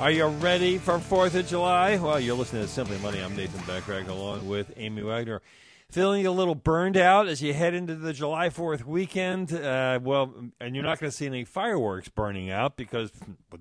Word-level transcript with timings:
Are 0.00 0.10
you 0.10 0.24
ready 0.28 0.78
for 0.78 0.94
4th 0.94 1.34
of 1.34 1.46
July? 1.46 1.98
Well, 1.98 2.18
you're 2.18 2.34
listening 2.34 2.62
to 2.62 2.68
Simply 2.68 2.96
Money. 3.00 3.20
I'm 3.20 3.36
Nathan 3.36 3.60
Bachrach 3.60 4.08
along 4.08 4.48
with 4.48 4.72
Amy 4.78 5.02
Wagner. 5.02 5.42
Feeling 5.90 6.26
a 6.26 6.30
little 6.30 6.54
burned 6.54 6.96
out 6.96 7.28
as 7.28 7.42
you 7.42 7.52
head 7.52 7.74
into 7.74 7.94
the 7.94 8.14
July 8.14 8.48
4th 8.48 8.84
weekend. 8.84 9.52
Uh, 9.52 10.00
well, 10.02 10.32
and 10.58 10.74
you're 10.74 10.84
not 10.84 11.00
going 11.00 11.10
to 11.10 11.14
see 11.14 11.26
any 11.26 11.44
fireworks 11.44 12.08
burning 12.08 12.50
out 12.50 12.78
because 12.78 13.12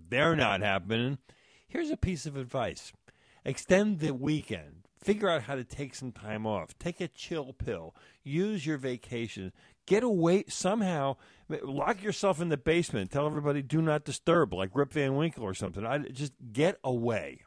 they're 0.07 0.38
not 0.38 0.61
happening. 0.61 1.17
Here's 1.67 1.89
a 1.89 1.97
piece 1.97 2.25
of 2.25 2.38
advice 2.38 2.94
extend 3.44 3.99
the 3.99 4.13
weekend. 4.13 4.88
Figure 5.03 5.30
out 5.30 5.44
how 5.44 5.55
to 5.55 5.66
take 5.66 5.94
some 5.94 6.13
time 6.13 6.47
off. 6.47 6.77
Take 6.80 7.02
a 7.02 7.09
chill 7.09 7.52
pill. 7.52 7.94
Use 8.23 8.66
your 8.66 8.77
vacation. 8.77 9.52
Get 9.89 10.03
away 10.03 10.43
somehow. 10.48 11.16
Lock 11.50 12.03
yourself 12.03 12.39
in 12.39 12.50
the 12.50 12.58
basement. 12.58 13.09
Tell 13.09 13.25
everybody 13.25 13.64
do 13.64 13.81
not 13.81 14.05
disturb, 14.05 14.53
like 14.53 14.69
Rip 14.75 14.94
Van 14.94 15.16
Winkle 15.16 15.44
or 15.44 15.55
something. 15.55 15.83
I, 15.83 15.97
just 15.97 16.33
get 16.53 16.77
away. 16.83 17.41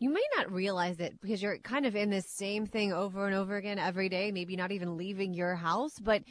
You 0.00 0.10
may 0.10 0.22
not 0.36 0.52
realize 0.52 1.00
it 1.00 1.20
because 1.20 1.42
you're 1.42 1.58
kind 1.58 1.84
of 1.84 1.96
in 1.96 2.08
this 2.08 2.30
same 2.30 2.66
thing 2.66 2.92
over 2.92 3.26
and 3.26 3.34
over 3.34 3.56
again 3.56 3.80
every 3.80 4.08
day, 4.08 4.30
maybe 4.30 4.54
not 4.54 4.70
even 4.70 4.96
leaving 4.96 5.34
your 5.34 5.56
house, 5.56 5.98
but 6.00 6.22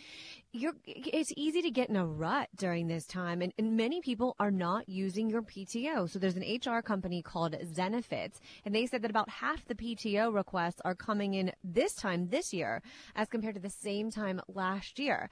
you're 0.53 0.71
it's 0.85 1.33
easy 1.35 1.61
to 1.61 1.69
get 1.69 1.89
in 1.89 1.97
a 1.97 2.05
rut 2.05 2.47
during 2.55 2.87
this 2.87 3.05
time 3.05 3.41
and, 3.41 3.53
and 3.57 3.75
many 3.75 3.99
people 3.99 4.37
are 4.39 4.51
not 4.51 4.87
using 4.87 5.29
your 5.29 5.41
PTO. 5.41 6.09
So 6.09 6.17
there's 6.17 6.37
an 6.37 6.43
HR 6.43 6.81
company 6.81 7.21
called 7.21 7.57
Zenefits 7.73 8.39
and 8.63 8.73
they 8.73 8.85
said 8.85 9.01
that 9.01 9.11
about 9.11 9.29
half 9.29 9.65
the 9.65 9.75
PTO 9.75 10.33
requests 10.33 10.79
are 10.85 10.95
coming 10.95 11.33
in 11.33 11.51
this 11.61 11.93
time 11.93 12.29
this 12.29 12.53
year 12.53 12.81
as 13.15 13.27
compared 13.27 13.55
to 13.55 13.61
the 13.61 13.69
same 13.69 14.09
time 14.09 14.39
last 14.47 14.97
year. 14.97 15.29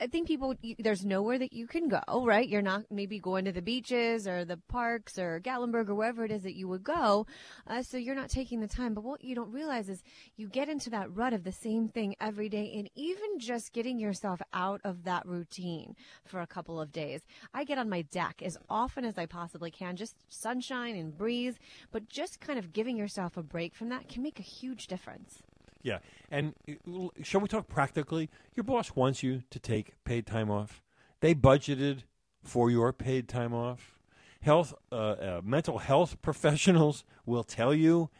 I 0.00 0.06
think 0.06 0.28
people, 0.28 0.54
there's 0.78 1.04
nowhere 1.04 1.38
that 1.38 1.52
you 1.52 1.66
can 1.66 1.88
go, 1.88 2.24
right? 2.24 2.48
You're 2.48 2.62
not 2.62 2.84
maybe 2.90 3.18
going 3.18 3.44
to 3.44 3.52
the 3.52 3.60
beaches 3.60 4.26
or 4.26 4.44
the 4.44 4.56
parks 4.56 5.18
or 5.18 5.40
Gatlinburg 5.40 5.90
or 5.90 5.94
wherever 5.94 6.24
it 6.24 6.30
is 6.30 6.42
that 6.44 6.54
you 6.54 6.68
would 6.68 6.82
go. 6.82 7.26
Uh, 7.66 7.82
so 7.82 7.98
you're 7.98 8.14
not 8.14 8.30
taking 8.30 8.60
the 8.60 8.66
time. 8.66 8.94
But 8.94 9.04
what 9.04 9.22
you 9.22 9.34
don't 9.34 9.52
realize 9.52 9.90
is 9.90 10.02
you 10.36 10.48
get 10.48 10.70
into 10.70 10.88
that 10.90 11.14
rut 11.14 11.34
of 11.34 11.44
the 11.44 11.52
same 11.52 11.88
thing 11.88 12.16
every 12.18 12.48
day 12.48 12.72
and 12.76 12.88
even 12.94 13.38
just 13.38 13.74
getting 13.74 13.98
yourself 13.98 14.40
out 14.54 14.80
of 14.84 15.04
that 15.04 15.26
routine 15.26 15.96
for 16.24 16.40
a 16.40 16.46
couple 16.46 16.80
of 16.80 16.90
days. 16.90 17.20
I 17.52 17.64
get 17.64 17.78
on 17.78 17.90
my 17.90 18.02
deck 18.02 18.40
as 18.42 18.56
often 18.70 19.04
as 19.04 19.18
I 19.18 19.26
possibly 19.26 19.70
can, 19.70 19.96
just 19.96 20.16
sunshine 20.28 20.96
and 20.96 21.16
breeze, 21.16 21.58
but 21.92 22.08
just 22.08 22.40
kind 22.40 22.58
of 22.58 22.72
giving 22.72 22.96
yourself 22.96 23.36
a 23.36 23.42
break 23.42 23.74
from 23.74 23.90
that 23.90 24.08
can 24.08 24.22
make 24.22 24.38
a 24.38 24.42
huge 24.42 24.86
difference. 24.86 25.42
Yeah. 25.84 25.98
And 26.30 26.54
uh, 26.68 27.08
shall 27.22 27.40
we 27.40 27.46
talk 27.46 27.68
practically? 27.68 28.30
Your 28.56 28.64
boss 28.64 28.96
wants 28.96 29.22
you 29.22 29.42
to 29.50 29.60
take 29.60 29.92
paid 30.02 30.26
time 30.26 30.50
off. 30.50 30.82
They 31.20 31.34
budgeted 31.34 32.02
for 32.42 32.70
your 32.70 32.92
paid 32.92 33.28
time 33.28 33.54
off. 33.54 34.00
Health, 34.40 34.74
uh, 34.90 34.94
uh, 34.94 35.40
mental 35.44 35.78
health 35.78 36.20
professionals 36.22 37.04
will 37.24 37.44
tell 37.44 37.72
you 37.72 38.10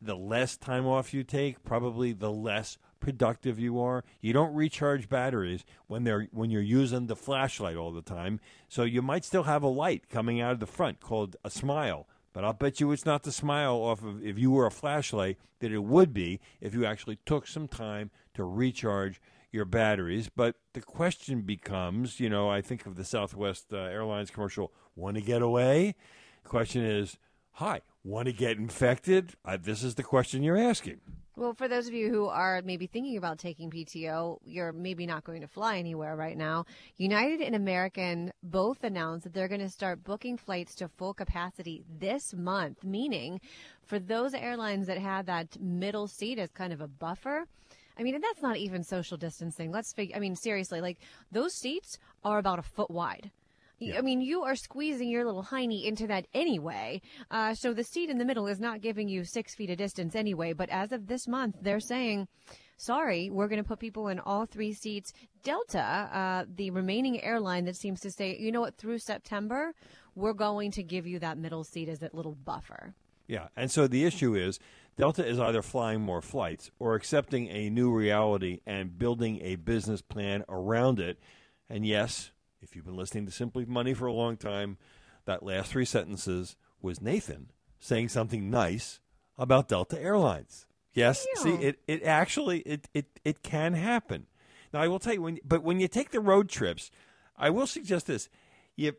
the 0.00 0.16
less 0.16 0.56
time 0.56 0.86
off 0.86 1.14
you 1.14 1.22
take, 1.22 1.62
probably 1.62 2.12
the 2.12 2.32
less 2.32 2.78
productive 2.98 3.58
you 3.58 3.80
are. 3.80 4.04
You 4.20 4.32
don't 4.32 4.54
recharge 4.54 5.08
batteries 5.08 5.64
when 5.86 6.04
they're 6.04 6.28
when 6.32 6.50
you're 6.50 6.62
using 6.62 7.06
the 7.06 7.16
flashlight 7.16 7.76
all 7.76 7.92
the 7.92 8.02
time. 8.02 8.40
So 8.68 8.84
you 8.84 9.02
might 9.02 9.24
still 9.24 9.42
have 9.44 9.62
a 9.62 9.68
light 9.68 10.08
coming 10.08 10.40
out 10.40 10.52
of 10.52 10.60
the 10.60 10.66
front 10.66 11.00
called 11.00 11.36
a 11.44 11.50
smile 11.50 12.06
but 12.32 12.44
I'll 12.44 12.52
bet 12.52 12.80
you 12.80 12.92
it's 12.92 13.06
not 13.06 13.22
the 13.22 13.32
smile 13.32 13.74
off 13.74 14.02
of 14.02 14.24
if 14.24 14.38
you 14.38 14.50
were 14.50 14.66
a 14.66 14.70
flashlight 14.70 15.38
that 15.60 15.72
it 15.72 15.84
would 15.84 16.12
be 16.12 16.40
if 16.60 16.74
you 16.74 16.84
actually 16.84 17.18
took 17.26 17.46
some 17.46 17.68
time 17.68 18.10
to 18.34 18.44
recharge 18.44 19.20
your 19.50 19.64
batteries. 19.64 20.30
But 20.34 20.56
the 20.72 20.80
question 20.80 21.42
becomes, 21.42 22.18
you 22.18 22.30
know, 22.30 22.50
I 22.50 22.62
think 22.62 22.86
of 22.86 22.96
the 22.96 23.04
Southwest 23.04 23.72
uh, 23.72 23.76
Airlines 23.76 24.30
commercial, 24.30 24.72
want 24.96 25.16
to 25.16 25.22
get 25.22 25.42
away? 25.42 25.94
Question 26.44 26.84
is, 26.84 27.18
hi, 27.52 27.82
want 28.04 28.26
to 28.26 28.32
get 28.32 28.58
infected? 28.58 29.34
Uh, 29.44 29.56
this 29.60 29.82
is 29.82 29.94
the 29.94 30.02
question 30.02 30.42
you're 30.42 30.58
asking. 30.58 31.00
Well, 31.34 31.54
for 31.54 31.66
those 31.66 31.88
of 31.88 31.94
you 31.94 32.10
who 32.10 32.26
are 32.26 32.60
maybe 32.62 32.86
thinking 32.86 33.16
about 33.16 33.38
taking 33.38 33.70
PTO, 33.70 34.38
you're 34.44 34.72
maybe 34.72 35.06
not 35.06 35.24
going 35.24 35.40
to 35.40 35.46
fly 35.46 35.78
anywhere 35.78 36.14
right 36.14 36.36
now. 36.36 36.66
United 36.98 37.40
and 37.40 37.54
American 37.54 38.32
both 38.42 38.84
announced 38.84 39.24
that 39.24 39.32
they're 39.32 39.48
going 39.48 39.62
to 39.62 39.70
start 39.70 40.04
booking 40.04 40.36
flights 40.36 40.74
to 40.76 40.88
full 40.88 41.14
capacity 41.14 41.84
this 41.98 42.34
month, 42.34 42.84
meaning 42.84 43.40
for 43.86 43.98
those 43.98 44.34
airlines 44.34 44.86
that 44.88 44.98
had 44.98 45.24
that 45.26 45.58
middle 45.58 46.06
seat 46.06 46.38
as 46.38 46.50
kind 46.50 46.72
of 46.72 46.82
a 46.82 46.88
buffer. 46.88 47.46
I 47.98 48.02
mean, 48.02 48.14
and 48.14 48.24
that's 48.24 48.42
not 48.42 48.58
even 48.58 48.84
social 48.84 49.16
distancing. 49.16 49.70
Let's 49.70 49.94
figure, 49.94 50.16
I 50.16 50.20
mean, 50.20 50.36
seriously, 50.36 50.82
like 50.82 50.98
those 51.30 51.54
seats 51.54 51.98
are 52.24 52.38
about 52.38 52.58
a 52.58 52.62
foot 52.62 52.90
wide. 52.90 53.30
Yeah. 53.88 53.98
I 53.98 54.02
mean, 54.02 54.20
you 54.20 54.42
are 54.42 54.56
squeezing 54.56 55.08
your 55.08 55.24
little 55.24 55.44
hiney 55.44 55.84
into 55.84 56.06
that 56.08 56.26
anyway. 56.34 57.00
Uh, 57.30 57.54
so 57.54 57.72
the 57.72 57.84
seat 57.84 58.10
in 58.10 58.18
the 58.18 58.24
middle 58.24 58.46
is 58.46 58.60
not 58.60 58.80
giving 58.80 59.08
you 59.08 59.24
six 59.24 59.54
feet 59.54 59.70
of 59.70 59.78
distance 59.78 60.14
anyway. 60.14 60.52
But 60.52 60.70
as 60.70 60.92
of 60.92 61.06
this 61.06 61.26
month, 61.28 61.56
they're 61.60 61.80
saying, 61.80 62.28
sorry, 62.76 63.30
we're 63.30 63.48
going 63.48 63.62
to 63.62 63.68
put 63.68 63.78
people 63.78 64.08
in 64.08 64.18
all 64.18 64.46
three 64.46 64.72
seats. 64.72 65.12
Delta, 65.42 65.78
uh, 65.80 66.44
the 66.54 66.70
remaining 66.70 67.22
airline 67.22 67.64
that 67.64 67.76
seems 67.76 68.00
to 68.00 68.10
say, 68.10 68.36
you 68.38 68.52
know 68.52 68.60
what, 68.60 68.76
through 68.76 68.98
September, 68.98 69.74
we're 70.14 70.32
going 70.32 70.70
to 70.72 70.82
give 70.82 71.06
you 71.06 71.18
that 71.18 71.38
middle 71.38 71.64
seat 71.64 71.88
as 71.88 72.00
that 72.00 72.14
little 72.14 72.34
buffer. 72.34 72.94
Yeah. 73.26 73.48
And 73.56 73.70
so 73.70 73.86
the 73.86 74.04
issue 74.04 74.34
is 74.34 74.58
Delta 74.96 75.26
is 75.26 75.38
either 75.38 75.62
flying 75.62 76.00
more 76.02 76.20
flights 76.20 76.70
or 76.78 76.94
accepting 76.94 77.48
a 77.48 77.70
new 77.70 77.90
reality 77.90 78.60
and 78.66 78.98
building 78.98 79.40
a 79.42 79.56
business 79.56 80.02
plan 80.02 80.44
around 80.48 81.00
it. 81.00 81.18
And 81.68 81.86
yes, 81.86 82.30
if 82.62 82.76
you've 82.76 82.84
been 82.84 82.96
listening 82.96 83.26
to 83.26 83.32
Simply 83.32 83.64
Money 83.64 83.92
for 83.92 84.06
a 84.06 84.12
long 84.12 84.36
time, 84.36 84.78
that 85.24 85.42
last 85.42 85.70
three 85.70 85.84
sentences 85.84 86.56
was 86.80 87.00
Nathan 87.00 87.50
saying 87.78 88.08
something 88.08 88.50
nice 88.50 89.00
about 89.36 89.68
Delta 89.68 90.00
Airlines. 90.00 90.66
Yes, 90.94 91.26
Ew. 91.36 91.42
see, 91.42 91.54
it, 91.54 91.78
it 91.86 92.02
actually 92.02 92.60
it, 92.60 92.88
it 92.94 93.06
it 93.24 93.42
can 93.42 93.74
happen. 93.74 94.26
Now 94.72 94.80
I 94.80 94.88
will 94.88 94.98
tell 94.98 95.14
you 95.14 95.22
when, 95.22 95.38
but 95.44 95.62
when 95.62 95.80
you 95.80 95.88
take 95.88 96.10
the 96.10 96.20
road 96.20 96.48
trips, 96.48 96.90
I 97.36 97.50
will 97.50 97.66
suggest 97.66 98.06
this. 98.06 98.28
You, 98.76 98.92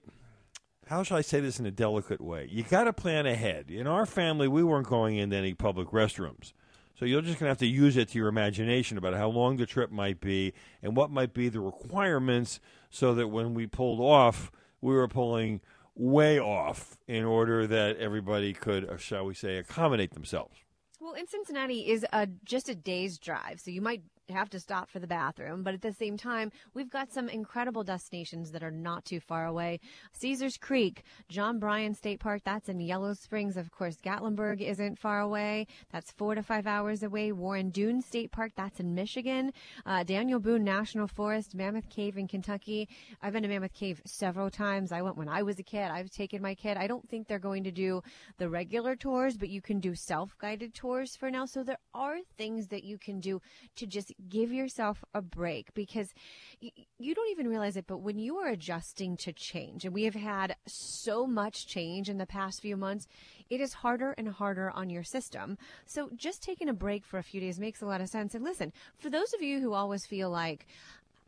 how 0.88 1.03
shall 1.03 1.18
I 1.18 1.22
say 1.22 1.40
this 1.40 1.59
in 1.59 1.66
a 1.66 1.72
delicate 1.72 2.22
way? 2.22 2.47
You 2.52 2.63
got 2.63 2.85
to 2.85 2.94
plan 2.94 3.25
ahead. 3.25 3.69
In 3.72 3.88
our 3.88 4.06
family, 4.06 4.47
we 4.47 4.63
weren't 4.63 4.88
going 4.88 5.18
into 5.18 5.35
any 5.35 5.53
public 5.53 5.90
restrooms. 5.90 6.53
So 6.98 7.06
you're 7.06 7.22
just 7.22 7.40
going 7.40 7.48
to 7.48 7.52
have 7.52 7.58
to 7.59 7.66
use 7.66 7.98
it 7.98 8.09
to 8.09 8.18
your 8.18 8.28
imagination 8.28 8.98
about 8.98 9.16
how 9.16 9.28
long 9.28 9.58
the 9.58 9.66
trip 9.66 9.92
might 9.92 10.22
be 10.22 10.54
and 10.81 10.96
what 10.96 11.09
might 11.09 11.34
be 11.34 11.50
the 11.50 11.59
requirements 11.59 12.59
so 12.90 13.16
that 13.16 13.30
when 13.30 13.54
we 13.54 13.66
pulled 13.66 14.00
off, 14.00 14.52
we 14.80 14.94
were 14.94 15.08
pulling 15.08 15.62
way 15.96 16.40
off 16.40 16.98
in 17.08 17.24
order 17.24 17.66
that 17.68 17.98
everybody 17.98 18.53
could, 18.53 18.88
uh, 18.88 18.98
shall 18.98 19.26
we 19.26 19.34
say, 19.34 19.58
accommodate 19.58 20.14
themselves. 20.14 20.58
Well, 21.00 21.14
in 21.14 21.28
Cincinnati 21.28 21.90
is 21.90 22.06
a, 22.14 22.28
just 22.46 22.70
a 22.70 22.76
day's 22.76 23.18
drive, 23.18 23.59
so 23.59 23.72
you 23.72 23.82
might 23.82 24.03
have 24.29 24.50
to 24.51 24.59
stop 24.59 24.89
for 24.89 25.00
the 25.00 25.07
bathroom. 25.07 25.64
But 25.64 25.73
at 25.73 25.81
the 25.81 25.93
same 25.93 26.17
time, 26.17 26.52
we've 26.73 26.90
got 26.90 27.11
some 27.11 27.28
incredible 27.28 27.84
destinations 27.84 28.52
that 28.52 28.64
are 28.64 28.72
not 28.72 29.05
too 29.05 29.20
far 29.20 29.46
away. 29.46 29.79
Caesars 30.14 30.58
Creek, 30.58 31.03
John 31.28 31.59
Bryan 31.59 31.93
State 31.93 32.20
Park, 32.20 32.41
that's 32.46 32.70
in 32.70 32.79
Yellow 32.79 33.14
Springs. 33.14 33.58
Of 33.58 33.72
course, 33.72 33.97
Gatlinburg 34.03 34.61
isn't 34.61 34.99
far 34.99 35.20
away. 35.20 35.67
That's 35.91 36.11
four 36.11 36.35
to 36.35 36.43
five 36.43 36.67
hours 36.67 37.03
away. 37.03 37.31
Warren 37.31 37.70
Dune 37.70 38.02
State 38.02 38.31
Park, 38.31 38.53
that's 38.55 38.79
in 38.79 38.96
Michigan. 38.96 39.52
Uh, 39.85 40.03
Daniel 40.03 40.40
Boone 40.40 40.64
National 40.64 41.08
Forest, 41.08 41.55
Mammoth 41.55 41.90
Cave 41.90 42.17
in 42.17 42.28
Kentucky. 42.28 42.87
I've 43.22 43.34
been 43.34 43.43
to 43.43 43.49
Mammoth 43.49 43.73
Cave 43.73 44.02
several 44.05 44.49
times. 44.49 44.91
I 44.91 45.02
went 45.02 45.17
when 45.17 45.29
I 45.29 45.43
was 45.43 45.59
a 45.59 45.64
kid. 45.64 45.90
I've 45.91 46.09
taken 46.09 46.41
my 46.41 46.55
kid. 46.55 46.78
I 46.78 46.87
don't 46.87 47.08
think 47.09 47.28
they're 47.28 47.40
going 47.40 47.64
to 47.66 47.72
do 47.72 48.02
the 48.37 48.49
regular 48.49 48.96
tours, 48.96 49.37
but 49.37 49.49
you 49.49 49.61
can 49.61 49.79
do 49.79 49.96
self-guided 49.96 50.73
tours 50.73 51.16
for 51.16 51.29
now. 51.29 51.46
So 51.46 51.64
there 51.64 51.79
are 51.93 52.17
things 52.37 52.67
that 52.67 52.84
you 52.84 52.97
can 52.97 53.19
do 53.19 53.41
to 53.76 53.85
just 53.85 54.13
give 54.30 54.52
yourself 54.52 55.04
a 55.14 55.22
break 55.22 55.74
because 55.74 56.14
y- 56.62 56.72
you 56.98 57.16
don't 57.16 57.32
even 57.32 57.48
realize 57.48 57.78
it. 57.78 57.88
But 57.88 58.00
when 58.00 58.18
you 58.18 58.38
are 58.38 58.48
adjusting 58.48 59.18
to 59.18 59.34
change, 59.34 59.86
and 59.86 59.94
we 59.94 60.04
have 60.04 60.16
had 60.16 60.56
so 60.68 61.26
much 61.26 61.68
change 61.68 62.10
in 62.10 62.18
the 62.18 62.26
past 62.26 62.62
few 62.62 62.78
months, 62.78 63.08
it 63.50 63.62
is 63.62 63.74
harder 63.74 64.14
and 64.18 64.30
harder 64.30 64.72
on 64.72 64.90
your 64.90 65.04
system. 65.04 65.58
So 65.86 66.10
just 66.16 66.42
taking 66.44 66.70
a 66.70 66.74
break 66.74 67.06
for 67.06 67.18
a 67.18 67.24
few 67.24 67.40
days 67.40 67.60
makes 67.60 67.82
a 67.82 67.86
lot 67.86 68.02
of 68.02 68.10
sense. 68.10 68.36
And 68.36 68.44
listen, 68.44 68.72
for 68.98 69.10
those 69.10 69.34
of 69.34 69.42
you 69.42 69.60
who 69.60 69.74
always 69.74 70.06
feel 70.06 70.30
like, 70.30 70.66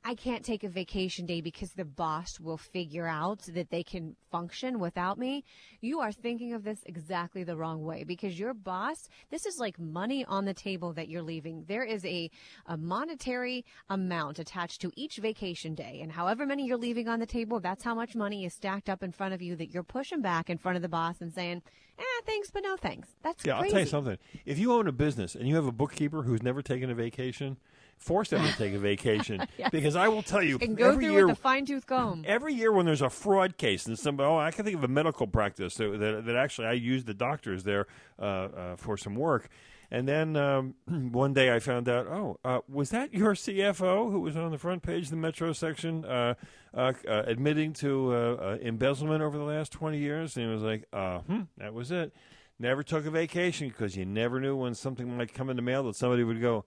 I 0.07 0.13
can't 0.13 0.45
take 0.45 0.63
a 0.63 0.69
vacation 0.69 1.25
day 1.25 1.41
because 1.41 1.71
the 1.71 1.83
boss 1.83 2.39
will 2.39 2.57
figure 2.57 3.07
out 3.07 3.39
that 3.55 3.71
they 3.71 3.81
can 3.81 4.15
function 4.31 4.77
without 4.77 5.17
me. 5.17 5.43
You 5.81 5.99
are 5.99 6.11
thinking 6.11 6.53
of 6.53 6.63
this 6.63 6.83
exactly 6.85 7.43
the 7.43 7.57
wrong 7.57 7.83
way 7.83 8.03
because 8.03 8.37
your 8.37 8.53
boss, 8.53 9.09
this 9.31 9.47
is 9.47 9.57
like 9.57 9.79
money 9.79 10.23
on 10.23 10.45
the 10.45 10.53
table 10.53 10.93
that 10.93 11.09
you're 11.09 11.23
leaving. 11.23 11.65
There 11.67 11.83
is 11.83 12.05
a, 12.05 12.29
a 12.67 12.77
monetary 12.77 13.65
amount 13.89 14.37
attached 14.37 14.79
to 14.81 14.91
each 14.95 15.17
vacation 15.17 15.73
day. 15.73 16.01
And 16.03 16.11
however 16.11 16.45
many 16.45 16.67
you're 16.67 16.77
leaving 16.77 17.07
on 17.07 17.19
the 17.19 17.25
table, 17.25 17.59
that's 17.59 17.83
how 17.83 17.95
much 17.95 18.15
money 18.15 18.45
is 18.45 18.53
stacked 18.53 18.89
up 18.89 19.01
in 19.01 19.11
front 19.11 19.33
of 19.33 19.41
you 19.41 19.55
that 19.55 19.73
you're 19.73 19.81
pushing 19.81 20.21
back 20.21 20.51
in 20.51 20.59
front 20.59 20.75
of 20.75 20.83
the 20.83 20.89
boss 20.89 21.19
and 21.19 21.33
saying, 21.33 21.63
eh, 21.97 22.03
thanks, 22.27 22.51
but 22.51 22.61
no 22.61 22.77
thanks. 22.77 23.07
That's 23.23 23.43
Yeah, 23.43 23.57
crazy. 23.57 23.65
I'll 23.65 23.71
tell 23.71 23.79
you 23.79 23.87
something. 23.87 24.17
If 24.45 24.59
you 24.59 24.71
own 24.71 24.87
a 24.87 24.91
business 24.91 25.33
and 25.33 25.47
you 25.47 25.55
have 25.55 25.65
a 25.65 25.71
bookkeeper 25.71 26.21
who's 26.21 26.43
never 26.43 26.61
taken 26.61 26.91
a 26.91 26.95
vacation, 26.95 27.57
force 27.97 28.29
them 28.29 28.45
to 28.45 28.53
take 28.57 28.73
a 28.73 28.79
vacation 28.79 29.45
because 29.71 29.95
I 29.95 30.07
will 30.07 30.21
tell 30.23 30.43
you 30.43 30.57
And 30.61 30.77
go 30.77 30.89
every 30.91 31.05
through 31.05 31.13
year 31.13 31.27
with 31.27 31.37
a 31.37 31.41
fine 31.41 31.65
tooth 31.65 31.85
comb. 31.87 32.23
every 32.27 32.53
year 32.53 32.71
when 32.71 32.85
there's 32.85 33.01
a 33.01 33.09
fraud 33.09 33.57
case 33.57 33.85
and 33.87 33.97
somebody, 33.97 34.27
oh, 34.27 34.37
I 34.37 34.51
can 34.51 34.65
think 34.65 34.77
of 34.77 34.83
a 34.83 34.87
medical 34.87 35.27
practice 35.27 35.75
that, 35.75 35.99
that, 35.99 36.25
that 36.25 36.35
actually 36.35 36.67
I 36.67 36.73
used 36.73 37.05
the 37.07 37.13
doctors 37.13 37.63
there 37.63 37.87
uh, 38.19 38.21
uh, 38.23 38.75
for 38.75 38.97
some 38.97 39.15
work. 39.15 39.49
And 39.91 40.07
then 40.07 40.35
um, 40.35 40.73
one 41.11 41.33
day 41.33 41.53
I 41.53 41.59
found 41.59 41.87
out, 41.87 42.07
oh, 42.07 42.37
uh, 42.43 42.59
was 42.67 42.89
that 42.89 43.13
your 43.13 43.33
CFO 43.33 44.11
who 44.11 44.19
was 44.19 44.35
on 44.35 44.51
the 44.51 44.57
front 44.57 44.81
page 44.83 45.05
of 45.05 45.09
the 45.11 45.15
Metro 45.15 45.53
section 45.53 46.03
uh, 46.05 46.33
uh, 46.73 46.93
uh, 47.07 47.23
admitting 47.27 47.71
to 47.73 48.11
uh, 48.13 48.17
uh, 48.17 48.57
embezzlement 48.61 49.21
over 49.21 49.37
the 49.37 49.43
last 49.43 49.71
20 49.71 49.97
years? 49.99 50.35
And 50.37 50.47
he 50.47 50.51
was 50.51 50.63
like, 50.63 50.85
uh, 50.91 51.19
hmm, 51.19 51.41
that 51.57 51.73
was 51.73 51.91
it. 51.91 52.13
Never 52.57 52.83
took 52.83 53.05
a 53.05 53.11
vacation 53.11 53.67
because 53.69 53.95
you 53.95 54.05
never 54.05 54.39
knew 54.39 54.55
when 54.55 54.73
something 54.75 55.15
might 55.17 55.33
come 55.33 55.49
in 55.49 55.55
the 55.55 55.61
mail 55.61 55.83
that 55.83 55.95
somebody 55.95 56.23
would 56.23 56.41
go, 56.41 56.65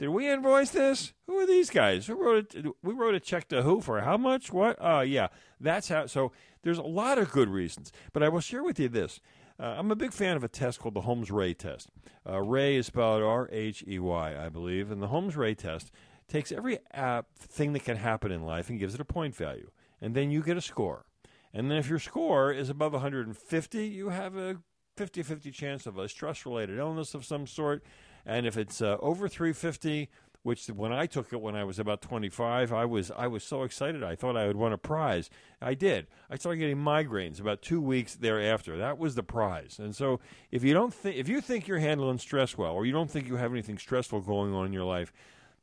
did 0.00 0.08
we 0.08 0.30
invoice 0.30 0.70
this? 0.70 1.12
Who 1.26 1.36
are 1.38 1.46
these 1.46 1.68
guys? 1.68 2.06
Who 2.06 2.14
wrote 2.14 2.54
it? 2.54 2.64
We 2.82 2.94
wrote 2.94 3.14
a 3.14 3.20
check 3.20 3.48
to 3.48 3.60
who 3.60 3.82
for 3.82 4.00
how 4.00 4.16
much? 4.16 4.50
What? 4.50 4.82
Uh, 4.82 5.00
yeah, 5.00 5.28
that's 5.60 5.90
how. 5.90 6.06
So 6.06 6.32
there's 6.62 6.78
a 6.78 6.82
lot 6.82 7.18
of 7.18 7.30
good 7.30 7.50
reasons. 7.50 7.92
But 8.14 8.22
I 8.22 8.30
will 8.30 8.40
share 8.40 8.64
with 8.64 8.80
you 8.80 8.88
this. 8.88 9.20
Uh, 9.60 9.74
I'm 9.76 9.90
a 9.90 9.96
big 9.96 10.14
fan 10.14 10.38
of 10.38 10.42
a 10.42 10.48
test 10.48 10.80
called 10.80 10.94
the 10.94 11.02
Holmes 11.02 11.28
Rahe 11.28 11.54
test. 11.54 11.90
Uh, 12.26 12.40
Ray 12.40 12.76
is 12.76 12.86
spelled 12.86 13.22
R 13.22 13.50
H 13.52 13.84
E 13.86 13.98
Y, 13.98 14.42
I 14.42 14.48
believe. 14.48 14.90
And 14.90 15.02
the 15.02 15.08
Holmes 15.08 15.34
Rahe 15.34 15.54
test 15.54 15.90
takes 16.28 16.50
every 16.50 16.78
uh, 16.94 17.20
thing 17.38 17.74
that 17.74 17.84
can 17.84 17.98
happen 17.98 18.32
in 18.32 18.42
life 18.42 18.70
and 18.70 18.78
gives 18.78 18.94
it 18.94 19.02
a 19.02 19.04
point 19.04 19.36
value. 19.36 19.70
And 20.00 20.14
then 20.14 20.30
you 20.30 20.42
get 20.42 20.56
a 20.56 20.62
score. 20.62 21.04
And 21.52 21.70
then 21.70 21.76
if 21.76 21.90
your 21.90 21.98
score 21.98 22.50
is 22.50 22.70
above 22.70 22.94
150, 22.94 23.86
you 23.86 24.08
have 24.08 24.34
a 24.34 24.56
50 24.96 25.22
50 25.22 25.50
chance 25.50 25.86
of 25.86 25.98
a 25.98 26.08
stress 26.08 26.46
related 26.46 26.78
illness 26.78 27.12
of 27.12 27.26
some 27.26 27.46
sort. 27.46 27.82
And 28.26 28.46
if 28.46 28.56
it's 28.56 28.80
uh, 28.80 28.96
over 29.00 29.28
350, 29.28 30.08
which 30.42 30.68
when 30.68 30.92
I 30.92 31.06
took 31.06 31.32
it 31.32 31.40
when 31.40 31.54
I 31.54 31.64
was 31.64 31.78
about 31.78 32.00
25, 32.00 32.72
I 32.72 32.84
was 32.84 33.10
I 33.10 33.26
was 33.26 33.44
so 33.44 33.62
excited. 33.62 34.02
I 34.02 34.14
thought 34.14 34.36
I 34.36 34.46
would 34.46 34.56
win 34.56 34.72
a 34.72 34.78
prize. 34.78 35.28
I 35.60 35.74
did. 35.74 36.06
I 36.30 36.36
started 36.36 36.58
getting 36.58 36.78
migraines 36.78 37.40
about 37.40 37.60
two 37.60 37.80
weeks 37.80 38.14
thereafter. 38.14 38.78
That 38.78 38.98
was 38.98 39.14
the 39.14 39.22
prize. 39.22 39.78
And 39.78 39.94
so, 39.94 40.20
if 40.50 40.64
you 40.64 40.72
don't 40.72 40.94
think 40.94 41.16
if 41.16 41.28
you 41.28 41.40
think 41.40 41.68
you're 41.68 41.78
handling 41.78 42.18
stress 42.18 42.56
well, 42.56 42.72
or 42.72 42.86
you 42.86 42.92
don't 42.92 43.10
think 43.10 43.28
you 43.28 43.36
have 43.36 43.52
anything 43.52 43.76
stressful 43.76 44.22
going 44.22 44.54
on 44.54 44.66
in 44.66 44.72
your 44.72 44.84
life, 44.84 45.12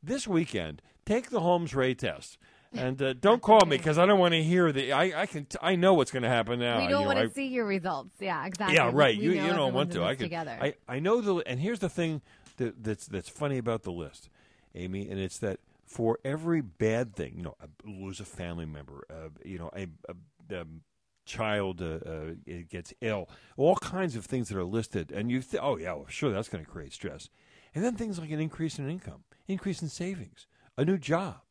this 0.04 0.28
weekend 0.28 0.82
take 1.06 1.30
the 1.30 1.40
Holmes 1.40 1.74
Rahe 1.74 1.98
test. 1.98 2.38
And 2.74 3.02
uh, 3.02 3.14
don't 3.14 3.42
call 3.42 3.66
me 3.66 3.78
because 3.78 3.98
I 3.98 4.06
don't 4.06 4.20
want 4.20 4.34
to 4.34 4.44
hear 4.44 4.74
the. 4.74 4.92
I, 4.92 5.22
I 5.22 5.26
can. 5.26 5.46
T- 5.46 5.58
I 5.62 5.76
know 5.78 5.94
what's 5.94 6.12
going 6.12 6.24
to 6.24 6.30
happen 6.30 6.60
now. 6.60 6.82
we 6.82 6.90
don't 6.90 7.06
want 7.06 7.18
to 7.18 7.34
see 7.34 7.48
your 7.48 7.66
results. 7.66 8.12
Yeah, 8.20 8.46
exactly. 8.46 8.76
yeah, 8.76 8.92
right. 8.94 9.18
we 9.18 9.24
you 9.24 9.36
know 9.36 9.46
you 9.48 9.54
don't 9.54 9.74
want 9.74 9.94
to. 9.94 10.04
I 10.04 10.16
could. 10.16 10.26
together. 10.26 10.56
I 10.62 10.76
I 10.88 11.00
know 11.00 11.22
the. 11.22 11.36
And 11.48 11.62
here's 11.62 11.80
the 11.80 11.90
thing 11.90 12.22
that, 12.58 12.84
that's 12.84 13.08
that's 13.08 13.30
funny 13.30 13.58
about 13.58 13.84
the 13.84 13.92
list, 13.92 14.30
Amy, 14.76 15.10
and 15.10 15.20
it's 15.20 15.38
that 15.40 15.60
for 15.86 16.20
every 16.26 16.62
bad 16.62 17.16
thing, 17.16 17.36
you 17.38 17.44
know, 17.44 17.56
uh, 17.62 17.68
lose 17.86 18.20
a 18.20 18.26
family 18.26 18.66
member, 18.66 19.06
uh, 19.10 19.30
you 19.46 19.58
know, 19.58 19.70
a, 19.76 19.88
a, 20.10 20.62
um 20.62 20.82
child 21.26 21.82
uh, 21.82 22.00
uh, 22.10 22.32
gets 22.70 22.94
ill, 23.02 23.30
all 23.58 23.76
kinds 23.76 24.16
of 24.16 24.26
things 24.26 24.48
that 24.48 24.58
are 24.58 24.64
listed, 24.64 25.12
and 25.12 25.30
you 25.30 25.42
think, 25.42 25.62
oh 25.62 25.78
yeah, 25.78 25.94
well, 25.94 26.06
sure, 26.08 26.32
that's 26.32 26.48
going 26.48 26.64
to 26.64 26.70
create 26.70 26.94
stress, 26.94 27.30
and 27.76 27.84
then 27.84 27.96
things 27.96 28.18
like 28.18 28.32
an 28.32 28.40
increase 28.40 28.80
in 28.80 28.90
income, 28.90 29.24
increase 29.48 29.82
in 29.82 29.90
savings, 29.90 30.48
a 30.78 30.86
new 30.86 30.98
job, 30.98 31.42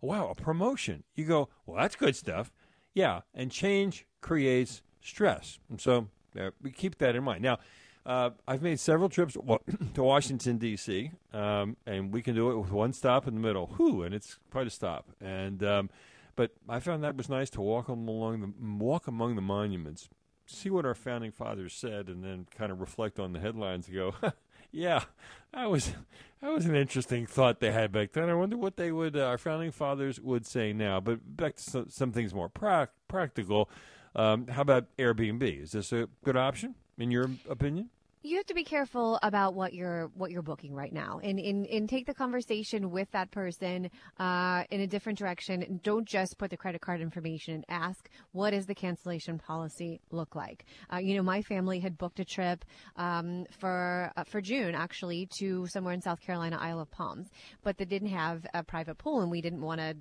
wow, 0.00 0.28
a 0.30 0.34
promotion. 0.34 1.02
You 1.14 1.24
go, 1.24 1.48
well, 1.66 1.76
that's 1.76 1.96
good 1.96 2.16
stuff. 2.16 2.52
Yeah, 2.94 3.22
and 3.34 3.50
change 3.50 4.06
creates 4.20 4.82
stress. 5.00 5.58
And 5.68 5.80
so 5.80 6.08
uh, 6.38 6.50
we 6.62 6.70
keep 6.70 6.98
that 6.98 7.14
in 7.16 7.24
mind. 7.24 7.42
Now, 7.42 7.58
uh, 8.06 8.30
I've 8.46 8.62
made 8.62 8.78
several 8.80 9.08
trips 9.08 9.36
to 9.94 10.02
Washington, 10.02 10.58
D.C., 10.58 11.10
um, 11.32 11.76
and 11.86 12.12
we 12.12 12.22
can 12.22 12.34
do 12.34 12.50
it 12.50 12.56
with 12.56 12.70
one 12.70 12.92
stop 12.92 13.26
in 13.26 13.34
the 13.34 13.40
middle. 13.40 13.66
Whew, 13.76 14.02
and 14.04 14.14
it's 14.14 14.38
quite 14.50 14.66
a 14.66 14.70
stop. 14.70 15.08
And 15.20 15.62
um, 15.64 15.90
But 16.36 16.52
I 16.68 16.80
found 16.80 17.02
that 17.02 17.16
was 17.16 17.28
nice 17.28 17.50
to 17.50 17.60
walk 17.60 17.88
along 17.88 18.40
the, 18.40 18.84
walk 18.84 19.08
among 19.08 19.34
the 19.34 19.42
monuments, 19.42 20.08
see 20.46 20.70
what 20.70 20.86
our 20.86 20.94
founding 20.94 21.32
fathers 21.32 21.74
said, 21.74 22.08
and 22.08 22.22
then 22.22 22.46
kind 22.56 22.70
of 22.70 22.80
reflect 22.80 23.18
on 23.18 23.32
the 23.32 23.40
headlines 23.40 23.88
and 23.88 23.96
go, 23.96 24.14
yeah, 24.70 25.04
that 25.52 25.70
was 25.70 25.92
that 26.42 26.52
was 26.52 26.66
an 26.66 26.76
interesting 26.76 27.26
thought 27.26 27.58
they 27.60 27.72
had 27.72 27.90
back 27.90 28.12
then. 28.12 28.28
I 28.28 28.34
wonder 28.34 28.56
what 28.56 28.76
they 28.76 28.92
would 28.92 29.16
uh, 29.16 29.24
our 29.24 29.38
founding 29.38 29.72
fathers 29.72 30.20
would 30.20 30.46
say 30.46 30.72
now. 30.72 31.00
But 31.00 31.36
back 31.36 31.56
to 31.56 31.62
some, 31.62 31.86
some 31.88 32.12
things 32.12 32.32
more 32.34 32.48
prac- 32.48 32.92
practical. 33.08 33.68
Um, 34.14 34.46
how 34.46 34.62
about 34.62 34.86
Airbnb? 34.96 35.62
Is 35.62 35.72
this 35.72 35.92
a 35.92 36.08
good 36.24 36.36
option 36.36 36.74
in 36.98 37.10
your 37.10 37.30
opinion? 37.48 37.90
You 38.26 38.36
have 38.36 38.46
to 38.46 38.54
be 38.54 38.64
careful 38.64 39.18
about 39.22 39.54
what 39.54 39.72
you're 39.72 40.10
what 40.14 40.30
you're 40.30 40.42
booking 40.42 40.74
right 40.74 40.92
now 40.92 41.20
and 41.22 41.38
and, 41.38 41.66
and 41.66 41.88
take 41.88 42.06
the 42.06 42.14
conversation 42.14 42.90
with 42.90 43.10
that 43.12 43.30
person 43.30 43.90
uh, 44.18 44.64
in 44.70 44.80
a 44.80 44.86
different 44.86 45.18
direction. 45.18 45.80
Don't 45.82 46.06
just 46.06 46.36
put 46.38 46.50
the 46.50 46.56
credit 46.56 46.80
card 46.80 47.00
information 47.00 47.54
and 47.54 47.64
ask 47.68 48.08
what 48.32 48.50
does 48.50 48.66
the 48.66 48.74
cancellation 48.74 49.38
policy 49.38 50.00
look 50.10 50.34
like? 50.34 50.64
Uh, 50.92 50.98
you 50.98 51.14
know 51.14 51.22
my 51.22 51.42
family 51.42 51.78
had 51.78 51.96
booked 51.96 52.18
a 52.20 52.24
trip 52.24 52.64
um, 52.96 53.46
for 53.58 54.10
uh, 54.16 54.24
for 54.24 54.40
june 54.40 54.74
actually 54.74 55.28
to 55.38 55.66
somewhere 55.68 55.94
in 55.94 56.00
south 56.00 56.20
carolina 56.20 56.58
isle 56.60 56.80
of 56.80 56.90
palms 56.90 57.28
but 57.62 57.76
they 57.78 57.84
didn't 57.84 58.08
have 58.08 58.44
a 58.54 58.62
private 58.62 58.98
pool 58.98 59.20
and 59.20 59.30
we 59.30 59.40
didn't 59.40 59.60
want 59.60 59.80
to 59.80 59.96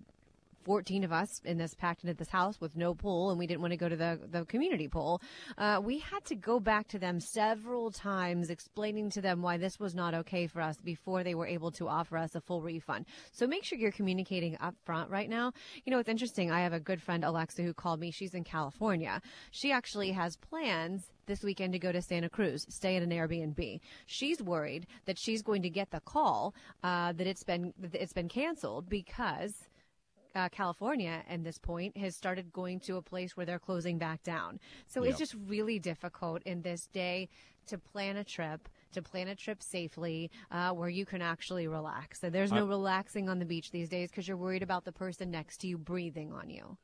14 0.65 1.03
of 1.03 1.11
us 1.11 1.41
in 1.45 1.57
this 1.57 1.75
packed 1.75 2.03
into 2.03 2.15
this 2.15 2.29
house 2.29 2.59
with 2.59 2.75
no 2.75 2.93
pool 2.93 3.29
and 3.29 3.39
we 3.39 3.45
didn't 3.47 3.61
want 3.61 3.71
to 3.71 3.77
go 3.77 3.87
to 3.87 3.95
the, 3.95 4.19
the 4.31 4.43
community 4.45 4.87
pool. 4.87 5.21
Uh, 5.57 5.79
we 5.81 5.99
had 5.99 6.25
to 6.25 6.35
go 6.35 6.59
back 6.59 6.87
to 6.87 6.99
them 6.99 7.19
several 7.19 7.91
times 7.91 8.49
explaining 8.49 9.09
to 9.11 9.21
them 9.21 9.41
why 9.41 9.57
this 9.57 9.79
was 9.79 9.93
not 9.93 10.13
okay 10.13 10.47
for 10.47 10.61
us 10.61 10.77
before 10.83 11.23
they 11.23 11.35
were 11.35 11.47
able 11.47 11.71
to 11.71 11.87
offer 11.87 12.17
us 12.17 12.33
a 12.35 12.41
full 12.41 12.61
refund. 12.61 13.05
So 13.31 13.45
make 13.45 13.63
sure 13.63 13.77
you're 13.77 13.91
communicating 13.91 14.57
up 14.59 14.75
front 14.83 15.09
right 15.09 15.29
now. 15.29 15.53
You 15.85 15.91
know 15.91 15.99
it's 15.99 16.09
interesting 16.09 16.51
i 16.51 16.61
have 16.61 16.73
a 16.73 16.79
good 16.79 17.01
friend 17.01 17.23
alexa 17.23 17.61
who 17.61 17.73
called 17.73 17.99
me. 17.99 18.11
She's 18.11 18.33
in 18.33 18.43
california. 18.43 19.21
She 19.51 19.71
actually 19.71 20.11
has 20.11 20.35
plans 20.35 21.11
this 21.25 21.43
weekend 21.43 21.73
to 21.73 21.79
go 21.79 21.91
to 21.91 22.01
Santa 22.01 22.29
Cruz, 22.29 22.65
stay 22.69 22.95
at 22.95 23.03
an 23.03 23.09
Airbnb. 23.09 23.79
She's 24.05 24.41
worried 24.41 24.87
that 25.05 25.17
she's 25.17 25.41
going 25.41 25.61
to 25.63 25.69
get 25.69 25.91
the 25.91 25.99
call 26.01 26.53
uh, 26.83 27.13
that 27.13 27.27
it's 27.27 27.43
been 27.43 27.73
that 27.79 27.95
it's 27.95 28.13
been 28.13 28.29
canceled 28.29 28.89
because 28.89 29.67
uh, 30.35 30.49
California 30.49 31.23
at 31.27 31.43
this 31.43 31.57
point 31.57 31.97
has 31.97 32.15
started 32.15 32.51
going 32.51 32.79
to 32.81 32.97
a 32.97 33.01
place 33.01 33.35
where 33.35 33.45
they're 33.45 33.59
closing 33.59 33.97
back 33.97 34.21
down. 34.23 34.59
So 34.87 35.03
it's 35.03 35.17
just 35.17 35.35
really 35.47 35.79
difficult 35.79 36.43
in 36.43 36.61
this 36.61 36.87
day 36.87 37.29
to 37.67 37.77
plan 37.77 38.17
a 38.17 38.23
trip, 38.23 38.69
to 38.91 39.01
plan 39.01 39.27
a 39.27 39.35
trip 39.35 39.63
safely, 39.63 40.29
uh, 40.51 40.71
where 40.71 40.89
you 40.89 41.05
can 41.05 41.21
actually 41.21 41.67
relax. 41.67 42.19
So 42.19 42.29
there's 42.29 42.51
no 42.51 42.65
relaxing 42.65 43.29
on 43.29 43.39
the 43.39 43.45
beach 43.45 43.71
these 43.71 43.89
days 43.89 44.11
because 44.11 44.27
you're 44.27 44.37
worried 44.37 44.61
about 44.61 44.85
the 44.85 44.91
person 44.91 45.31
next 45.31 45.57
to 45.61 45.67
you 45.67 45.77
breathing 45.77 46.31
on 46.31 46.49
you. 46.49 46.77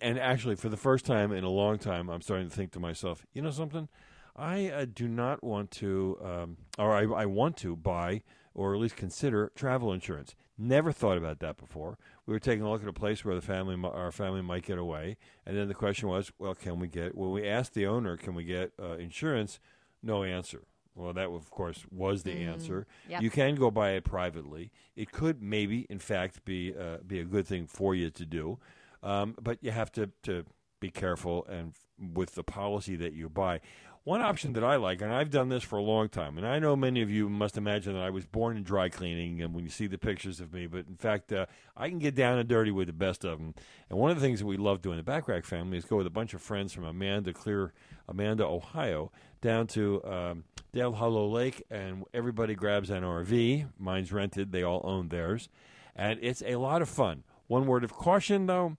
And 0.00 0.18
actually, 0.18 0.56
for 0.56 0.68
the 0.68 0.76
first 0.76 1.06
time 1.06 1.32
in 1.32 1.44
a 1.44 1.50
long 1.50 1.78
time, 1.78 2.08
I'm 2.08 2.20
starting 2.20 2.48
to 2.48 2.54
think 2.54 2.72
to 2.72 2.80
myself, 2.80 3.24
you 3.32 3.42
know 3.42 3.50
something? 3.50 3.88
I 4.36 4.70
uh, 4.70 4.86
do 4.92 5.08
not 5.08 5.42
want 5.42 5.70
to, 5.72 6.18
um, 6.22 6.56
or 6.78 6.94
I, 6.94 7.22
I 7.22 7.26
want 7.26 7.56
to 7.58 7.74
buy 7.74 8.22
or 8.54 8.74
at 8.74 8.80
least 8.80 8.96
consider 8.96 9.52
travel 9.54 9.92
insurance. 9.92 10.34
Never 10.58 10.90
thought 10.90 11.16
about 11.16 11.38
that 11.38 11.56
before. 11.56 11.98
We 12.26 12.32
were 12.32 12.40
taking 12.40 12.64
a 12.64 12.70
look 12.70 12.82
at 12.82 12.88
a 12.88 12.92
place 12.92 13.24
where 13.24 13.36
the 13.36 13.40
family, 13.40 13.76
our 13.84 14.10
family, 14.10 14.42
might 14.42 14.64
get 14.64 14.76
away, 14.76 15.16
and 15.46 15.56
then 15.56 15.68
the 15.68 15.74
question 15.74 16.08
was, 16.08 16.32
well, 16.38 16.54
can 16.54 16.80
we 16.80 16.88
get? 16.88 17.16
When 17.16 17.30
we 17.30 17.46
asked 17.46 17.74
the 17.74 17.86
owner, 17.86 18.16
can 18.16 18.34
we 18.34 18.42
get 18.42 18.72
uh, 18.82 18.96
insurance? 18.96 19.60
No 20.02 20.24
answer. 20.24 20.64
Well, 20.96 21.12
that 21.12 21.28
of 21.28 21.48
course 21.50 21.86
was 21.92 22.24
the 22.24 22.32
answer. 22.32 22.86
Yep. 23.08 23.22
You 23.22 23.30
can 23.30 23.54
go 23.54 23.70
buy 23.70 23.90
it 23.90 24.04
privately. 24.04 24.72
It 24.96 25.12
could 25.12 25.40
maybe, 25.40 25.86
in 25.88 26.00
fact, 26.00 26.44
be 26.44 26.74
uh, 26.76 26.98
be 27.06 27.20
a 27.20 27.24
good 27.24 27.46
thing 27.46 27.68
for 27.68 27.94
you 27.94 28.10
to 28.10 28.26
do, 28.26 28.58
um, 29.04 29.36
but 29.40 29.58
you 29.62 29.70
have 29.70 29.92
to 29.92 30.10
to 30.24 30.44
be 30.80 30.90
careful 30.90 31.46
and 31.46 31.74
with 31.98 32.34
the 32.34 32.42
policy 32.42 32.96
that 32.96 33.12
you 33.12 33.28
buy. 33.28 33.60
One 34.08 34.22
option 34.22 34.54
that 34.54 34.64
I 34.64 34.76
like, 34.76 35.02
and 35.02 35.12
I've 35.12 35.28
done 35.28 35.50
this 35.50 35.62
for 35.62 35.76
a 35.76 35.82
long 35.82 36.08
time, 36.08 36.38
and 36.38 36.46
I 36.46 36.58
know 36.58 36.74
many 36.74 37.02
of 37.02 37.10
you 37.10 37.28
must 37.28 37.58
imagine 37.58 37.92
that 37.92 38.02
I 38.02 38.08
was 38.08 38.24
born 38.24 38.56
in 38.56 38.62
dry 38.62 38.88
cleaning, 38.88 39.42
and 39.42 39.52
when 39.52 39.64
you 39.64 39.68
see 39.68 39.86
the 39.86 39.98
pictures 39.98 40.40
of 40.40 40.50
me, 40.50 40.66
but 40.66 40.86
in 40.88 40.96
fact, 40.96 41.30
uh, 41.30 41.44
I 41.76 41.90
can 41.90 41.98
get 41.98 42.14
down 42.14 42.38
and 42.38 42.48
dirty 42.48 42.70
with 42.70 42.86
the 42.86 42.94
best 42.94 43.22
of 43.22 43.38
them. 43.38 43.54
And 43.90 43.98
one 43.98 44.10
of 44.10 44.16
the 44.16 44.22
things 44.22 44.38
that 44.38 44.46
we 44.46 44.56
love 44.56 44.80
doing 44.80 44.98
in 44.98 45.04
the 45.04 45.10
Bachrach 45.10 45.44
family 45.44 45.76
is 45.76 45.84
go 45.84 45.96
with 45.96 46.06
a 46.06 46.10
bunch 46.10 46.32
of 46.32 46.40
friends 46.40 46.72
from 46.72 46.84
Amanda, 46.84 47.34
Clear, 47.34 47.74
Amanda, 48.08 48.46
Ohio, 48.46 49.12
down 49.42 49.66
to 49.66 50.02
um, 50.06 50.44
Dale 50.72 50.94
Hollow 50.94 51.28
Lake, 51.28 51.62
and 51.70 52.04
everybody 52.14 52.54
grabs 52.54 52.88
an 52.88 53.02
RV. 53.02 53.68
Mine's 53.78 54.10
rented; 54.10 54.52
they 54.52 54.62
all 54.62 54.80
own 54.84 55.08
theirs, 55.08 55.50
and 55.94 56.18
it's 56.22 56.42
a 56.46 56.56
lot 56.56 56.80
of 56.80 56.88
fun. 56.88 57.24
One 57.46 57.66
word 57.66 57.84
of 57.84 57.92
caution, 57.92 58.46
though 58.46 58.78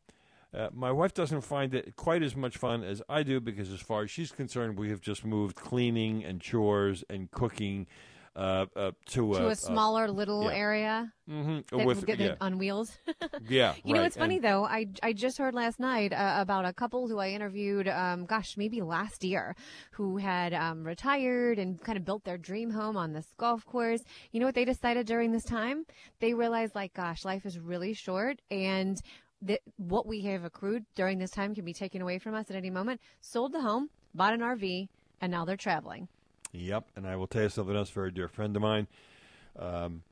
uh, 0.54 0.70
my 0.74 0.92
wife 0.92 1.14
doesn't 1.14 1.42
find 1.42 1.74
it 1.74 1.96
quite 1.96 2.24
as 2.24 2.36
much 2.36 2.58
fun 2.58 2.84
as 2.84 3.02
I 3.08 3.24
do 3.24 3.40
because, 3.40 3.72
as 3.72 3.82
far 3.82 4.04
as 4.04 4.12
she's 4.12 4.32
concerned, 4.32 4.78
we 4.78 4.90
have 4.90 5.02
just 5.02 5.24
moved 5.24 5.56
cleaning 5.56 6.24
and 6.24 6.42
chores 6.42 7.04
and 7.10 7.30
cooking 7.30 7.88
uh, 8.36 8.66
uh, 8.76 8.92
to, 9.08 9.34
to 9.34 9.48
a 9.48 9.56
smaller 9.56 10.10
little 10.10 10.46
yeah. 10.46 10.58
area 10.58 11.14
mm-hmm. 11.30 11.86
With, 11.86 12.08
yeah. 12.08 12.36
on 12.40 12.58
wheels. 12.58 12.98
yeah, 13.48 13.74
you 13.84 13.94
right. 13.94 14.00
know, 14.00 14.06
it's 14.06 14.16
funny 14.16 14.36
and, 14.36 14.44
though. 14.44 14.64
I 14.64 14.88
I 15.04 15.14
just 15.14 15.38
heard 15.38 15.54
last 15.54 15.80
night 15.80 16.14
uh, 16.14 16.36
about 16.38 16.66
a 16.66 16.74
couple 16.74 17.08
who 17.08 17.20
I 17.20 17.30
interviewed. 17.30 17.88
Um, 17.88 18.26
gosh, 18.26 18.56
maybe 18.56 18.82
last 18.82 19.24
year, 19.24 19.56
who 19.92 20.18
had 20.18 20.54
um, 20.54 20.84
retired 20.84 21.60
and 21.60 21.82
kind 21.82 21.98
of 21.98 22.06
built 22.06 22.24
their 22.24 22.38
dream 22.38 22.72
home 22.72 22.98
on 22.98 23.14
this 23.14 23.28
golf 23.38 23.66
course. 23.66 24.02
You 24.32 24.40
know 24.40 24.46
what 24.46 24.56
they 24.56 24.66
decided 24.66 25.06
during 25.06 25.32
this 25.32 25.44
time? 25.44 25.86
They 26.20 26.34
realized, 26.34 26.76
like, 26.76 26.94
gosh, 26.94 27.26
life 27.26 27.46
is 27.46 27.60
really 27.60 27.94
short, 27.94 28.42
and 28.50 29.02
that 29.42 29.62
what 29.78 30.06
we 30.06 30.22
have 30.22 30.44
accrued 30.44 30.86
during 30.96 31.18
this 31.18 31.32
time 31.32 31.56
can 31.56 31.66
be 31.66 31.74
taken 31.74 32.02
away 32.02 32.20
from 32.20 32.34
us 32.34 32.50
at 32.50 32.56
any 32.56 32.70
moment. 32.70 33.00
Sold 33.22 33.54
the 33.54 33.62
home, 33.62 33.90
bought 34.14 34.34
an 34.34 34.42
RV, 34.42 34.90
and 35.22 35.32
now 35.32 35.46
they're 35.46 35.58
traveling. 35.58 36.08
Yep, 36.52 36.92
and 36.96 37.08
I 37.08 37.16
will 37.16 37.28
tell 37.28 37.44
you 37.44 37.50
something 37.50 37.76
else. 37.76 37.90
Very 37.90 38.12
dear 38.12 38.28
friend 38.28 38.56
of 38.56 38.62
mine 38.62 38.88
um, 39.58 40.04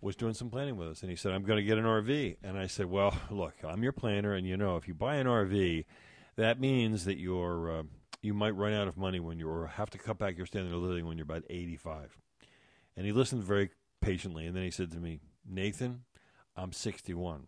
was 0.00 0.16
doing 0.16 0.34
some 0.34 0.50
planning 0.50 0.76
with 0.76 0.88
us, 0.88 1.02
and 1.02 1.10
he 1.10 1.16
said, 1.16 1.32
"I'm 1.32 1.44
going 1.44 1.58
to 1.58 1.62
get 1.64 1.78
an 1.78 1.84
RV." 1.84 2.36
And 2.42 2.58
I 2.58 2.66
said, 2.66 2.86
"Well, 2.86 3.14
look, 3.30 3.54
I'm 3.62 3.82
your 3.82 3.92
planner, 3.92 4.32
and 4.32 4.46
you 4.46 4.56
know, 4.56 4.76
if 4.76 4.88
you 4.88 4.94
buy 4.94 5.16
an 5.16 5.26
RV, 5.26 5.84
that 6.36 6.58
means 6.58 7.04
that 7.04 7.18
you're 7.18 7.80
uh, 7.80 7.82
you 8.22 8.34
might 8.34 8.56
run 8.56 8.72
out 8.72 8.88
of 8.88 8.96
money 8.96 9.20
when 9.20 9.38
you 9.38 9.48
or 9.48 9.66
have 9.66 9.90
to 9.90 9.98
cut 9.98 10.18
back 10.18 10.36
your 10.36 10.46
standard 10.46 10.74
of 10.74 10.82
living 10.82 11.06
when 11.06 11.18
you're 11.18 11.24
about 11.24 11.44
85." 11.50 12.16
And 12.96 13.06
he 13.06 13.12
listened 13.12 13.44
very 13.44 13.70
patiently, 14.00 14.46
and 14.46 14.56
then 14.56 14.62
he 14.64 14.70
said 14.70 14.90
to 14.92 14.98
me, 14.98 15.20
"Nathan, 15.46 16.04
I'm 16.56 16.72
61." 16.72 17.46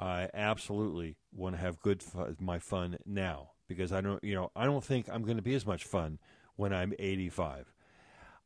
I 0.00 0.28
absolutely 0.34 1.16
want 1.32 1.54
to 1.54 1.60
have 1.60 1.80
good 1.80 2.02
fun, 2.02 2.36
my 2.40 2.58
fun 2.58 2.98
now 3.06 3.50
because 3.68 3.92
I 3.92 4.00
don't, 4.00 4.22
you 4.22 4.34
know, 4.34 4.50
I 4.54 4.64
don't 4.64 4.84
think 4.84 5.08
I'm 5.10 5.22
going 5.22 5.36
to 5.36 5.42
be 5.42 5.54
as 5.54 5.66
much 5.66 5.84
fun 5.84 6.18
when 6.56 6.72
I'm 6.72 6.92
85. 6.98 7.72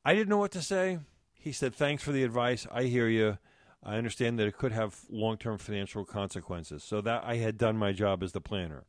I 0.04 0.14
didn't 0.14 0.28
know 0.28 0.38
what 0.38 0.52
to 0.52 0.62
say. 0.62 0.98
He 1.34 1.52
said, 1.52 1.74
"Thanks 1.74 2.02
for 2.02 2.12
the 2.12 2.24
advice. 2.24 2.66
I 2.72 2.84
hear 2.84 3.08
you. 3.08 3.38
I 3.82 3.96
understand 3.96 4.38
that 4.38 4.48
it 4.48 4.56
could 4.56 4.72
have 4.72 4.96
long-term 5.10 5.58
financial 5.58 6.04
consequences." 6.04 6.82
So 6.82 7.00
that 7.02 7.24
I 7.24 7.36
had 7.36 7.58
done 7.58 7.76
my 7.76 7.92
job 7.92 8.22
as 8.22 8.32
the 8.32 8.40
planner. 8.40 8.84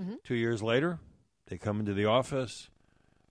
Mm-hmm. 0.00 0.14
Two 0.24 0.34
years 0.34 0.62
later, 0.62 0.98
they 1.48 1.58
come 1.58 1.80
into 1.80 1.94
the 1.94 2.06
office. 2.06 2.68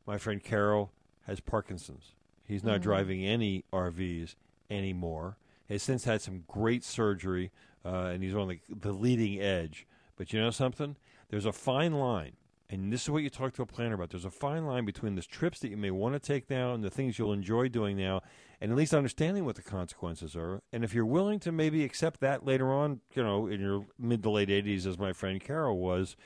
My 0.06 0.18
friend 0.18 0.44
Carol 0.44 0.92
has 1.26 1.40
Parkinson's. 1.40 2.16
He's 2.44 2.64
not 2.64 2.76
mm-hmm. 2.76 2.84
driving 2.84 3.26
any 3.26 3.64
RVs 3.72 4.36
anymore. 4.70 5.38
Has 5.70 5.84
since 5.84 6.04
had 6.04 6.22
some 6.22 6.44
great 6.48 6.84
surgery 6.84 7.52
uh, 7.86 8.12
and 8.14 8.24
he's 8.24 8.36
on 8.36 8.48
the, 8.48 8.60
the 8.70 8.92
leading 8.92 9.40
edge. 9.40 9.88
But 10.16 10.34
you 10.34 10.42
know 10.42 10.52
something? 10.52 10.98
There's 11.30 11.46
a 11.46 11.52
fine 11.52 11.94
line, 11.94 12.34
and 12.70 12.92
this 12.92 13.04
is 13.04 13.10
what 13.10 13.24
you 13.24 13.30
talk 13.30 13.54
to 13.54 13.62
a 13.62 13.66
planner 13.66 13.96
about. 13.96 14.10
There's 14.10 14.26
a 14.26 14.32
fine 14.32 14.66
line 14.66 14.84
between 14.84 15.16
the 15.16 15.22
trips 15.22 15.60
that 15.60 15.70
you 15.70 15.78
may 15.78 15.92
want 15.92 16.14
to 16.16 16.20
take 16.20 16.50
now 16.50 16.74
and 16.74 16.84
the 16.84 16.90
things 16.90 17.18
you'll 17.18 17.34
enjoy 17.34 17.70
doing 17.70 17.96
now, 17.96 18.22
and 18.60 18.72
at 18.72 18.78
least 18.78 18.94
understanding 18.94 19.46
what 19.46 19.56
the 19.56 19.62
consequences 19.62 20.36
are. 20.36 20.62
And 20.74 20.84
if 20.84 20.94
you're 20.94 21.06
willing 21.06 21.40
to 21.42 21.52
maybe 21.52 21.84
accept 21.84 22.20
that 22.20 22.46
later 22.46 22.74
on, 22.74 23.00
you 23.14 23.24
know, 23.24 23.48
in 23.48 23.62
your 23.62 23.86
mid 23.98 24.24
to 24.24 24.30
late 24.32 24.50
80s, 24.50 24.86
as 24.86 24.98
my 24.98 25.14
friend 25.14 25.40
Carol 25.40 25.78
was, 25.78 26.18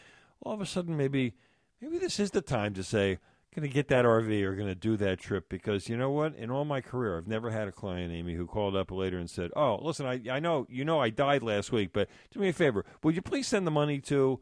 all 0.42 0.54
of 0.54 0.62
a 0.62 0.66
sudden 0.66 0.98
maybe 0.98 1.34
maybe 1.82 1.98
this 1.98 2.20
is 2.20 2.32
the 2.32 2.42
time 2.42 2.74
to 2.74 2.84
say, 2.84 3.20
going 3.54 3.68
to 3.68 3.74
get 3.74 3.88
that 3.90 4.06
RV 4.06 4.44
or 4.44 4.56
going 4.56 4.68
to 4.68 4.76
do 4.76 4.98
that 4.98 5.20
trip 5.20 5.50
because 5.50 5.88
you 5.90 5.98
know 5.98 6.12
what? 6.12 6.36
In 6.36 6.52
all 6.52 6.66
my 6.66 6.82
career, 6.82 7.18
I've 7.18 7.28
never 7.28 7.52
had 7.52 7.68
a 7.68 7.72
client, 7.72 8.12
Amy, 8.12 8.34
who 8.34 8.46
called 8.46 8.76
up 8.76 8.92
later 8.92 9.18
and 9.18 9.30
said, 9.30 9.52
"Oh, 9.56 9.80
listen, 9.82 10.06
I 10.06 10.22
I 10.30 10.40
know 10.40 10.66
you 10.70 10.84
know 10.86 11.00
I 11.00 11.10
died 11.10 11.44
last 11.44 11.72
week, 11.72 11.92
but 11.94 12.10
do 12.32 12.40
me 12.40 12.50
a 12.50 12.54
favor, 12.54 12.86
would 13.04 13.16
you 13.16 13.22
please 13.22 13.48
send 13.48 13.66
the 13.66 13.72
money 13.72 14.00
to 14.02 14.40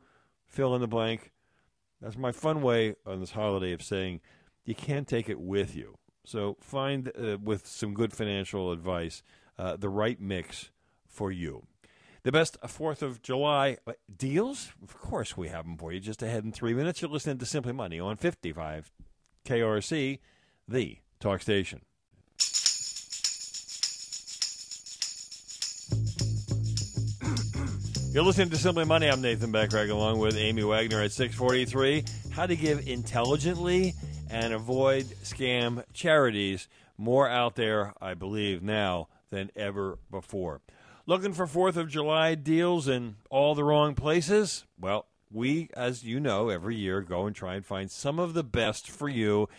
fill 0.47 0.75
in 0.75 0.81
the 0.81 0.87
blank?" 0.87 1.31
That's 2.01 2.17
my 2.17 2.31
fun 2.31 2.61
way 2.61 2.95
on 3.05 3.19
this 3.19 3.31
holiday 3.31 3.73
of 3.73 3.83
saying 3.83 4.21
you 4.65 4.73
can't 4.73 5.07
take 5.07 5.29
it 5.29 5.39
with 5.39 5.75
you. 5.75 5.97
So 6.25 6.57
find 6.59 7.11
uh, 7.17 7.37
with 7.41 7.67
some 7.67 7.93
good 7.93 8.13
financial 8.13 8.71
advice 8.71 9.23
uh, 9.57 9.77
the 9.77 9.89
right 9.89 10.19
mix 10.19 10.71
for 11.07 11.31
you. 11.31 11.67
The 12.23 12.31
best 12.31 12.57
Fourth 12.67 13.01
of 13.01 13.23
July 13.23 13.77
uh, 13.87 13.93
deals? 14.15 14.73
Of 14.83 14.95
course, 14.95 15.35
we 15.35 15.47
have 15.47 15.65
them 15.65 15.75
for 15.75 15.91
you. 15.91 15.99
Just 15.99 16.21
ahead 16.21 16.43
in 16.43 16.51
three 16.51 16.75
minutes, 16.75 17.01
you're 17.01 17.09
listening 17.09 17.39
to 17.39 17.47
Simply 17.47 17.73
Money 17.73 17.99
on 17.99 18.15
55 18.15 18.91
KRC, 19.43 20.19
the 20.67 20.99
talk 21.19 21.41
station. 21.41 21.81
You're 28.11 28.23
listening 28.23 28.51
to 28.51 28.57
Simply 28.57 28.85
Money. 28.85 29.07
I'm 29.07 29.21
Nathan 29.21 29.51
Bachrach 29.51 29.89
along 29.89 30.19
with 30.19 30.35
Amy 30.35 30.63
Wagner 30.63 31.01
at 31.01 31.11
643. 31.13 32.03
How 32.33 32.45
to 32.45 32.55
give 32.55 32.87
intelligently 32.87 33.95
and 34.29 34.53
avoid 34.53 35.05
scam 35.23 35.83
charities. 35.93 36.67
More 36.99 37.27
out 37.27 37.55
there, 37.55 37.93
I 37.99 38.13
believe, 38.13 38.61
now 38.61 39.07
than 39.31 39.49
ever 39.55 39.97
before. 40.11 40.61
Looking 41.07 41.33
for 41.33 41.47
4th 41.47 41.77
of 41.77 41.89
July 41.89 42.35
deals 42.35 42.87
in 42.87 43.15
all 43.31 43.55
the 43.55 43.63
wrong 43.63 43.95
places? 43.95 44.65
Well, 44.79 45.07
we, 45.31 45.69
as 45.75 46.03
you 46.03 46.19
know, 46.19 46.49
every 46.49 46.75
year 46.75 47.01
go 47.01 47.25
and 47.25 47.35
try 47.35 47.55
and 47.55 47.65
find 47.65 47.89
some 47.89 48.19
of 48.19 48.33
the 48.35 48.43
best 48.43 48.89
for 48.89 49.09
you. 49.09 49.49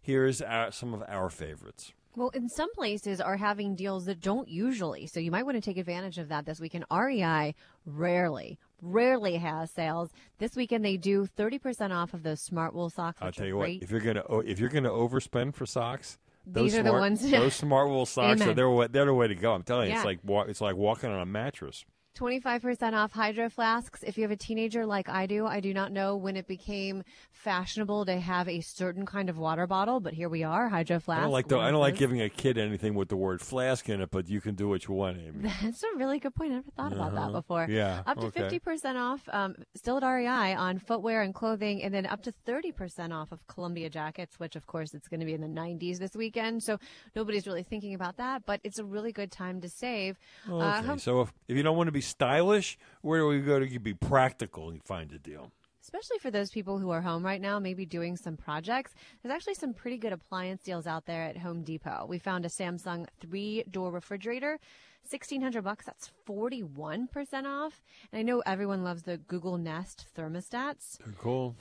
Here's 0.00 0.40
our, 0.40 0.70
some 0.70 0.94
of 0.94 1.02
our 1.08 1.30
favorites. 1.30 1.92
Well, 2.16 2.28
in 2.28 2.48
some 2.48 2.72
places 2.74 3.20
are 3.20 3.36
having 3.36 3.74
deals 3.74 4.04
that 4.04 4.20
don't 4.20 4.46
usually, 4.46 5.08
so 5.08 5.18
you 5.18 5.32
might 5.32 5.44
want 5.44 5.56
to 5.56 5.60
take 5.60 5.78
advantage 5.78 6.18
of 6.18 6.28
that 6.28 6.46
this 6.46 6.60
weekend. 6.60 6.84
REI 6.92 7.56
rarely, 7.86 8.60
rarely 8.80 9.36
has 9.38 9.72
sales. 9.72 10.10
This 10.38 10.54
weekend 10.54 10.84
they 10.84 10.96
do 10.96 11.26
30% 11.36 11.90
off 11.90 12.14
of 12.14 12.22
those 12.22 12.40
smart 12.40 12.72
wool 12.72 12.88
socks. 12.88 13.18
I'll 13.20 13.32
tell 13.32 13.46
you 13.46 13.56
what, 13.56 13.68
if 13.68 13.90
you're 13.90 13.98
gonna 13.98 14.22
if 14.44 14.60
you're 14.60 14.68
gonna 14.68 14.90
overspend 14.90 15.54
for 15.54 15.66
socks, 15.66 16.18
those 16.46 16.72
These 16.72 16.74
are 16.78 16.82
smart, 16.82 16.94
the 16.94 17.00
ones. 17.00 17.30
those 17.30 17.54
smart 17.64 17.88
wool 17.88 18.06
socks 18.06 18.40
Amen. 18.40 18.50
are 18.50 18.54
they're, 18.54 18.88
they're 18.88 19.04
the 19.06 19.14
way 19.14 19.28
to 19.28 19.34
go. 19.34 19.52
I'm 19.54 19.62
telling 19.62 19.86
you, 19.86 19.92
Yeah. 19.92 19.98
it's 20.00 20.04
like 20.04 20.18
wa- 20.24 20.42
it's 20.42 20.60
like 20.60 20.76
walking 20.76 21.10
on 21.10 21.20
a 21.20 21.26
mattress. 21.26 21.84
25% 22.18 22.92
off 22.94 23.12
hydro 23.12 23.48
flasks. 23.50 24.02
If 24.02 24.16
you 24.16 24.22
have 24.22 24.30
a 24.30 24.36
teenager 24.36 24.86
like 24.86 25.08
I 25.08 25.26
do, 25.26 25.46
I 25.46 25.60
do 25.60 25.74
not 25.74 25.90
know 25.92 26.16
when 26.16 26.36
it 26.36 26.46
became 26.46 27.02
fashionable 27.32 28.06
to 28.06 28.18
have 28.20 28.48
a 28.48 28.60
certain 28.60 29.04
kind 29.04 29.28
of 29.28 29.36
water 29.36 29.66
bottle, 29.66 30.00
but 30.00 30.14
here 30.14 30.28
we 30.28 30.44
are, 30.44 30.68
hydro 30.68 31.00
flask. 31.00 31.18
I 31.18 31.22
don't 31.22 31.32
like 31.32 31.48
the, 31.48 31.58
I 31.58 31.70
don't 31.70 31.80
like 31.80 31.96
giving 31.96 32.20
a 32.22 32.28
kid 32.28 32.56
anything 32.56 32.94
with 32.94 33.08
the 33.08 33.16
word 33.16 33.40
flask 33.40 33.88
in 33.88 34.00
it, 34.00 34.10
but 34.10 34.28
you 34.28 34.40
can 34.40 34.54
do 34.54 34.68
what 34.68 34.86
you 34.86 34.94
want, 34.94 35.18
Amy. 35.18 35.50
That's 35.62 35.82
a 35.82 35.96
really 35.96 36.18
good 36.20 36.34
point. 36.34 36.52
I 36.52 36.56
never 36.56 36.70
thought 36.76 36.92
about 36.92 37.14
that 37.14 37.32
before. 37.32 37.62
Uh-huh. 37.64 37.72
Yeah, 37.72 38.02
Up 38.06 38.18
to 38.20 38.26
okay. 38.26 38.58
50% 38.60 38.94
off, 38.96 39.28
um, 39.32 39.56
still 39.74 39.96
at 39.98 40.04
REI 40.06 40.54
on 40.54 40.78
footwear 40.78 41.22
and 41.22 41.34
clothing, 41.34 41.82
and 41.82 41.92
then 41.92 42.06
up 42.06 42.22
to 42.22 42.32
30% 42.46 43.12
off 43.12 43.32
of 43.32 43.44
Columbia 43.48 43.90
jackets, 43.90 44.38
which 44.38 44.54
of 44.56 44.66
course 44.66 44.94
it's 44.94 45.08
going 45.08 45.20
to 45.20 45.26
be 45.26 45.34
in 45.34 45.40
the 45.40 45.48
90s 45.48 45.98
this 45.98 46.14
weekend. 46.14 46.62
So 46.62 46.78
nobody's 47.16 47.46
really 47.46 47.64
thinking 47.64 47.94
about 47.94 48.16
that, 48.18 48.46
but 48.46 48.60
it's 48.62 48.78
a 48.78 48.84
really 48.84 49.10
good 49.12 49.32
time 49.32 49.60
to 49.62 49.68
save. 49.68 50.16
Uh, 50.48 50.54
Okay, 50.74 50.86
how- 50.86 50.96
so 50.96 51.20
if, 51.22 51.32
if 51.48 51.56
you 51.56 51.62
don't 51.62 51.76
want 51.76 51.88
to 51.88 51.92
be 51.92 52.00
stylish, 52.04 52.78
where 53.02 53.20
do 53.20 53.26
we 53.26 53.40
go 53.40 53.58
to 53.58 53.78
be 53.78 53.94
practical 53.94 54.70
and 54.70 54.82
find 54.82 55.12
a 55.12 55.18
deal? 55.18 55.50
especially 55.84 56.18
for 56.18 56.30
those 56.30 56.50
people 56.50 56.78
who 56.78 56.90
are 56.90 57.02
home 57.02 57.24
right 57.24 57.40
now, 57.40 57.58
maybe 57.58 57.84
doing 57.84 58.16
some 58.16 58.36
projects. 58.36 58.94
There's 59.22 59.34
actually 59.34 59.54
some 59.54 59.74
pretty 59.74 59.98
good 59.98 60.12
appliance 60.12 60.62
deals 60.62 60.86
out 60.86 61.04
there 61.04 61.22
at 61.22 61.36
Home 61.36 61.62
Depot. 61.62 62.06
We 62.08 62.18
found 62.18 62.46
a 62.46 62.48
Samsung 62.48 63.06
three-door 63.20 63.90
refrigerator, 63.92 64.58
sixteen 65.04 65.42
hundred 65.42 65.62
bucks. 65.62 65.84
That's 65.84 66.10
forty-one 66.24 67.08
percent 67.08 67.46
off. 67.46 67.82
And 68.10 68.18
I 68.18 68.22
know 68.22 68.42
everyone 68.46 68.82
loves 68.82 69.02
the 69.02 69.18
Google 69.18 69.58
Nest 69.58 70.06
thermostats. 70.16 70.98
Cool. 71.18 71.54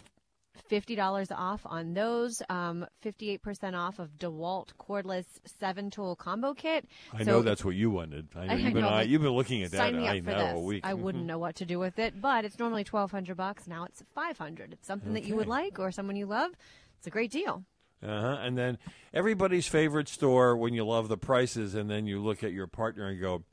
Fifty 0.68 0.96
dollars 0.96 1.32
off 1.32 1.62
on 1.66 1.94
those. 1.94 2.42
Um, 2.48 2.86
Fifty-eight 3.02 3.42
percent 3.42 3.76
off 3.76 3.98
of 3.98 4.10
DeWalt 4.20 4.70
cordless 4.80 5.26
seven-tool 5.60 6.16
combo 6.16 6.54
kit. 6.54 6.88
I 7.12 7.24
So 7.24 7.32
know 7.32 7.42
that's 7.42 7.66
what 7.66 7.76
you 7.76 7.90
wanted. 7.90 8.28
I 8.36 8.46
know, 8.46 8.54
I 8.54 8.56
you've, 8.56 8.74
been, 8.74 8.82
know, 8.84 8.90
I, 8.90 9.02
you've 9.02 9.22
been 9.22 9.32
looking 9.32 9.64
at 9.64 9.72
that. 9.72 9.78
Sign 9.78 9.98
me 9.98 10.08
up 10.08 10.14
I 10.14 10.20
know 10.20 10.38
this. 10.38 10.56
a 10.56 10.60
week. 10.60 10.82
I 10.86 10.94
wouldn't 10.94 11.26
know 11.26 11.40
what 11.40 11.56
to 11.56 11.66
do 11.66 11.80
with 11.80 11.98
it, 11.98 12.22
but 12.22 12.46
it's 12.46 12.60
normally 12.60 12.84
twelve 12.84 13.10
hundred 13.12 13.36
bucks. 13.36 13.68
Now 13.68 13.86
it's 13.86 14.04
five 14.14 14.38
hundred. 14.38 14.74
It's 14.74 14.86
something 14.88 15.14
that 15.14 15.24
you 15.24 15.36
would 15.36 15.48
like 15.48 15.80
or 15.80 15.92
someone 15.92 16.16
you 16.16 16.28
love. 16.28 16.52
It's 17.00 17.08
a 17.08 17.12
great 17.12 17.32
deal. 17.32 17.64
Uh-huh. 18.04 18.38
And 18.42 18.58
then 18.58 18.78
everybody's 19.14 19.66
favorite 19.66 20.08
store 20.08 20.56
when 20.56 20.74
you 20.74 20.86
love 20.86 21.08
the 21.08 21.18
prices, 21.18 21.74
and 21.74 21.90
then 21.90 22.06
you 22.06 22.22
look 22.22 22.44
at 22.44 22.52
your 22.52 22.68
partner 22.68 23.08
and 23.08 23.20
go, 23.20 23.44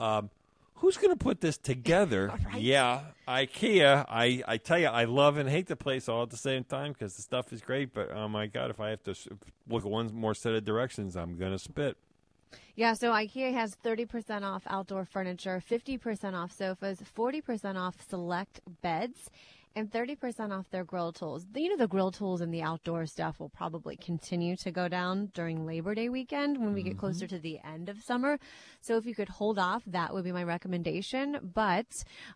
um, 0.00 0.30
who's 0.80 0.96
going 0.96 1.16
to 1.16 1.22
put 1.22 1.40
this 1.40 1.56
together? 1.56 2.32
Yeah, 2.56 3.02
IKEA. 3.28 4.04
I, 4.08 4.42
I 4.46 4.56
tell 4.56 4.78
you, 4.78 4.88
I 4.88 5.04
love 5.04 5.36
and 5.36 5.48
hate 5.48 5.66
the 5.66 5.76
place 5.76 6.08
all 6.08 6.22
at 6.22 6.30
the 6.30 6.36
same 6.36 6.64
time 6.64 6.92
because 6.92 7.14
the 7.14 7.22
stuff 7.22 7.52
is 7.52 7.60
great. 7.60 7.94
But 7.94 8.10
oh 8.10 8.28
my 8.28 8.46
god, 8.46 8.70
if 8.70 8.80
I 8.80 8.90
have 8.90 9.02
to 9.04 9.14
look 9.68 9.84
at 9.84 9.90
one 9.90 10.12
more 10.12 10.34
set 10.34 10.52
of 10.54 10.64
directions, 10.64 11.16
I'm 11.16 11.38
going 11.38 11.52
to 11.52 11.58
spit. 11.58 11.96
Yeah, 12.74 12.94
so 12.94 13.12
IKEA 13.12 13.52
has 13.52 13.76
30% 13.84 14.42
off 14.42 14.62
outdoor 14.66 15.04
furniture, 15.04 15.62
50% 15.70 16.34
off 16.34 16.52
sofas, 16.52 17.00
40% 17.16 17.76
off 17.76 17.96
select 18.08 18.60
beds, 18.82 19.30
and 19.76 19.90
30% 19.90 20.50
off 20.56 20.68
their 20.70 20.84
grill 20.84 21.12
tools. 21.12 21.46
You 21.54 21.68
know, 21.70 21.76
the 21.76 21.86
grill 21.86 22.10
tools 22.10 22.40
and 22.40 22.52
the 22.52 22.62
outdoor 22.62 23.06
stuff 23.06 23.38
will 23.38 23.48
probably 23.50 23.96
continue 23.96 24.56
to 24.56 24.70
go 24.72 24.88
down 24.88 25.30
during 25.34 25.64
Labor 25.64 25.94
Day 25.94 26.08
weekend 26.08 26.58
when 26.58 26.74
we 26.74 26.82
get 26.82 26.98
closer 26.98 27.26
to 27.28 27.38
the 27.38 27.58
end 27.64 27.88
of 27.88 28.02
summer. 28.02 28.38
So 28.80 28.96
if 28.96 29.06
you 29.06 29.14
could 29.14 29.28
hold 29.28 29.58
off, 29.58 29.82
that 29.86 30.12
would 30.12 30.24
be 30.24 30.32
my 30.32 30.42
recommendation. 30.42 31.38
But, 31.54 31.86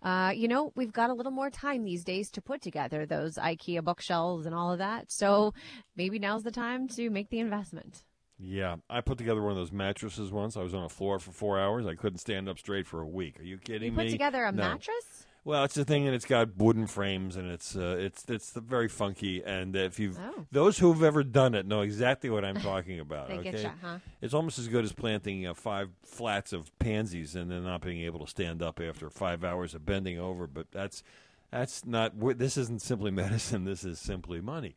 uh, 0.03 0.33
you 0.35 0.47
know, 0.49 0.73
we've 0.77 0.93
got 0.93 1.11
a 1.11 1.15
little 1.15 1.33
more 1.33 1.51
time 1.51 1.85
these 1.85 2.05
days 2.05 2.31
to 2.33 2.41
put 2.41 2.63
together 2.63 3.05
those 3.07 3.35
IKEA 3.37 3.83
bookshelves 3.83 4.47
and 4.47 4.55
all 4.55 4.73
of 4.73 4.79
that. 4.79 5.11
So 5.11 5.55
maybe 5.97 6.19
now's 6.19 6.45
the 6.45 6.53
time 6.53 6.87
to 6.89 7.11
make 7.11 7.31
the 7.31 7.41
investment. 7.41 8.05
Yeah, 8.39 8.77
I 8.91 9.01
put 9.01 9.17
together 9.19 9.41
one 9.43 9.53
of 9.53 9.57
those 9.59 9.71
mattresses 9.73 10.33
once. 10.33 10.57
I 10.57 10.63
was 10.63 10.75
on 10.75 10.83
a 10.85 10.89
floor 10.89 11.19
for 11.21 11.31
four 11.31 11.59
hours. 11.59 11.87
I 11.87 11.95
couldn't 11.95 12.19
stand 12.19 12.49
up 12.49 12.59
straight 12.59 12.87
for 12.87 13.01
a 13.01 13.07
week. 13.09 13.39
Are 13.41 13.45
you 13.45 13.59
kidding 13.59 13.93
You 13.93 13.99
me? 13.99 14.05
put 14.05 14.11
together 14.11 14.45
a 14.45 14.51
No. 14.53 14.63
mattress? 14.63 15.27
Well, 15.47 15.65
it's 15.65 15.77
a 15.77 15.85
thing, 15.85 16.07
and 16.07 16.15
it's 16.15 16.25
got 16.25 16.57
wooden 16.57 16.87
frames, 16.87 17.37
and 17.37 17.51
it's 17.51 17.77
uh, 17.77 17.97
it's 17.99 18.25
it's 18.29 18.53
very 18.53 18.89
funky. 18.89 19.43
And 19.45 19.77
if 19.77 19.99
you've 19.99 20.19
Oh. 20.19 20.47
those 20.51 20.79
who've 20.79 21.03
ever 21.03 21.23
done 21.23 21.55
it 21.55 21.67
know 21.67 21.83
exactly 21.83 22.31
what 22.31 22.45
I'm 22.47 22.57
talking 22.61 22.99
about. 22.99 23.31
Okay, 23.31 23.53
getcha, 23.53 23.73
huh? 23.83 23.99
it's 24.23 24.33
almost 24.33 24.59
as 24.59 24.69
good 24.69 24.85
as 24.85 24.93
planting 24.93 25.47
uh, 25.47 25.53
five 25.53 25.91
flats 26.03 26.53
of 26.55 26.71
pansies 26.79 27.37
and 27.37 27.51
then 27.51 27.63
not 27.65 27.83
being 27.83 28.01
able 28.01 28.21
to 28.21 28.27
stand 28.27 28.63
up 28.63 28.81
after 28.81 29.11
five 29.11 29.45
hours 29.45 29.75
of 29.75 29.85
bending 29.85 30.19
over. 30.19 30.47
But 30.47 30.71
that's 30.73 31.03
that's 31.51 31.85
not. 31.85 32.19
This 32.39 32.57
isn't 32.57 32.81
simply 32.81 33.11
medicine. 33.23 33.65
This 33.67 33.85
is 33.85 33.99
simply 33.99 34.41
money. 34.41 34.77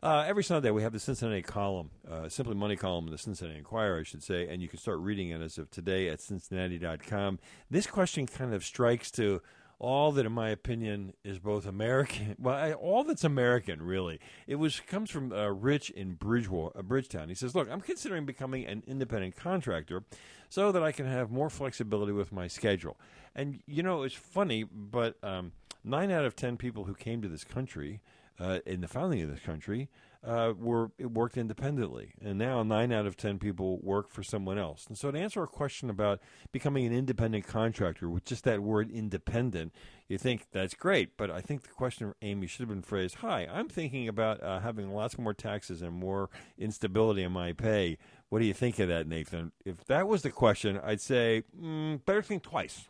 Uh, 0.00 0.24
every 0.28 0.44
Sunday 0.44 0.70
we 0.70 0.82
have 0.84 0.92
the 0.92 1.00
Cincinnati 1.00 1.42
column, 1.42 1.90
uh, 2.08 2.28
Simply 2.28 2.54
Money 2.54 2.76
column 2.76 3.06
in 3.06 3.10
the 3.10 3.18
Cincinnati 3.18 3.58
Enquirer, 3.58 3.98
I 3.98 4.02
should 4.04 4.22
say, 4.22 4.46
and 4.46 4.62
you 4.62 4.68
can 4.68 4.78
start 4.78 5.00
reading 5.00 5.30
it 5.30 5.40
as 5.42 5.58
of 5.58 5.72
today 5.72 6.08
at 6.08 6.20
Cincinnati.com. 6.20 7.40
This 7.68 7.88
question 7.88 8.28
kind 8.28 8.54
of 8.54 8.64
strikes 8.64 9.10
to 9.12 9.42
all 9.80 10.10
that, 10.12 10.26
in 10.26 10.32
my 10.32 10.50
opinion, 10.50 11.12
is 11.24 11.38
both 11.38 11.66
American. 11.66 12.36
Well, 12.38 12.54
I, 12.54 12.72
all 12.72 13.04
that's 13.04 13.24
American, 13.24 13.82
really. 13.82 14.20
It 14.46 14.56
was 14.56 14.80
comes 14.80 15.10
from 15.10 15.32
uh, 15.32 15.48
Rich 15.48 15.90
in 15.90 16.14
Bridgewater, 16.14 16.78
uh, 16.78 16.82
Bridgetown. 16.82 17.28
He 17.28 17.34
says, 17.34 17.54
"Look, 17.54 17.70
I'm 17.70 17.80
considering 17.80 18.26
becoming 18.26 18.66
an 18.66 18.82
independent 18.86 19.36
contractor, 19.36 20.04
so 20.48 20.72
that 20.72 20.82
I 20.82 20.92
can 20.92 21.06
have 21.06 21.30
more 21.30 21.50
flexibility 21.50 22.12
with 22.12 22.32
my 22.32 22.48
schedule." 22.48 22.96
And 23.34 23.60
you 23.66 23.82
know, 23.82 24.02
it's 24.02 24.14
funny, 24.14 24.64
but 24.64 25.16
um, 25.22 25.52
nine 25.84 26.10
out 26.10 26.24
of 26.24 26.36
ten 26.36 26.56
people 26.56 26.84
who 26.84 26.94
came 26.94 27.22
to 27.22 27.28
this 27.28 27.44
country 27.44 28.00
uh, 28.40 28.60
in 28.66 28.80
the 28.80 28.88
founding 28.88 29.22
of 29.22 29.30
this 29.30 29.40
country 29.40 29.88
uh, 30.24 30.52
were 30.58 30.90
worked 30.98 31.36
independently, 31.36 32.12
and 32.20 32.38
now 32.38 32.62
nine 32.62 32.92
out 32.92 33.06
of 33.06 33.16
ten 33.16 33.38
people 33.38 33.78
work 33.82 34.10
for 34.10 34.22
someone 34.22 34.58
else. 34.58 34.86
And 34.88 34.98
so, 34.98 35.10
to 35.10 35.18
answer 35.18 35.42
a 35.42 35.46
question 35.46 35.90
about 35.90 36.20
becoming 36.52 36.86
an 36.86 36.92
independent 36.92 37.46
contractor 37.46 38.08
with 38.08 38.24
just 38.24 38.44
that 38.44 38.60
word 38.60 38.90
"independent," 38.90 39.72
you 40.08 40.18
think 40.18 40.46
that's 40.50 40.74
great, 40.74 41.16
but 41.16 41.30
I 41.30 41.40
think 41.40 41.62
the 41.62 41.68
question, 41.68 42.14
Amy, 42.20 42.46
should 42.46 42.60
have 42.60 42.68
been 42.68 42.82
phrased: 42.82 43.16
"Hi, 43.16 43.46
I'm 43.50 43.68
thinking 43.68 44.08
about 44.08 44.42
uh, 44.42 44.60
having 44.60 44.90
lots 44.92 45.18
more 45.18 45.34
taxes 45.34 45.82
and 45.82 45.94
more 45.94 46.30
instability 46.58 47.22
in 47.22 47.32
my 47.32 47.52
pay. 47.52 47.96
What 48.28 48.40
do 48.40 48.44
you 48.44 48.54
think 48.54 48.78
of 48.80 48.88
that, 48.88 49.06
Nathan?" 49.06 49.52
If 49.64 49.84
that 49.84 50.08
was 50.08 50.22
the 50.22 50.30
question, 50.30 50.80
I'd 50.82 51.00
say 51.00 51.44
mm, 51.56 52.04
better 52.04 52.22
think 52.22 52.42
twice. 52.42 52.88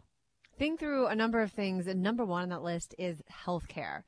think 0.56 0.80
through 0.80 1.06
a 1.06 1.14
number 1.14 1.40
of 1.40 1.52
things, 1.52 1.86
and 1.86 2.02
number 2.02 2.24
one 2.24 2.44
on 2.44 2.48
that 2.48 2.62
list 2.62 2.94
is 2.98 3.22
healthcare. 3.44 4.02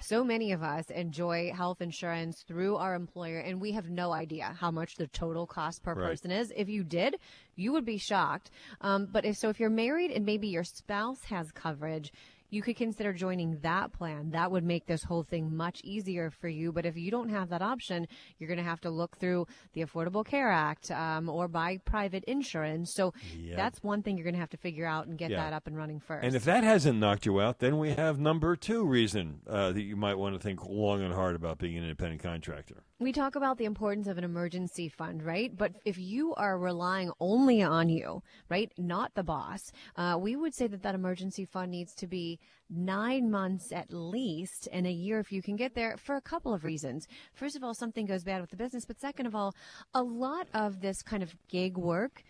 So 0.00 0.22
many 0.22 0.52
of 0.52 0.62
us 0.62 0.90
enjoy 0.90 1.52
health 1.52 1.80
insurance 1.80 2.42
through 2.42 2.76
our 2.76 2.94
employer, 2.94 3.38
and 3.38 3.60
we 3.60 3.72
have 3.72 3.88
no 3.88 4.12
idea 4.12 4.54
how 4.58 4.70
much 4.70 4.96
the 4.96 5.06
total 5.06 5.46
cost 5.46 5.82
per 5.82 5.94
Right. 5.94 6.10
person 6.10 6.30
is. 6.30 6.52
If 6.54 6.68
you 6.68 6.84
did, 6.84 7.16
you 7.56 7.72
would 7.72 7.84
be 7.86 7.96
shocked. 7.96 8.50
Um, 8.82 9.06
but 9.10 9.24
if 9.24 9.36
so, 9.36 9.48
if 9.48 9.58
you're 9.58 9.70
married 9.70 10.10
and 10.10 10.26
maybe 10.26 10.48
your 10.48 10.64
spouse 10.64 11.24
has 11.24 11.50
coverage, 11.50 12.12
you 12.50 12.62
could 12.62 12.76
consider 12.76 13.12
joining 13.12 13.58
that 13.60 13.92
plan. 13.92 14.30
That 14.30 14.50
would 14.50 14.64
make 14.64 14.86
this 14.86 15.02
whole 15.04 15.22
thing 15.22 15.56
much 15.56 15.80
easier 15.84 16.30
for 16.30 16.48
you. 16.48 16.72
But 16.72 16.86
if 16.86 16.96
you 16.96 17.10
don't 17.10 17.28
have 17.28 17.48
that 17.50 17.62
option, 17.62 18.06
you're 18.38 18.48
going 18.48 18.58
to 18.58 18.64
have 18.64 18.80
to 18.82 18.90
look 18.90 19.16
through 19.18 19.46
the 19.72 19.82
Affordable 19.84 20.24
Care 20.24 20.50
Act 20.50 20.90
um, 20.90 21.28
or 21.28 21.48
buy 21.48 21.78
private 21.84 22.24
insurance. 22.24 22.94
So 22.94 23.12
Yep. 23.36 23.56
that's 23.56 23.82
one 23.82 24.02
thing 24.02 24.16
you're 24.16 24.24
going 24.24 24.34
to 24.34 24.40
have 24.40 24.50
to 24.50 24.56
figure 24.56 24.86
out 24.86 25.06
and 25.06 25.18
get 25.18 25.30
Yeah. 25.30 25.44
that 25.44 25.52
up 25.52 25.66
and 25.66 25.76
running 25.76 26.00
first. 26.00 26.24
And 26.24 26.34
if 26.36 26.44
that 26.44 26.64
hasn't 26.64 26.98
knocked 26.98 27.26
you 27.26 27.40
out, 27.40 27.58
then 27.58 27.78
we 27.78 27.90
have 27.90 28.18
number 28.18 28.56
two 28.56 28.84
reason 28.86 29.40
uh, 29.48 29.72
that 29.72 29.82
you 29.82 29.96
might 29.96 30.14
want 30.14 30.34
to 30.34 30.40
think 30.40 30.64
long 30.66 31.02
and 31.02 31.12
hard 31.12 31.34
about 31.36 31.58
being 31.58 31.76
an 31.76 31.82
independent 31.82 32.22
contractor. 32.22 32.82
We 32.98 33.12
talk 33.12 33.36
about 33.36 33.58
the 33.58 33.66
importance 33.66 34.06
of 34.06 34.16
an 34.16 34.24
emergency 34.24 34.88
fund, 34.88 35.22
right? 35.22 35.54
But 35.54 35.72
if 35.84 35.98
you 35.98 36.34
are 36.34 36.58
relying 36.58 37.12
only 37.20 37.62
on 37.62 37.90
you, 37.90 38.22
right, 38.48 38.72
not 38.78 39.14
the 39.14 39.22
boss, 39.22 39.70
uh, 39.96 40.16
we 40.18 40.34
would 40.34 40.54
say 40.54 40.66
that 40.66 40.82
that 40.82 40.94
emergency 40.94 41.44
fund 41.44 41.70
needs 41.70 41.94
to 41.96 42.06
be 42.06 42.40
nine 42.70 43.30
months 43.30 43.70
at 43.70 43.92
least 43.92 44.66
and 44.72 44.86
a 44.86 44.90
year 44.90 45.20
if 45.20 45.30
you 45.30 45.42
can 45.42 45.56
get 45.56 45.74
there 45.74 45.98
for 45.98 46.16
a 46.16 46.22
couple 46.22 46.54
of 46.54 46.64
reasons. 46.64 47.06
First 47.34 47.54
of 47.54 47.62
all, 47.62 47.74
something 47.74 48.06
goes 48.06 48.24
bad 48.24 48.40
with 48.40 48.50
the 48.50 48.56
business, 48.56 48.86
but 48.86 48.98
second 48.98 49.26
of 49.26 49.34
all, 49.34 49.54
a 49.92 50.02
lot 50.02 50.48
of 50.54 50.80
this 50.80 51.02
kind 51.02 51.22
of 51.22 51.36
gig 51.48 51.76
work 51.76 52.24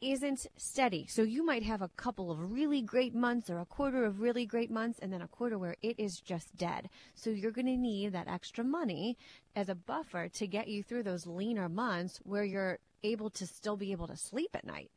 isn't 0.00 0.46
steady. 0.56 1.06
So 1.06 1.22
you 1.22 1.44
might 1.44 1.62
have 1.62 1.82
a 1.82 1.88
couple 1.88 2.30
of 2.30 2.52
really 2.52 2.82
great 2.82 3.14
months 3.14 3.50
or 3.50 3.58
a 3.58 3.64
quarter 3.64 4.04
of 4.04 4.20
really 4.20 4.46
great 4.46 4.70
months 4.70 4.98
and 5.00 5.12
then 5.12 5.22
a 5.22 5.28
quarter 5.28 5.58
where 5.58 5.76
it 5.82 5.98
is 5.98 6.20
just 6.20 6.56
dead. 6.56 6.88
So 7.14 7.30
you're 7.30 7.52
going 7.52 7.66
to 7.66 7.76
need 7.76 8.12
that 8.12 8.28
extra 8.28 8.64
money 8.64 9.16
as 9.56 9.68
a 9.68 9.74
buffer 9.74 10.28
to 10.28 10.46
get 10.46 10.68
you 10.68 10.82
through 10.82 11.02
those 11.04 11.26
leaner 11.26 11.68
months 11.68 12.20
where 12.22 12.44
you're 12.44 12.78
able 13.02 13.30
to 13.30 13.46
still 13.46 13.76
be 13.76 13.92
able 13.92 14.06
to 14.08 14.16
sleep 14.16 14.50
at 14.54 14.66
night. 14.66 14.90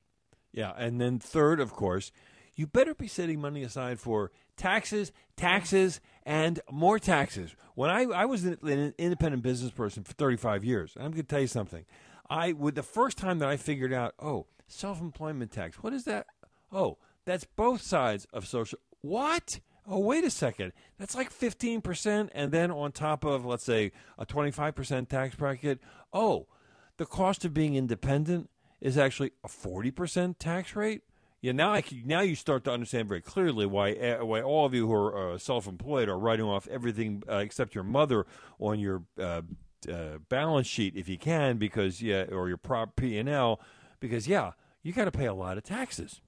Yeah, 0.52 0.74
and 0.76 1.00
then 1.00 1.20
third, 1.20 1.60
of 1.60 1.72
course, 1.72 2.12
you 2.56 2.68
better 2.68 2.94
be 2.94 3.08
setting 3.08 3.40
money 3.40 3.64
aside 3.64 4.00
for 4.00 4.32
taxes, 4.58 5.12
taxes, 5.38 6.02
and 6.24 6.60
more 6.70 7.00
taxes. 7.00 7.56
When 7.76 7.90
I, 7.90 8.04
I 8.04 8.26
was 8.26 8.44
an 8.44 8.94
independent 8.98 9.44
business 9.44 9.72
person 9.72 10.04
for 10.04 10.14
35 10.14 10.64
years, 10.64 10.94
I'm 10.98 11.12
going 11.12 11.14
to 11.14 11.24
tell 11.24 11.42
you 11.42 11.48
something. 11.48 11.86
I 12.32 12.54
would 12.54 12.76
the 12.76 12.82
first 12.82 13.18
time 13.18 13.40
that 13.40 13.50
I 13.50 13.58
figured 13.58 13.92
out, 13.92 14.16
oh, 14.18 14.46
self-employment 14.66 15.52
tax. 15.52 15.84
What 15.84 15.92
is 15.92 16.06
that? 16.06 16.28
Oh, 16.72 16.98
that's 17.26 17.44
both 17.44 17.82
sides 17.82 18.26
of 18.32 18.48
social. 18.48 18.80
What? 19.02 19.60
Oh, 19.86 20.00
wait 20.00 20.24
a 20.24 20.30
second. 20.30 20.72
That's 20.98 21.14
like 21.14 21.30
15%. 21.30 22.30
And 22.34 22.54
then 22.54 22.72
on 22.72 22.94
top 22.94 23.26
of, 23.26 23.46
let's 23.46 23.66
say, 23.66 23.92
a 24.18 24.26
25% 24.26 25.10
tax 25.10 25.36
bracket. 25.36 25.82
Oh, 26.14 26.48
the 26.96 27.06
cost 27.06 27.44
of 27.44 27.54
being 27.54 27.76
independent 27.76 28.50
is 28.80 28.98
actually 28.98 29.32
a 29.44 29.50
40% 29.50 30.36
tax 30.40 30.74
rate. 30.74 31.02
Yeah, 31.42 31.52
now 31.52 31.74
I 31.74 31.82
can, 31.82 32.04
now 32.06 32.22
you 32.22 32.36
start 32.36 32.64
to 32.64 32.72
understand 32.72 33.10
very 33.10 33.22
clearly 33.22 33.66
why 33.66 33.94
uh, 33.94 34.24
why 34.24 34.44
all 34.44 34.64
of 34.68 34.76
you 34.76 34.86
who 34.86 34.94
are 34.94 35.34
uh, 35.34 35.38
self-employed 35.40 36.08
are 36.08 36.20
writing 36.20 36.46
off 36.46 36.68
everything 36.68 37.24
uh, 37.28 37.38
except 37.38 37.74
your 37.74 37.84
mother 37.84 38.28
on 38.60 38.80
your 38.80 39.02
uh, 39.20 39.42
uh, 39.88 40.20
balance 40.30 40.68
sheet 40.68 40.96
if 40.96 41.08
you 41.08 41.18
can 41.18 41.58
because 41.58 42.02
yeah 42.02 42.24
or 42.32 42.48
your 42.48 42.58
prop 42.58 42.96
P 42.96 43.18
and 43.18 43.30
L 43.30 43.60
because 44.00 44.28
yeah 44.28 44.52
you 44.84 44.94
got 44.94 45.06
to 45.06 45.12
pay 45.12 45.26
a 45.26 45.34
lot 45.34 45.58
of 45.58 45.64
taxes. 45.64 46.22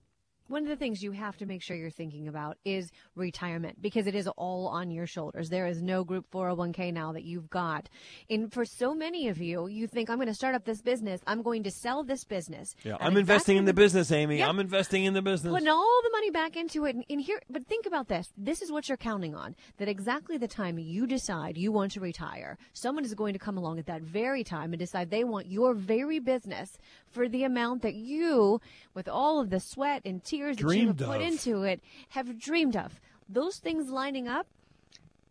One 0.47 0.63
of 0.63 0.67
the 0.67 0.75
things 0.75 1.01
you 1.01 1.12
have 1.13 1.38
to 1.38 1.45
make 1.45 1.62
sure 1.62 1.75
you're 1.75 1.89
thinking 1.89 2.27
about 2.27 2.58
is 2.65 2.91
retirement 3.15 3.82
because 3.82 4.08
it 4.08 4.15
is 4.15 4.27
all 4.27 4.67
on 4.67 4.91
your 4.91 5.08
shoulders. 5.08 5.49
There 5.49 5.67
is 5.67 5.82
no 5.82 6.03
group 6.03 6.29
401k 6.32 6.93
now 6.93 7.13
that 7.13 7.23
you've 7.23 7.49
got. 7.49 7.89
And 8.29 8.51
for 8.51 8.65
so 8.65 8.93
many 8.93 9.29
of 9.29 9.39
you, 9.39 9.67
you 9.67 9.88
think, 9.88 10.10
I'm 10.10 10.17
going 10.17 10.27
to 10.27 10.34
start 10.34 10.53
up 10.53 10.65
this 10.65 10.82
business. 10.82 11.21
I'm 11.25 11.41
going 11.41 11.63
to 11.63 11.71
sell 11.71 12.03
this 12.03 12.23
business. 12.25 12.75
Yeah, 12.84 12.97
I'm 12.99 13.15
investing 13.15 13.58
in 13.58 13.65
the 13.65 13.73
business, 13.73 14.12
Amy. 14.12 14.39
Yep. 14.39 14.49
I'm 14.49 14.60
investing 14.60 15.06
in 15.06 15.13
the 15.13 15.21
business. 15.21 15.51
Putting 15.51 15.69
all 15.69 16.01
the 16.03 16.12
money 16.12 16.29
back 16.29 16.58
into 16.58 16.86
it. 16.86 16.95
And, 16.95 17.06
and 17.10 17.21
here, 17.21 17.41
but 17.49 17.65
think 17.65 17.86
about 17.86 18.10
this. 18.10 18.32
This 18.38 18.62
is 18.62 18.71
what 18.71 18.89
you're 18.89 18.97
counting 18.97 19.36
on. 19.36 19.56
That 19.77 19.88
exactly 19.88 20.38
the 20.38 20.47
time 20.47 20.77
you 20.77 21.08
decide 21.08 21.58
you 21.58 21.71
want 21.71 21.93
to 21.93 21.99
retire, 21.99 22.58
someone 22.73 23.06
is 23.06 23.13
going 23.13 23.34
to 23.34 23.39
come 23.39 23.58
along 23.58 23.79
at 23.79 23.86
that 23.86 24.01
very 24.01 24.43
time 24.43 24.73
and 24.73 24.79
decide 24.79 25.10
they 25.10 25.23
want 25.23 25.47
your 25.47 25.73
very 25.73 26.19
business 26.19 26.77
for 27.12 27.29
the 27.29 27.43
amount 27.43 27.82
that 27.84 27.95
you, 27.95 28.60
with 28.93 29.08
all 29.08 29.39
of 29.39 29.49
the 29.49 29.60
sweat 29.60 30.01
and 30.03 30.23
tears 30.23 30.42
that 30.51 30.62
you 30.62 30.67
Dreamed 30.67 30.99
have 30.99 31.10
put 31.10 31.21
of. 31.21 31.27
into 31.27 31.63
it, 31.63 31.82
have 32.10 32.38
dreamed 32.39 32.75
of. 32.75 32.99
Those 33.29 33.58
things 33.58 33.89
lining 33.89 34.27
up 34.27 34.47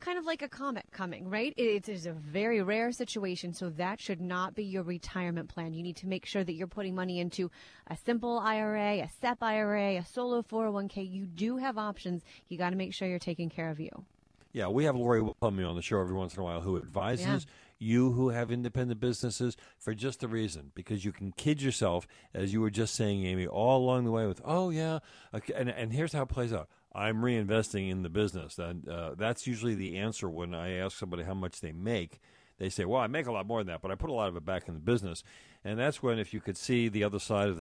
kind 0.02 0.18
of 0.18 0.24
like 0.24 0.42
a 0.42 0.48
comet 0.48 0.84
coming, 0.90 1.30
right? 1.30 1.54
It, 1.56 1.88
it 1.88 1.88
is 1.88 2.06
a 2.06 2.12
very 2.12 2.60
rare 2.60 2.90
situation, 2.90 3.52
so 3.52 3.70
that 3.70 4.00
should 4.00 4.20
not 4.20 4.54
be 4.54 4.64
your 4.64 4.82
retirement 4.82 5.48
plan. 5.48 5.74
You 5.74 5.82
need 5.82 5.96
to 5.96 6.08
make 6.08 6.26
sure 6.26 6.42
that 6.42 6.54
you're 6.54 6.66
putting 6.66 6.94
money 6.94 7.20
into 7.20 7.50
a 7.86 7.96
simple 7.96 8.38
IRA, 8.40 8.98
a 8.98 9.08
SEP 9.20 9.42
IRA, 9.42 9.98
a 9.98 10.04
solo 10.04 10.42
401k. 10.42 11.08
You 11.08 11.26
do 11.26 11.56
have 11.56 11.78
options. 11.78 12.22
You 12.48 12.58
got 12.58 12.70
to 12.70 12.76
make 12.76 12.92
sure 12.92 13.06
you're 13.06 13.20
taking 13.20 13.48
care 13.48 13.70
of 13.70 13.78
you. 13.78 14.04
Yeah, 14.52 14.68
we 14.68 14.84
have 14.84 14.94
Lori 14.96 15.22
Plummy 15.40 15.64
on 15.64 15.76
the 15.76 15.82
show 15.82 16.00
every 16.00 16.14
once 16.14 16.34
in 16.34 16.40
a 16.40 16.44
while 16.44 16.60
who 16.60 16.76
advises 16.76 17.26
Yeah. 17.26 17.38
you 17.78 18.12
who 18.12 18.28
have 18.28 18.50
independent 18.52 19.00
businesses 19.00 19.56
for 19.78 19.94
just 19.94 20.20
the 20.20 20.28
reason 20.28 20.72
because 20.74 21.04
you 21.04 21.12
can 21.12 21.32
kid 21.32 21.62
yourself, 21.62 22.06
as 22.34 22.52
you 22.52 22.60
were 22.60 22.70
just 22.70 22.94
saying, 22.94 23.24
Amy, 23.24 23.46
all 23.46 23.82
along 23.82 24.04
the 24.04 24.10
way 24.10 24.26
with, 24.26 24.40
oh 24.44 24.70
yeah, 24.70 24.98
okay, 25.34 25.54
and 25.54 25.68
and 25.70 25.92
here's 25.92 26.12
how 26.12 26.22
it 26.22 26.28
plays 26.28 26.52
out. 26.52 26.68
I'm 26.94 27.22
reinvesting 27.22 27.90
in 27.90 28.02
the 28.02 28.10
business, 28.10 28.58
and 28.58 28.86
uh, 28.86 29.14
that's 29.16 29.46
usually 29.46 29.74
the 29.74 29.96
answer 29.96 30.28
when 30.28 30.54
I 30.54 30.72
ask 30.74 30.98
somebody 30.98 31.22
how 31.22 31.32
much 31.34 31.60
they 31.62 31.72
make. 31.72 32.20
They 32.58 32.68
say, 32.68 32.84
"Well, 32.84 33.00
I 33.00 33.06
make 33.06 33.26
a 33.26 33.32
lot 33.32 33.46
more 33.46 33.60
than 33.60 33.68
that, 33.68 33.80
but 33.80 33.90
I 33.90 33.94
put 33.94 34.10
a 34.10 34.12
lot 34.12 34.28
of 34.28 34.36
it 34.36 34.44
back 34.44 34.68
in 34.68 34.74
the 34.74 34.80
business," 34.80 35.24
and 35.64 35.78
that's 35.78 36.02
when, 36.02 36.18
if 36.18 36.34
you 36.34 36.40
could 36.42 36.58
see 36.58 36.88
the 36.90 37.02
other 37.02 37.18
side 37.18 37.48
of 37.48 37.61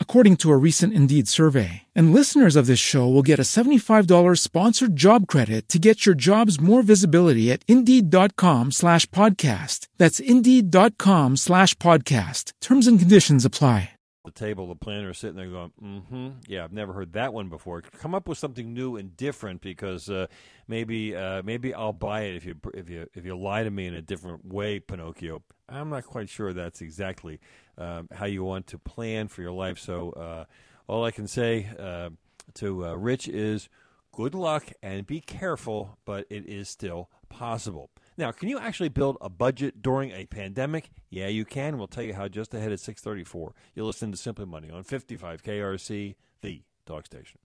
according 0.00 0.36
to 0.38 0.50
a 0.50 0.56
recent 0.56 0.92
Indeed 0.92 1.28
survey. 1.28 1.82
And 1.94 2.12
listeners 2.12 2.56
of 2.56 2.66
this 2.66 2.80
show 2.80 3.06
will 3.06 3.22
get 3.22 3.38
a 3.38 3.42
$75 3.46 4.08
sponsored 4.40 4.96
job 4.96 5.28
credit 5.28 5.68
to 5.68 5.78
get 5.78 6.06
your 6.06 6.16
jobs 6.16 6.58
more 6.60 6.82
visibility 6.82 7.52
at 7.52 7.62
Indeed.com 7.68 8.72
slash 8.72 9.06
podcast. 9.10 9.86
That's 9.98 10.18
Indeed.com 10.18 11.36
slash 11.36 11.74
podcast. 11.76 12.50
Terms 12.60 12.88
and 12.88 12.98
conditions 12.98 13.44
apply. 13.44 13.90
the 14.24 14.32
table, 14.32 14.66
the 14.68 14.74
planner 14.74 15.10
is 15.10 15.16
sitting 15.18 15.36
there 15.36 15.48
going, 15.48 15.72
"Mm-hmm, 15.82 16.28
yeah, 16.48 16.62
I've 16.64 16.72
never 16.72 16.92
heard 16.92 17.14
that 17.14 17.32
one 17.32 17.48
before." 17.48 17.80
Come 17.80 18.14
up 18.14 18.28
with 18.28 18.36
something 18.36 18.74
new 18.74 18.96
and 18.96 19.16
different 19.16 19.62
because 19.62 20.10
uh, 20.10 20.26
maybe 20.66 21.16
uh, 21.16 21.42
maybe 21.42 21.72
I'll 21.72 21.94
buy 21.94 22.22
it 22.22 22.36
if 22.36 22.44
you 22.44 22.54
if 22.74 22.90
you 22.90 23.06
if 23.14 23.24
you 23.24 23.34
lie 23.38 23.62
to 23.62 23.70
me 23.70 23.86
in 23.86 23.94
a 23.94 24.02
different 24.02 24.44
way, 24.44 24.80
Pinocchio. 24.80 25.42
I'm 25.66 25.88
not 25.88 26.04
quite 26.04 26.28
sure 26.28 26.52
that's 26.52 26.82
exactly 26.82 27.40
um, 27.78 28.08
how 28.12 28.26
you 28.26 28.44
want 28.44 28.66
to 28.68 28.78
plan 28.78 29.28
for 29.28 29.42
your 29.42 29.52
life. 29.52 29.78
So 29.78 30.10
uh, 30.10 30.44
all 30.86 31.04
I 31.04 31.10
can 31.10 31.26
say 31.26 31.70
uh, 31.78 32.10
to 32.54 32.86
uh, 32.86 32.94
Rich 32.94 33.28
is, 33.28 33.68
good 34.12 34.34
luck 34.34 34.72
and 34.82 35.06
be 35.06 35.20
careful, 35.20 35.98
but 36.04 36.26
it 36.28 36.46
is 36.46 36.68
still 36.68 37.08
possible. 37.28 37.90
Now, 38.16 38.32
can 38.32 38.48
you 38.48 38.58
actually 38.58 38.88
build 38.88 39.16
a 39.20 39.28
budget 39.28 39.80
during 39.80 40.10
a 40.10 40.26
pandemic? 40.26 40.90
Yeah, 41.08 41.28
you 41.28 41.44
can. 41.44 41.78
We'll 41.78 41.86
tell 41.86 42.02
you 42.02 42.14
how 42.14 42.26
just 42.26 42.52
ahead 42.52 42.72
at 42.72 42.80
634. 42.80 43.54
You'll 43.74 43.86
listen 43.86 44.10
to 44.10 44.18
Simply 44.18 44.44
Money 44.44 44.70
on 44.70 44.82
55 44.82 45.42
KRC, 45.44 46.16
the 46.40 46.62
talk 46.84 47.06
station. 47.06 47.38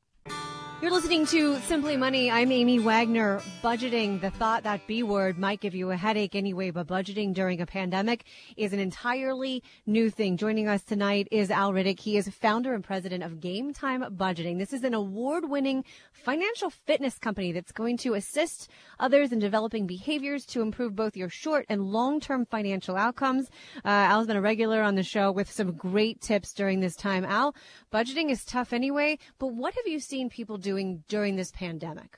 You're 0.83 0.91
listening 0.91 1.25
to 1.27 1.57
Simply 1.61 1.95
Money. 1.95 2.29
I'm 2.29 2.51
Amy 2.51 2.77
Wagner. 2.77 3.41
Budgeting, 3.63 4.19
the 4.19 4.31
thought 4.31 4.63
that 4.63 4.85
B 4.85 5.01
word 5.01 5.37
might 5.37 5.61
give 5.61 5.73
you 5.73 5.91
a 5.91 5.95
headache 5.95 6.35
anyway, 6.35 6.71
but 6.71 6.87
budgeting 6.87 7.33
during 7.33 7.61
a 7.61 7.65
pandemic 7.65 8.25
is 8.57 8.73
an 8.73 8.79
entirely 8.79 9.63
new 9.85 10.09
thing. 10.09 10.35
Joining 10.35 10.67
us 10.67 10.83
tonight 10.83 11.29
is 11.31 11.49
Al 11.49 11.71
Riddick. 11.71 12.01
He 12.01 12.17
is 12.17 12.27
founder 12.27 12.73
and 12.73 12.83
president 12.83 13.23
of 13.23 13.39
Game 13.39 13.73
Time 13.73 14.01
Budgeting. 14.17 14.59
This 14.59 14.73
is 14.73 14.83
an 14.83 14.93
award 14.93 15.49
winning 15.49 15.85
financial 16.11 16.69
fitness 16.69 17.17
company 17.17 17.53
that's 17.53 17.71
going 17.71 17.95
to 17.99 18.15
assist 18.15 18.69
others 18.99 19.31
in 19.31 19.39
developing 19.39 19.87
behaviors 19.87 20.45
to 20.47 20.61
improve 20.61 20.97
both 20.97 21.15
your 21.15 21.29
short 21.29 21.65
and 21.69 21.81
long 21.81 22.19
term 22.19 22.45
financial 22.45 22.97
outcomes. 22.97 23.49
Uh, 23.85 23.87
Al's 23.87 24.27
been 24.27 24.35
a 24.35 24.41
regular 24.41 24.81
on 24.81 24.95
the 24.95 25.03
show 25.03 25.31
with 25.31 25.49
some 25.49 25.71
great 25.71 26.19
tips 26.19 26.51
during 26.51 26.81
this 26.81 26.97
time. 26.97 27.23
Al, 27.23 27.55
budgeting 27.89 28.29
is 28.29 28.43
tough 28.43 28.73
anyway, 28.73 29.17
but 29.39 29.53
what 29.53 29.73
have 29.75 29.87
you 29.87 30.01
seen 30.01 30.29
people 30.29 30.57
doing 30.73 31.03
during 31.07 31.35
this 31.35 31.51
pandemic? 31.51 32.17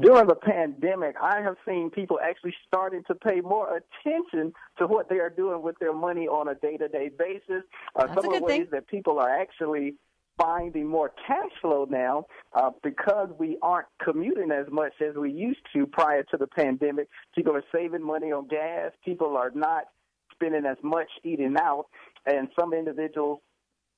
during 0.00 0.28
the 0.28 0.34
pandemic, 0.34 1.16
I 1.20 1.40
have 1.40 1.56
seen 1.66 1.90
people 1.90 2.18
actually 2.22 2.54
starting 2.66 3.02
to 3.08 3.14
pay 3.14 3.40
more 3.40 3.80
attention 3.80 4.52
to 4.78 4.86
what 4.86 5.08
they 5.08 5.16
are 5.16 5.30
doing 5.30 5.60
with 5.62 5.76
their 5.80 5.92
money 5.92 6.28
on 6.28 6.48
a 6.48 6.54
day-to-day 6.54 7.10
basis. 7.18 7.64
Uh, 7.96 8.06
That's 8.06 8.14
some 8.14 8.32
of 8.32 8.38
the 8.38 8.44
ways 8.44 8.60
thing. 8.60 8.68
that 8.72 8.86
people 8.86 9.18
are 9.18 9.28
actually 9.28 9.96
finding 10.40 10.86
more 10.86 11.12
cash 11.26 11.50
flow 11.60 11.84
now 11.90 12.26
uh, 12.52 12.70
because 12.84 13.28
we 13.40 13.58
aren't 13.60 13.88
commuting 14.00 14.52
as 14.52 14.66
much 14.70 14.92
as 15.00 15.16
we 15.16 15.32
used 15.32 15.60
to 15.72 15.84
prior 15.86 16.22
to 16.30 16.36
the 16.36 16.46
pandemic. 16.46 17.08
People 17.34 17.56
are 17.56 17.64
saving 17.74 18.02
money 18.02 18.30
on 18.30 18.46
gas. 18.46 18.92
People 19.04 19.36
are 19.36 19.50
not 19.52 19.84
spending 20.32 20.64
as 20.64 20.76
much 20.84 21.08
eating 21.24 21.56
out, 21.60 21.86
and 22.24 22.48
some 22.58 22.72
individuals 22.72 23.40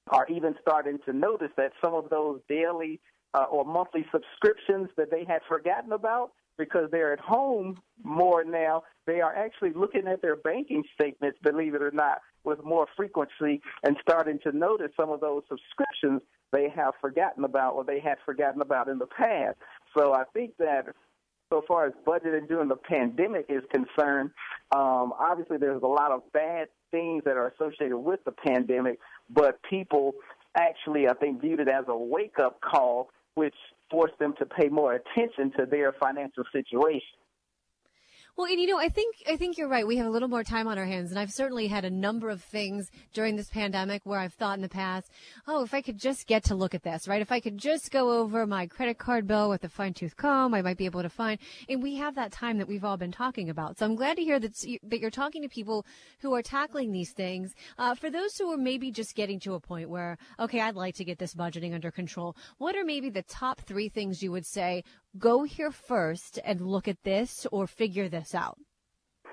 are 0.09 0.27
even 0.29 0.55
starting 0.63 0.99
to 1.05 1.13
notice 1.13 1.51
that 1.59 1.73
some 1.85 1.93
of 1.93 2.09
those 2.09 2.41
daily 2.49 3.01
uh, 3.35 3.45
or 3.51 3.65
monthly 3.65 4.05
subscriptions 4.13 4.89
that 4.97 5.11
they 5.11 5.25
had 5.25 5.41
forgotten 5.49 5.93
about 5.93 6.33
because 6.59 6.91
they're 6.91 7.13
at 7.13 7.21
home 7.21 7.81
more 8.03 8.45
now, 8.45 8.83
they 9.07 9.21
are 9.21 9.35
actually 9.35 9.73
looking 9.75 10.07
at 10.07 10.21
their 10.21 10.37
banking 10.37 10.85
statements, 10.95 11.39
believe 11.43 11.75
it 11.75 11.83
or 11.83 11.91
not, 11.91 12.19
with 12.45 12.63
more 12.65 12.87
frequency 12.97 13.61
and 13.83 13.97
starting 14.03 14.39
to 14.43 14.53
notice 14.53 14.91
some 14.97 15.11
of 15.11 15.21
those 15.21 15.43
subscriptions 15.49 16.21
they 16.53 16.69
have 16.69 16.95
forgotten 17.01 17.45
about 17.45 17.75
or 17.75 17.85
they 17.85 18.01
had 18.01 18.17
forgotten 18.25 18.61
about 18.61 18.89
in 18.89 18.99
the 18.99 19.07
past. 19.07 19.57
So 19.97 20.13
I 20.13 20.25
think 20.35 20.53
that 20.59 20.87
so 21.51 21.63
far 21.67 21.87
as 21.87 21.93
budgeting 22.07 22.49
during 22.49 22.69
the 22.69 22.77
pandemic 22.77 23.47
is 23.49 23.63
concerned, 23.71 24.31
um, 24.75 25.13
obviously 25.19 25.57
there's 25.59 25.83
a 25.83 25.87
lot 25.87 26.13
of 26.13 26.23
bad 26.33 26.69
things 26.91 27.25
that 27.25 27.37
are 27.37 27.49
associated 27.49 27.97
with 27.97 28.21
the 28.25 28.33
pandemic, 28.33 28.99
but 29.29 29.61
people 29.69 30.15
actually, 30.57 31.09
I 31.09 31.15
think, 31.15 31.41
viewed 31.41 31.61
it 31.61 31.69
as 31.69 31.85
a 31.89 31.97
wake 31.97 32.39
up 32.39 32.61
call, 32.61 33.11
which 33.41 33.55
forced 33.91 34.19
them 34.19 34.35
to 34.39 34.45
pay 34.45 34.69
more 34.69 34.93
attention 34.93 35.51
to 35.59 35.65
their 35.65 35.95
financial 35.95 36.45
situation. 36.53 37.20
Well, 38.37 38.47
and 38.47 38.61
you 38.61 38.67
know, 38.67 38.79
I 38.79 38.89
think 38.89 39.17
I 39.29 39.37
think 39.37 39.59
you're 39.59 39.69
right. 39.69 39.87
We 39.87 39.97
have 39.97 40.07
a 40.07 40.11
little 40.11 40.29
more 40.29 40.45
time 40.45 40.67
on 40.67 40.79
our 40.79 40.85
hands, 40.85 41.11
and 41.11 41.19
I've 41.19 41.33
certainly 41.33 41.67
had 41.67 41.85
a 41.85 41.91
number 41.91 42.31
of 42.31 42.43
things 42.43 42.91
during 43.13 43.37
this 43.37 43.49
pandemic 43.49 44.03
where 44.05 44.19
I've 44.19 44.33
thought 44.33 44.57
in 44.57 44.63
the 44.63 44.69
past, 44.69 45.11
oh, 45.47 45.63
if 45.63 45.75
I 45.75 45.83
could 45.83 45.99
just 45.99 46.27
get 46.27 46.45
to 46.45 46.55
look 46.55 46.75
at 46.75 46.83
this, 46.83 47.09
right? 47.09 47.21
If 47.21 47.33
I 47.33 47.41
could 47.41 47.59
just 47.59 47.91
go 47.91 48.21
over 48.21 48.47
my 48.47 48.67
credit 48.67 48.99
card 48.99 49.27
bill 49.27 49.51
with 49.51 49.65
a 49.65 49.69
fine 49.69 49.95
tooth 49.95 50.17
comb, 50.17 50.55
I 50.55 50.63
might 50.63 50.79
be 50.79 50.85
able 50.87 51.03
to 51.03 51.09
find. 51.09 51.39
And 51.69 51.83
we 51.83 51.97
have 51.97 52.15
that 52.15 52.33
time 52.33 52.59
that 52.59 52.69
we've 52.69 52.85
all 52.85 52.97
been 52.97 53.13
talking 53.13 53.51
about. 53.51 53.79
So 53.79 53.87
I'm 53.87 53.97
glad 53.97 54.17
to 54.17 54.23
hear 54.23 54.39
that 54.39 54.55
that 54.85 55.01
you're 55.01 55.11
talking 55.11 55.43
to 55.43 55.49
people 55.49 55.85
who 56.21 56.35
are 56.35 56.43
tackling 56.43 56.93
these 56.93 57.13
things. 57.13 57.55
Uh, 57.79 57.95
for 57.95 58.11
those 58.11 58.37
who 58.37 58.53
are 58.53 58.57
maybe 58.57 58.91
just 58.91 59.15
getting 59.17 59.41
to 59.41 59.55
a 59.55 59.61
point 59.61 59.91
where, 59.91 60.17
okay, 60.39 60.61
I'd 60.61 60.77
like 60.77 60.95
to 60.97 61.05
get 61.05 61.19
this 61.19 61.35
budgeting 61.35 61.75
under 61.75 61.91
control. 61.91 62.37
What 62.59 62.77
are 62.77 62.85
maybe 62.85 63.11
the 63.11 63.23
top 63.23 63.61
three 63.61 63.89
things 63.89 64.23
you 64.23 64.33
would 64.33 64.47
say? 64.47 64.85
Go 65.19 65.43
here 65.43 65.73
first 65.73 66.39
and 66.45 66.61
look 66.61 66.87
at 66.87 67.03
this, 67.03 67.47
or 67.51 67.67
figure 67.67 68.09
this 68.09 68.35
out. 68.35 68.59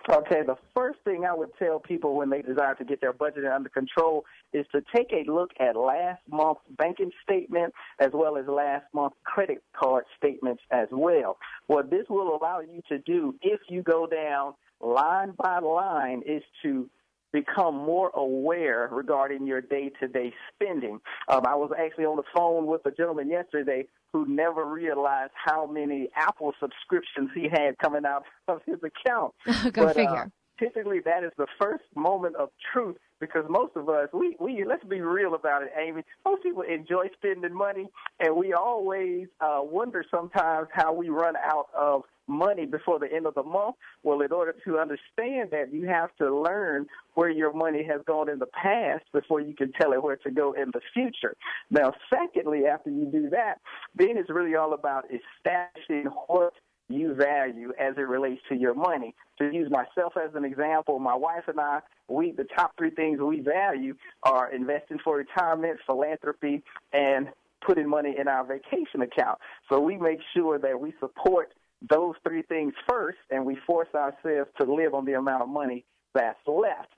Okay, 0.09 0.41
the 0.45 0.55
first 0.73 0.99
thing 1.03 1.25
I 1.25 1.33
would 1.33 1.49
tell 1.59 1.79
people 1.79 2.15
when 2.15 2.29
they 2.29 2.41
desire 2.41 2.73
to 2.75 2.85
get 2.85 3.01
their 3.01 3.11
budget 3.11 3.43
under 3.45 3.67
control 3.67 4.23
is 4.53 4.65
to 4.71 4.81
take 4.95 5.11
a 5.11 5.29
look 5.29 5.51
at 5.59 5.75
last 5.75 6.21
month's 6.31 6.61
banking 6.77 7.11
statement 7.21 7.73
as 7.99 8.11
well 8.13 8.37
as 8.37 8.47
last 8.47 8.85
month's 8.93 9.17
credit 9.25 9.61
card 9.77 10.05
statements 10.17 10.63
as 10.71 10.87
well. 10.91 11.37
What 11.67 11.89
this 11.89 12.05
will 12.09 12.37
allow 12.37 12.61
you 12.61 12.81
to 12.87 12.99
do 12.99 13.35
if 13.41 13.59
you 13.67 13.83
go 13.83 14.07
down 14.07 14.53
line 14.79 15.33
by 15.37 15.59
line 15.59 16.23
is 16.25 16.43
to 16.63 16.89
become 17.31 17.75
more 17.75 18.09
aware 18.15 18.89
regarding 18.91 19.45
your 19.45 19.61
day-to-day 19.61 20.33
spending. 20.53 20.99
Um, 21.27 21.45
I 21.45 21.55
was 21.55 21.71
actually 21.77 22.05
on 22.05 22.17
the 22.17 22.23
phone 22.35 22.65
with 22.67 22.85
a 22.85 22.91
gentleman 22.91 23.29
yesterday 23.29 23.87
who 24.13 24.25
never 24.27 24.65
realized 24.65 25.33
how 25.35 25.67
many 25.67 26.09
Apple 26.15 26.53
subscriptions 26.59 27.29
he 27.35 27.49
had 27.49 27.77
coming 27.77 28.05
out 28.05 28.23
of 28.47 28.61
his 28.65 28.77
account. 28.83 29.33
Go 29.73 29.85
but, 29.85 29.95
figure. 29.95 30.15
Uh, 30.15 30.27
typically 30.59 30.99
that 31.05 31.23
is 31.23 31.31
the 31.37 31.47
first 31.61 31.83
moment 31.95 32.35
of 32.35 32.49
truth 32.73 32.97
because 33.19 33.43
most 33.49 33.75
of 33.75 33.89
us 33.89 34.09
we 34.13 34.35
we 34.39 34.65
let's 34.67 34.83
be 34.85 35.01
real 35.01 35.35
about 35.35 35.61
it 35.61 35.69
amy 35.79 36.01
most 36.25 36.41
people 36.41 36.63
enjoy 36.63 37.05
spending 37.13 37.53
money 37.53 37.85
and 38.19 38.35
we 38.35 38.53
always 38.53 39.27
uh 39.39 39.59
wonder 39.61 40.03
sometimes 40.09 40.67
how 40.73 40.91
we 40.93 41.09
run 41.09 41.35
out 41.37 41.67
of 41.77 42.01
money 42.27 42.65
before 42.65 42.99
the 42.99 43.11
end 43.11 43.25
of 43.25 43.33
the 43.35 43.43
month 43.43 43.75
well 44.03 44.21
in 44.21 44.31
order 44.31 44.55
to 44.65 44.77
understand 44.77 45.49
that 45.51 45.69
you 45.71 45.87
have 45.87 46.09
to 46.17 46.35
learn 46.35 46.85
where 47.13 47.29
your 47.29 47.53
money 47.53 47.83
has 47.83 48.01
gone 48.05 48.29
in 48.29 48.39
the 48.39 48.47
past 48.47 49.03
before 49.13 49.39
you 49.39 49.53
can 49.53 49.71
tell 49.73 49.93
it 49.93 50.01
where 50.01 50.17
to 50.17 50.31
go 50.31 50.53
in 50.53 50.69
the 50.73 50.81
future 50.93 51.35
now 51.69 51.93
secondly 52.09 52.65
after 52.65 52.89
you 52.89 53.05
do 53.11 53.29
that 53.29 53.59
then 53.95 54.17
it's 54.17 54.29
really 54.29 54.55
all 54.55 54.73
about 54.73 55.05
establishing 55.05 56.05
what 56.27 56.53
you 56.89 57.13
value 57.13 57.73
as 57.79 57.95
it 57.97 58.07
relates 58.07 58.41
to 58.49 58.55
your 58.55 58.73
money. 58.73 59.13
To 59.39 59.51
use 59.51 59.69
myself 59.69 60.13
as 60.17 60.33
an 60.35 60.45
example, 60.45 60.99
my 60.99 61.15
wife 61.15 61.43
and 61.47 61.59
I, 61.59 61.79
we 62.07 62.31
the 62.31 62.45
top 62.55 62.73
three 62.77 62.91
things 62.91 63.19
we 63.19 63.41
value 63.41 63.95
are 64.23 64.51
investing 64.53 64.99
for 65.03 65.17
retirement, 65.17 65.79
philanthropy, 65.85 66.63
and 66.93 67.27
putting 67.65 67.89
money 67.89 68.15
in 68.17 68.27
our 68.27 68.45
vacation 68.45 69.01
account. 69.01 69.39
So 69.69 69.79
we 69.79 69.97
make 69.97 70.19
sure 70.33 70.57
that 70.59 70.79
we 70.79 70.93
support 70.99 71.53
those 71.89 72.15
three 72.27 72.41
things 72.43 72.73
first, 72.87 73.19
and 73.29 73.45
we 73.45 73.57
force 73.65 73.89
ourselves 73.93 74.49
to 74.57 74.63
live 74.63 74.93
on 74.93 75.05
the 75.05 75.13
amount 75.13 75.43
of 75.43 75.49
money 75.49 75.85
that's 76.13 76.39
left. 76.47 76.89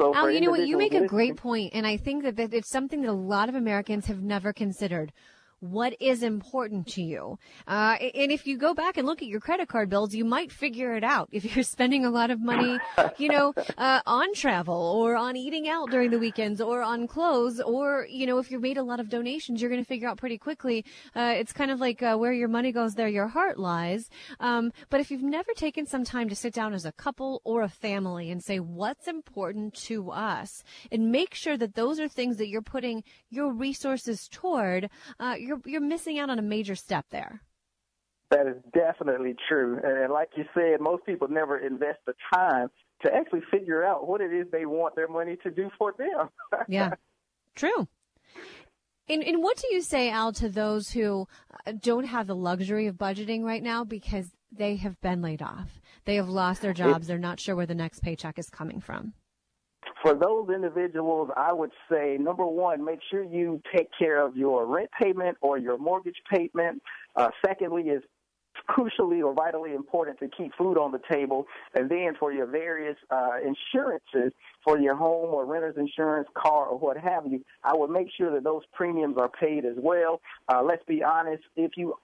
So 0.00 0.14
Al, 0.14 0.30
you 0.30 0.40
know 0.40 0.50
what? 0.50 0.66
You 0.66 0.76
make 0.78 0.94
a 0.94 1.06
great 1.06 1.36
point, 1.36 1.72
and 1.74 1.86
I 1.86 1.96
think 1.96 2.22
that, 2.24 2.36
that 2.36 2.54
it's 2.54 2.70
something 2.70 3.02
that 3.02 3.10
a 3.10 3.12
lot 3.12 3.48
of 3.48 3.54
Americans 3.54 4.06
have 4.06 4.22
never 4.22 4.52
considered. 4.52 5.12
What 5.60 5.96
is 6.00 6.22
important 6.22 6.86
to 6.88 7.02
you? 7.02 7.38
Uh, 7.66 7.96
and 8.14 8.30
if 8.30 8.46
you 8.46 8.56
go 8.56 8.74
back 8.74 8.96
and 8.96 9.06
look 9.06 9.22
at 9.22 9.28
your 9.28 9.40
credit 9.40 9.68
card 9.68 9.90
bills, 9.90 10.14
you 10.14 10.24
might 10.24 10.52
figure 10.52 10.94
it 10.94 11.02
out. 11.02 11.28
If 11.32 11.56
you're 11.56 11.64
spending 11.78 12.04
a 12.04 12.10
lot 12.10 12.30
of 12.30 12.40
money, 12.40 12.78
you 13.16 13.28
know, 13.28 13.54
uh, 13.76 14.00
on 14.06 14.32
travel 14.34 14.76
or 14.76 15.16
on 15.16 15.36
eating 15.36 15.68
out 15.68 15.90
during 15.90 16.10
the 16.10 16.18
weekends 16.18 16.60
or 16.60 16.82
on 16.82 17.08
clothes, 17.08 17.60
or, 17.60 18.06
you 18.08 18.26
know, 18.26 18.38
if 18.38 18.52
you've 18.52 18.62
made 18.62 18.78
a 18.78 18.82
lot 18.84 19.00
of 19.00 19.08
donations, 19.08 19.60
you're 19.60 19.70
going 19.70 19.82
to 19.82 19.88
figure 19.88 20.08
out 20.08 20.16
pretty 20.16 20.38
quickly. 20.38 20.84
Uh, 21.16 21.34
it's 21.36 21.52
kind 21.52 21.72
of 21.72 21.80
like 21.80 22.02
uh, 22.02 22.16
where 22.16 22.32
your 22.32 22.48
money 22.48 22.70
goes, 22.70 22.94
there 22.94 23.08
your 23.08 23.26
heart 23.26 23.58
lies. 23.58 24.08
Um, 24.38 24.72
but 24.90 25.00
if 25.00 25.10
you've 25.10 25.22
never 25.22 25.52
taken 25.56 25.86
some 25.86 26.04
time 26.04 26.28
to 26.28 26.36
sit 26.36 26.54
down 26.54 26.72
as 26.72 26.84
a 26.84 26.92
couple 26.92 27.42
or 27.44 27.62
a 27.62 27.68
family 27.68 28.30
and 28.30 28.42
say, 28.44 28.60
what's 28.60 29.08
important 29.08 29.74
to 29.74 30.12
us 30.12 30.62
and 30.92 31.10
make 31.10 31.34
sure 31.34 31.56
that 31.56 31.74
those 31.74 31.98
are 31.98 32.08
things 32.08 32.36
that 32.36 32.48
you're 32.48 32.62
putting 32.62 33.02
your 33.28 33.52
resources 33.52 34.28
toward, 34.28 34.88
uh, 35.18 35.34
you're, 35.48 35.60
you're 35.64 35.80
missing 35.80 36.18
out 36.18 36.30
on 36.30 36.38
a 36.38 36.42
major 36.42 36.74
step 36.74 37.06
there. 37.10 37.40
That 38.30 38.46
is 38.46 38.56
definitely 38.74 39.34
true. 39.48 39.80
And 39.82 40.12
like 40.12 40.28
you 40.36 40.44
said, 40.54 40.80
most 40.80 41.06
people 41.06 41.28
never 41.28 41.56
invest 41.58 42.00
the 42.06 42.12
time 42.32 42.68
to 43.02 43.14
actually 43.14 43.40
figure 43.50 43.82
out 43.84 44.06
what 44.06 44.20
it 44.20 44.32
is 44.32 44.46
they 44.52 44.66
want 44.66 44.94
their 44.94 45.08
money 45.08 45.36
to 45.42 45.50
do 45.50 45.70
for 45.78 45.94
them. 45.96 46.28
Yeah, 46.68 46.94
true. 47.54 47.88
And, 49.08 49.22
and 49.24 49.42
what 49.42 49.56
do 49.56 49.68
you 49.74 49.80
say, 49.80 50.10
Al, 50.10 50.32
to 50.34 50.50
those 50.50 50.90
who 50.90 51.26
uh, 51.66 51.72
don't 51.80 52.04
have 52.04 52.26
the 52.26 52.36
luxury 52.36 52.86
of 52.86 52.96
budgeting 52.96 53.42
right 53.42 53.62
now 53.62 53.84
because 53.84 54.26
they 54.52 54.76
have 54.76 55.00
been 55.00 55.22
laid 55.22 55.40
off? 55.40 55.80
They 56.04 56.16
have 56.16 56.28
lost 56.28 56.60
their 56.60 56.74
jobs. 56.74 57.06
They're 57.06 57.18
not 57.18 57.40
sure 57.40 57.56
where 57.56 57.64
the 57.64 57.74
next 57.74 58.00
paycheck 58.02 58.38
is 58.38 58.50
coming 58.50 58.80
from. 58.80 59.14
For 60.02 60.14
those 60.14 60.48
individuals, 60.54 61.30
I 61.36 61.52
would 61.52 61.72
say 61.90 62.16
number 62.18 62.46
one, 62.46 62.84
make 62.84 63.00
sure 63.10 63.22
you 63.22 63.60
take 63.74 63.88
care 63.98 64.24
of 64.24 64.36
your 64.36 64.66
rent 64.66 64.90
payment 65.00 65.36
or 65.40 65.58
your 65.58 65.76
mortgage 65.76 66.20
payment. 66.32 66.82
Uh, 67.16 67.28
secondly, 67.44 67.84
is 67.84 68.02
crucially 68.68 69.24
or 69.24 69.32
vitally 69.34 69.74
important 69.74 70.18
to 70.20 70.28
keep 70.28 70.52
food 70.56 70.76
on 70.76 70.92
the 70.92 71.00
table. 71.10 71.46
And 71.74 71.88
then 71.90 72.14
for 72.18 72.32
your 72.32 72.46
various 72.46 72.96
uh, 73.10 73.38
insurances, 73.44 74.32
for 74.64 74.78
your 74.78 74.94
home 74.94 75.32
or 75.32 75.46
renter's 75.46 75.76
insurance, 75.76 76.28
car, 76.36 76.66
or 76.66 76.78
what 76.78 76.96
have 76.96 77.26
you, 77.26 77.44
I 77.64 77.74
would 77.74 77.90
make 77.90 78.08
sure 78.16 78.32
that 78.32 78.44
those 78.44 78.62
premiums 78.72 79.16
are 79.18 79.28
paid 79.28 79.64
as 79.64 79.76
well. 79.76 80.20
Uh, 80.48 80.62
let's 80.62 80.84
be 80.86 81.02
honest, 81.02 81.42
if 81.56 81.72
you 81.76 81.94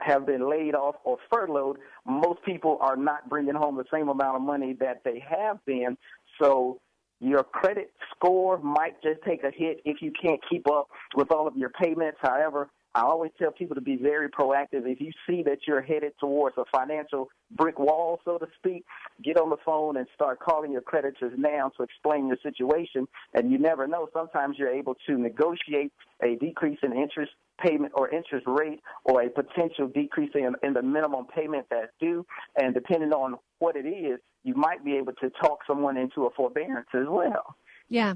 have 0.00 0.26
been 0.26 0.48
laid 0.48 0.74
off 0.74 0.96
or 1.04 1.18
furloughed, 1.32 1.78
most 2.06 2.42
people 2.44 2.78
are 2.80 2.96
not 2.96 3.28
bringing 3.28 3.54
home 3.54 3.76
the 3.76 3.84
same 3.92 4.08
amount 4.08 4.36
of 4.36 4.42
money 4.42 4.74
that 4.80 5.02
they 5.04 5.22
have 5.28 5.64
been. 5.64 5.96
So 6.40 6.80
your 7.20 7.42
credit 7.42 7.90
score 8.14 8.58
might 8.58 9.00
just 9.02 9.20
take 9.26 9.42
a 9.42 9.50
hit 9.54 9.80
if 9.84 10.02
you 10.02 10.12
can't 10.20 10.40
keep 10.50 10.66
up 10.70 10.88
with 11.14 11.30
all 11.30 11.46
of 11.46 11.56
your 11.56 11.70
payments. 11.70 12.18
However, 12.20 12.70
I 12.96 13.02
always 13.02 13.30
tell 13.38 13.52
people 13.52 13.74
to 13.74 13.82
be 13.82 13.96
very 13.96 14.30
proactive. 14.30 14.86
If 14.86 15.02
you 15.02 15.12
see 15.28 15.42
that 15.42 15.58
you're 15.68 15.82
headed 15.82 16.12
towards 16.18 16.56
a 16.56 16.64
financial 16.74 17.28
brick 17.50 17.78
wall, 17.78 18.20
so 18.24 18.38
to 18.38 18.46
speak, 18.56 18.86
get 19.22 19.36
on 19.36 19.50
the 19.50 19.58
phone 19.66 19.98
and 19.98 20.06
start 20.14 20.40
calling 20.40 20.72
your 20.72 20.80
creditors 20.80 21.34
now 21.36 21.70
to 21.76 21.82
explain 21.82 22.28
your 22.28 22.38
situation. 22.42 23.06
And 23.34 23.52
you 23.52 23.58
never 23.58 23.86
know, 23.86 24.08
sometimes 24.14 24.56
you're 24.58 24.72
able 24.72 24.96
to 25.06 25.18
negotiate 25.18 25.92
a 26.22 26.36
decrease 26.36 26.78
in 26.82 26.94
interest 26.94 27.32
payment 27.62 27.92
or 27.94 28.08
interest 28.08 28.46
rate 28.46 28.80
or 29.04 29.20
a 29.20 29.28
potential 29.28 29.88
decrease 29.88 30.30
in, 30.34 30.54
in 30.62 30.72
the 30.72 30.82
minimum 30.82 31.26
payment 31.26 31.66
that's 31.70 31.92
due. 32.00 32.24
And 32.56 32.72
depending 32.72 33.12
on 33.12 33.34
what 33.58 33.76
it 33.76 33.86
is, 33.86 34.20
you 34.42 34.54
might 34.54 34.82
be 34.82 34.96
able 34.96 35.12
to 35.20 35.28
talk 35.42 35.58
someone 35.66 35.98
into 35.98 36.24
a 36.24 36.30
forbearance 36.30 36.88
as 36.94 37.06
well. 37.06 37.56
Yeah. 37.90 38.14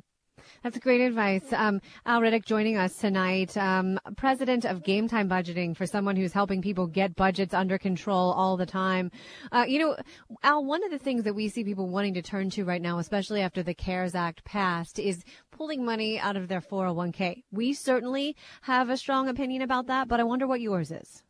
That's 0.62 0.78
great 0.78 1.00
advice. 1.00 1.52
Um, 1.52 1.80
Al 2.06 2.20
Riddick 2.20 2.44
joining 2.44 2.76
us 2.76 2.96
tonight, 2.96 3.56
um, 3.56 3.98
president 4.16 4.64
of 4.64 4.82
Game 4.82 5.08
Time 5.08 5.28
Budgeting 5.28 5.76
for 5.76 5.86
someone 5.86 6.16
who's 6.16 6.32
helping 6.32 6.62
people 6.62 6.86
get 6.86 7.14
budgets 7.16 7.54
under 7.54 7.78
control 7.78 8.32
all 8.32 8.56
the 8.56 8.66
time. 8.66 9.10
Uh, 9.52 9.64
you 9.66 9.78
know, 9.78 9.96
Al, 10.42 10.64
one 10.64 10.84
of 10.84 10.90
the 10.90 10.98
things 10.98 11.24
that 11.24 11.34
we 11.34 11.48
see 11.48 11.64
people 11.64 11.88
wanting 11.88 12.14
to 12.14 12.22
turn 12.22 12.50
to 12.50 12.64
right 12.64 12.82
now, 12.82 12.98
especially 12.98 13.40
after 13.40 13.62
the 13.62 13.74
CARES 13.74 14.14
Act 14.14 14.44
passed, 14.44 14.98
is 14.98 15.24
pulling 15.50 15.84
money 15.84 16.18
out 16.18 16.36
of 16.36 16.48
their 16.48 16.60
401k. 16.60 17.42
We 17.52 17.72
certainly 17.74 18.36
have 18.62 18.90
a 18.90 18.96
strong 18.96 19.28
opinion 19.28 19.62
about 19.62 19.86
that, 19.88 20.08
but 20.08 20.20
I 20.20 20.24
wonder 20.24 20.46
what 20.46 20.60
yours 20.60 20.90
is. 20.90 21.22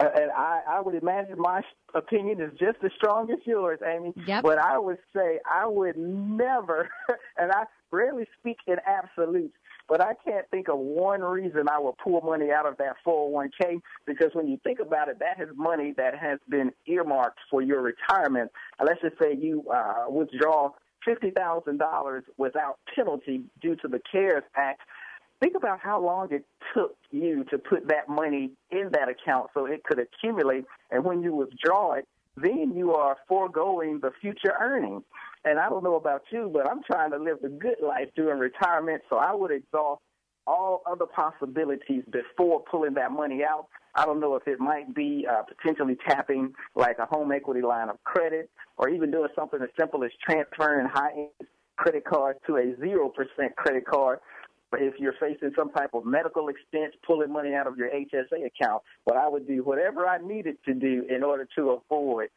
Uh, 0.00 0.06
and 0.14 0.30
I, 0.30 0.60
I 0.68 0.80
would 0.80 0.94
imagine 0.94 1.36
my 1.38 1.60
opinion 1.94 2.40
is 2.40 2.52
just 2.58 2.78
as 2.84 2.92
strong 2.96 3.30
as 3.32 3.38
yours, 3.44 3.80
Amy. 3.84 4.12
Yep. 4.26 4.44
But 4.44 4.58
I 4.58 4.78
would 4.78 4.98
say 5.14 5.40
I 5.50 5.66
would 5.66 5.96
never, 5.96 6.88
and 7.36 7.50
I 7.50 7.64
rarely 7.90 8.26
speak 8.38 8.58
in 8.66 8.76
absolutes, 8.86 9.54
but 9.88 10.00
I 10.00 10.12
can't 10.24 10.48
think 10.50 10.68
of 10.68 10.78
one 10.78 11.22
reason 11.22 11.68
I 11.70 11.78
would 11.78 11.96
pull 11.98 12.20
money 12.20 12.50
out 12.50 12.66
of 12.66 12.76
that 12.78 12.96
401k 13.06 13.80
because 14.06 14.30
when 14.34 14.48
you 14.48 14.58
think 14.64 14.80
about 14.80 15.08
it, 15.08 15.18
that 15.20 15.40
is 15.40 15.48
money 15.56 15.94
that 15.96 16.18
has 16.18 16.38
been 16.48 16.70
earmarked 16.86 17.38
for 17.50 17.62
your 17.62 17.82
retirement. 17.82 18.50
Uh, 18.78 18.84
let's 18.86 19.00
just 19.00 19.18
say 19.18 19.34
you 19.34 19.64
uh, 19.72 20.04
withdraw 20.08 20.70
$50,000 21.06 22.22
without 22.36 22.78
penalty 22.94 23.44
due 23.60 23.76
to 23.76 23.88
the 23.88 24.00
CARES 24.12 24.44
Act 24.56 24.82
think 25.40 25.54
about 25.56 25.80
how 25.80 26.02
long 26.02 26.28
it 26.32 26.44
took 26.74 26.96
you 27.10 27.44
to 27.44 27.58
put 27.58 27.88
that 27.88 28.08
money 28.08 28.50
in 28.70 28.90
that 28.92 29.08
account 29.08 29.50
so 29.54 29.66
it 29.66 29.84
could 29.84 29.98
accumulate. 29.98 30.64
And 30.90 31.04
when 31.04 31.22
you 31.22 31.34
withdraw 31.34 31.92
it, 31.92 32.06
then 32.42 32.72
you 32.74 32.94
are 32.94 33.16
foregoing 33.28 34.00
the 34.00 34.10
future 34.20 34.54
earnings. 34.60 35.02
And 35.44 35.58
I 35.58 35.68
don't 35.68 35.84
know 35.84 35.96
about 35.96 36.22
you, 36.30 36.50
but 36.52 36.68
I'm 36.68 36.82
trying 36.82 37.10
to 37.12 37.18
live 37.18 37.38
the 37.42 37.48
good 37.48 37.76
life 37.82 38.08
during 38.16 38.38
retirement, 38.38 39.02
so 39.08 39.16
I 39.16 39.32
would 39.34 39.50
exhaust 39.50 40.02
all 40.46 40.82
other 40.90 41.04
possibilities 41.06 42.02
before 42.10 42.64
pulling 42.70 42.94
that 42.94 43.12
money 43.12 43.44
out. 43.44 43.66
I 43.94 44.04
don't 44.04 44.20
know 44.20 44.34
if 44.34 44.48
it 44.48 44.58
might 44.58 44.94
be 44.94 45.26
uh, 45.30 45.42
potentially 45.42 45.96
tapping 46.08 46.54
like 46.74 46.98
a 46.98 47.06
home 47.06 47.32
equity 47.32 47.60
line 47.60 47.90
of 47.90 48.02
credit 48.04 48.50
or 48.78 48.88
even 48.88 49.10
doing 49.10 49.28
something 49.36 49.60
as 49.62 49.68
simple 49.78 50.04
as 50.04 50.10
transferring 50.24 50.88
high 50.88 51.12
end 51.16 51.48
credit 51.76 52.04
cards 52.04 52.38
to 52.46 52.56
a 52.56 52.74
0% 52.74 53.10
credit 53.56 53.86
card 53.86 54.18
if 54.74 54.94
you're 54.98 55.14
facing 55.18 55.52
some 55.56 55.70
type 55.70 55.90
of 55.94 56.04
medical 56.04 56.48
expense, 56.48 56.94
pulling 57.06 57.32
money 57.32 57.54
out 57.54 57.66
of 57.66 57.76
your 57.76 57.88
HSA 57.88 58.46
account, 58.46 58.82
but 59.06 59.16
I 59.16 59.28
would 59.28 59.46
do 59.46 59.62
whatever 59.62 60.06
I 60.06 60.18
needed 60.18 60.58
to 60.66 60.74
do 60.74 61.04
in 61.08 61.22
order 61.22 61.48
to 61.56 61.70
avoid 61.70 62.28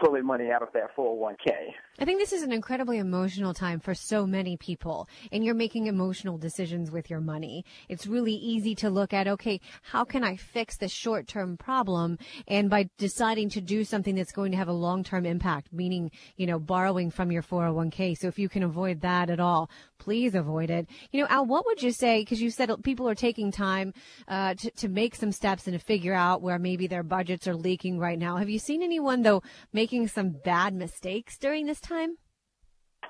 pulling 0.00 0.24
money 0.24 0.50
out 0.50 0.62
of 0.62 0.68
that 0.72 0.96
401k. 0.96 1.50
I 1.98 2.04
think 2.04 2.18
this 2.18 2.32
is 2.32 2.42
an 2.42 2.52
incredibly 2.52 2.98
emotional 2.98 3.52
time 3.52 3.78
for 3.78 3.94
so 3.94 4.26
many 4.26 4.56
people, 4.56 5.08
and 5.30 5.44
you're 5.44 5.54
making 5.54 5.86
emotional 5.86 6.38
decisions 6.38 6.90
with 6.90 7.10
your 7.10 7.20
money. 7.20 7.64
It's 7.88 8.06
really 8.06 8.32
easy 8.32 8.74
to 8.76 8.88
look 8.88 9.12
at, 9.12 9.28
okay, 9.28 9.60
how 9.82 10.04
can 10.04 10.24
I 10.24 10.36
fix 10.36 10.78
this 10.78 10.92
short 10.92 11.26
term 11.26 11.58
problem? 11.58 12.18
And 12.48 12.70
by 12.70 12.88
deciding 12.96 13.50
to 13.50 13.60
do 13.60 13.84
something 13.84 14.14
that's 14.14 14.32
going 14.32 14.52
to 14.52 14.56
have 14.56 14.68
a 14.68 14.72
long 14.72 15.04
term 15.04 15.26
impact, 15.26 15.72
meaning, 15.72 16.10
you 16.36 16.46
know, 16.46 16.58
borrowing 16.58 17.10
from 17.10 17.30
your 17.30 17.42
401k. 17.42 18.16
So 18.16 18.28
if 18.28 18.38
you 18.38 18.48
can 18.48 18.62
avoid 18.62 19.02
that 19.02 19.28
at 19.28 19.40
all, 19.40 19.68
please 19.98 20.34
avoid 20.34 20.70
it. 20.70 20.88
You 21.12 21.20
know, 21.20 21.28
Al, 21.28 21.44
what 21.44 21.66
would 21.66 21.82
you 21.82 21.92
say? 21.92 22.22
Because 22.22 22.40
you 22.40 22.50
said 22.50 22.70
people 22.82 23.08
are 23.08 23.14
taking 23.14 23.52
time 23.52 23.92
uh, 24.26 24.54
to, 24.54 24.70
to 24.70 24.88
make 24.88 25.14
some 25.14 25.32
steps 25.32 25.66
and 25.66 25.78
to 25.78 25.84
figure 25.84 26.14
out 26.14 26.40
where 26.40 26.58
maybe 26.58 26.86
their 26.86 27.02
budgets 27.02 27.46
are 27.46 27.54
leaking 27.54 27.98
right 27.98 28.18
now. 28.18 28.36
Have 28.36 28.48
you 28.48 28.58
seen 28.58 28.82
anyone, 28.82 29.22
though, 29.22 29.42
making 29.90 30.06
some 30.08 30.30
bad 30.44 30.72
mistakes 30.72 31.36
during 31.36 31.66
this 31.66 31.80
time? 31.80 32.16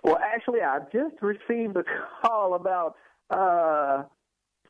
Well, 0.03 0.19
actually, 0.23 0.61
I 0.63 0.79
just 0.91 1.17
received 1.21 1.77
a 1.77 1.85
call 2.23 2.55
about 2.55 2.95
uh, 3.31 3.37
a 4.05 4.07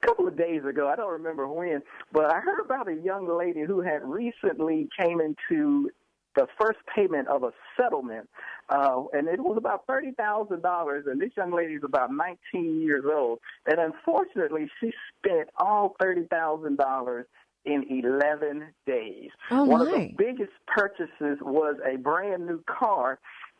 couple 0.05 0.27
of 0.27 0.37
days 0.37 0.63
ago. 0.69 0.89
I 0.89 0.97
don't 0.97 1.13
remember 1.13 1.47
when, 1.47 1.83
but 2.13 2.25
I 2.25 2.41
heard 2.41 2.65
about 2.65 2.89
a 2.89 2.95
young 2.95 3.29
lady 3.29 3.61
who 3.65 3.81
had 3.81 4.03
recently 4.03 4.89
came 4.99 5.21
into 5.21 5.91
the 6.35 6.47
first 6.61 6.79
payment 6.93 7.29
of 7.29 7.45
a 7.45 7.53
settlement, 7.77 8.29
uh, 8.71 9.03
and 9.13 9.29
it 9.29 9.39
was 9.39 9.57
about 9.57 9.87
thirty 9.87 10.11
thousand 10.13 10.63
dollars. 10.63 11.05
And 11.07 11.21
this 11.21 11.31
young 11.37 11.53
lady 11.53 11.75
is 11.75 11.85
about 11.85 12.11
nineteen 12.13 12.83
years 12.83 13.05
old, 13.07 13.39
and 13.67 13.79
unfortunately, 13.79 14.69
she 14.81 14.93
spent 15.19 15.49
all 15.59 15.95
thirty 16.01 16.25
thousand 16.29 16.77
dollars 16.77 17.27
in 17.65 17.85
11 18.05 18.65
days. 18.87 19.31
Oh, 19.51 19.65
One 19.65 19.85
my. 19.85 19.91
of 19.91 19.93
the 20.09 20.15
biggest 20.17 20.53
purchases 20.67 21.39
was 21.43 21.77
a 21.85 21.97
brand 21.97 22.47
new 22.47 22.63
car, 22.67 23.19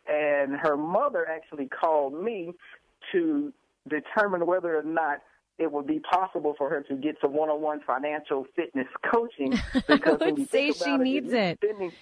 and 0.09 0.53
her 0.57 0.77
mother 0.77 1.27
actually 1.29 1.67
called 1.69 2.15
me 2.23 2.53
to 3.13 3.53
determine 3.89 4.47
whether 4.47 4.77
or 4.79 4.83
not 4.83 5.19
it 5.59 5.71
would 5.71 5.87
be 5.87 6.01
possible 6.01 6.55
for 6.57 6.71
her 6.71 6.81
to 6.83 6.95
get 6.95 7.17
some 7.21 7.35
one-on-one 7.35 7.81
financial 7.87 8.47
fitness 8.57 8.87
coaching. 9.11 9.53
Because 9.87 10.19
would 10.21 10.37
when 10.39 10.47
say 10.49 10.73
she 10.73 10.85
about 10.85 11.01
needs 11.01 11.33
it. 11.33 11.59
spending- 11.63 11.93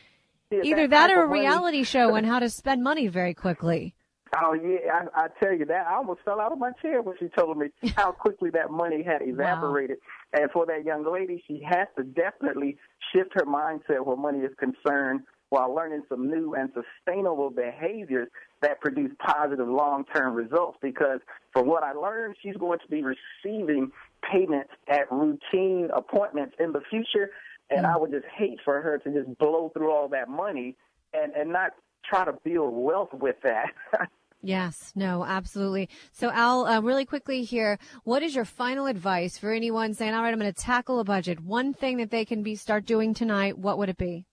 yeah, 0.51 0.61
Either 0.65 0.87
that 0.89 1.09
type 1.09 1.17
or 1.17 1.25
a 1.25 1.29
money- 1.29 1.41
reality 1.41 1.83
show 1.83 2.15
on 2.17 2.25
how 2.25 2.39
to 2.39 2.49
spend 2.49 2.83
money 2.83 3.09
very 3.09 3.35
quickly. 3.35 3.95
Oh 4.37 4.53
yeah, 4.53 5.05
I, 5.15 5.25
I 5.25 5.29
tell 5.43 5.55
you 5.55 5.65
that 5.67 5.87
I 5.87 5.95
almost 5.95 6.21
fell 6.25 6.41
out 6.41 6.53
of 6.53 6.59
my 6.59 6.73
chair 6.83 7.03
when 7.03 7.17
she 7.19 7.29
told 7.29 7.57
me 7.57 7.69
how 7.97 8.13
quickly 8.13 8.51
that 8.51 8.71
money 8.71 9.03
had 9.03 9.23
evaporated. 9.23 9.99
And 10.33 10.51
for 10.51 10.67
that 10.67 10.85
young 10.85 11.11
lady, 11.11 11.43
she 11.47 11.63
has 11.69 11.89
to 11.97 12.05
definitely 12.05 12.77
shift 13.13 13.33
her 13.35 13.47
mindset 13.47 14.05
where 14.05 14.17
money 14.17 14.41
is 14.41 14.53
concerned 14.59 15.23
while 15.51 15.75
learning 15.75 16.03
some 16.11 16.29
new 16.29 16.55
and 16.55 16.71
sustainable 16.75 17.51
behaviors 17.51 18.29
that 18.61 18.81
produce 18.81 19.11
positive 19.19 19.67
long-term 19.67 20.35
results. 20.35 20.79
Because 20.83 21.21
from 21.53 21.67
what 21.67 21.83
I 21.83 21.93
learned, 21.93 22.37
she's 22.43 22.57
going 22.57 22.79
to 22.81 22.89
be 22.89 23.03
receiving 23.03 23.91
payments 24.31 24.71
at 24.89 25.11
routine 25.11 25.89
appointments 25.95 26.55
in 26.59 26.73
the 26.73 26.83
future. 26.91 27.31
And 27.71 27.87
I 27.87 27.97
would 27.97 28.11
just 28.11 28.27
hate 28.35 28.59
for 28.65 28.81
her 28.81 28.99
to 28.99 29.11
just 29.11 29.39
blow 29.39 29.71
through 29.75 29.91
all 29.91 30.09
that 30.09 30.29
money 30.29 30.77
and, 31.13 31.33
and 31.33 31.53
not 31.53 31.73
try 32.09 32.25
to 32.25 32.33
build 32.45 32.75
wealth 32.75 33.13
with 33.13 33.37
that. 33.43 33.73
Yes, 34.41 34.93
no, 34.95 35.25
absolutely. 35.25 35.89
So, 36.13 36.31
Al, 36.31 36.67
uh, 36.67 36.81
really 36.81 37.05
quickly 37.05 37.43
here, 37.43 37.79
what 38.05 38.23
is 38.23 38.37
your 38.37 38.45
final 38.45 38.87
advice 38.87 39.37
for 39.37 39.53
anyone 39.53 39.95
saying, 39.95 40.15
all 40.15 40.23
right, 40.23 40.33
I'm 40.33 40.39
going 40.39 40.53
to 40.53 40.61
tackle 40.61 41.01
a 41.01 41.05
budget? 41.05 41.41
One 41.41 41.75
thing 41.75 41.97
that 41.97 42.11
they 42.11 42.25
can 42.25 42.45
be 42.45 42.55
start 42.55 42.87
doing 42.87 43.15
tonight, 43.15 43.59
what 43.59 43.79
would 43.79 43.89
it 43.89 43.99
be? 43.99 44.27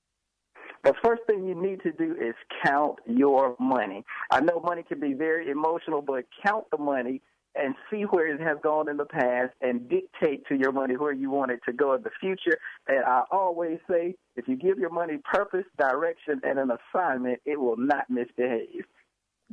The 0.83 0.93
first 1.03 1.23
thing 1.25 1.47
you 1.47 1.59
need 1.59 1.81
to 1.81 1.91
do 1.91 2.15
is 2.21 2.35
count 2.63 2.99
your 3.07 3.55
money. 3.59 4.05
I 4.29 4.41
know 4.41 4.59
money 4.59 4.83
can 4.83 4.99
be 4.99 5.13
very 5.13 5.49
emotional, 5.49 6.03
but 6.03 6.25
count 6.45 6.65
the 6.69 6.77
money 6.77 7.21
and 7.55 7.73
see 7.89 8.03
where 8.03 8.27
it 8.27 8.39
has 8.39 8.57
gone 8.61 8.87
in 8.89 8.97
the 8.97 9.05
past 9.05 9.53
and 9.61 9.89
dictate 9.89 10.45
to 10.47 10.55
your 10.55 10.71
money 10.71 10.95
where 10.97 11.13
you 11.13 11.31
want 11.31 11.49
it 11.49 11.61
to 11.65 11.73
go 11.73 11.95
in 11.95 12.03
the 12.03 12.11
future. 12.19 12.59
And 12.87 13.03
I 13.03 13.23
always 13.31 13.79
say, 13.89 14.15
if 14.35 14.47
you 14.47 14.55
give 14.55 14.77
your 14.77 14.91
money 14.91 15.17
purpose, 15.23 15.65
direction, 15.79 16.41
and 16.43 16.59
an 16.59 16.69
assignment, 16.69 17.39
it 17.45 17.59
will 17.59 17.77
not 17.77 18.07
misbehave. 18.09 18.85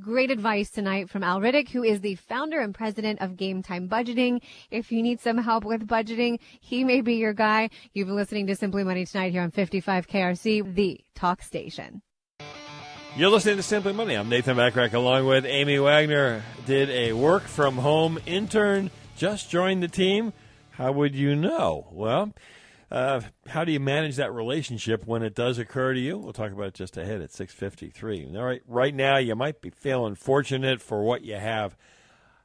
Great 0.03 0.33
advice 0.33 0.69
tonight 0.69 1.09
from 1.09 1.23
Al 1.23 1.39
Riddick, 1.41 1.69
who 1.69 1.85
is 1.85 2.01
the 2.01 2.17
founder 2.17 2.59
and 2.59 2.75
president 2.75 3.21
of 3.21 3.37
Game 3.37 3.63
Time 3.63 3.89
Budgeting. 3.89 4.41
If 4.69 4.91
you 4.91 5.01
need 5.01 5.21
some 5.21 5.39
help 5.39 5.65
with 5.65 5.87
budgeting, 5.87 6.41
he 6.61 6.83
may 6.83 7.03
be 7.03 7.15
your 7.15 7.33
guy. 7.33 7.71
You've 7.93 8.09
been 8.09 8.17
listening 8.17 8.49
to 8.49 8.57
Simply 8.57 8.83
Money 8.83 9.07
tonight 9.07 9.31
here 9.31 9.43
on 9.43 9.53
55 9.53 10.09
KRC, 10.09 10.75
the 10.75 11.01
talk 11.15 11.41
station. 11.41 12.03
You're 13.15 13.31
listening 13.31 13.59
to 13.59 13.63
Simply 13.63 13.93
Money. 13.93 14.17
I'm 14.17 14.29
Nathan 14.29 14.57
Bachrach 14.57 14.93
along 14.93 15.27
with 15.27 15.45
Amy 15.45 15.79
Wagner. 15.79 16.43
Did 16.67 16.91
a 16.91 17.13
work 17.13 17.45
from 17.45 17.77
home 17.77 18.19
intern 18.27 18.91
just 19.17 19.51
join 19.51 19.79
the 19.79 19.89
team? 19.89 20.33
How 20.73 20.91
would 20.91 21.15
you 21.15 21.37
know? 21.37 21.87
Well, 21.93 22.33
uh, 22.93 23.23
how 23.47 23.65
do 23.65 23.73
you 23.73 23.81
manage 23.81 24.17
that 24.17 24.35
relationship 24.35 25.07
when 25.07 25.23
it 25.23 25.35
does 25.35 25.59
occur 25.59 25.95
to 25.95 25.99
you? 25.99 26.19
We'll 26.19 26.35
talk 26.35 26.53
about 26.53 26.67
it 26.67 26.75
just 26.75 26.99
ahead 26.99 27.23
at 27.23 27.31
6:53. 27.31 28.37
All 28.37 28.45
right, 28.45 28.61
right 28.67 28.95
now 28.95 29.17
you 29.17 29.35
might 29.35 29.63
be 29.63 29.71
feeling 29.71 30.15
fortunate 30.15 30.83
for 30.83 31.03
what 31.03 31.25
you 31.25 31.37
have. 31.37 31.75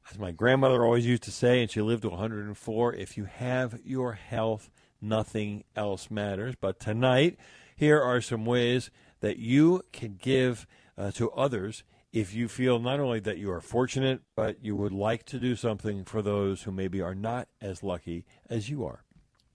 As 0.09 0.17
my 0.17 0.31
grandmother 0.31 0.85
always 0.85 1.05
used 1.05 1.23
to 1.23 1.31
say, 1.31 1.61
and 1.61 1.69
she 1.69 1.81
lived 1.81 2.03
to 2.03 2.09
104, 2.09 2.93
if 2.93 3.17
you 3.17 3.25
have 3.25 3.81
your 3.83 4.13
health, 4.13 4.69
nothing 5.01 5.65
else 5.75 6.09
matters. 6.09 6.55
But 6.55 6.79
tonight, 6.79 7.37
here 7.75 8.01
are 8.01 8.21
some 8.21 8.45
ways 8.45 8.89
that 9.19 9.39
you 9.39 9.81
can 9.91 10.15
give 10.15 10.65
uh, 10.97 11.11
to 11.11 11.29
others 11.31 11.83
if 12.13 12.33
you 12.33 12.47
feel 12.47 12.79
not 12.79 13.01
only 13.01 13.19
that 13.19 13.37
you 13.37 13.51
are 13.51 13.59
fortunate, 13.59 14.21
but 14.33 14.63
you 14.63 14.77
would 14.77 14.93
like 14.93 15.25
to 15.25 15.39
do 15.39 15.57
something 15.57 16.05
for 16.05 16.21
those 16.21 16.63
who 16.63 16.71
maybe 16.71 17.01
are 17.01 17.13
not 17.13 17.49
as 17.59 17.83
lucky 17.83 18.23
as 18.49 18.69
you 18.69 18.85
are. 18.85 19.03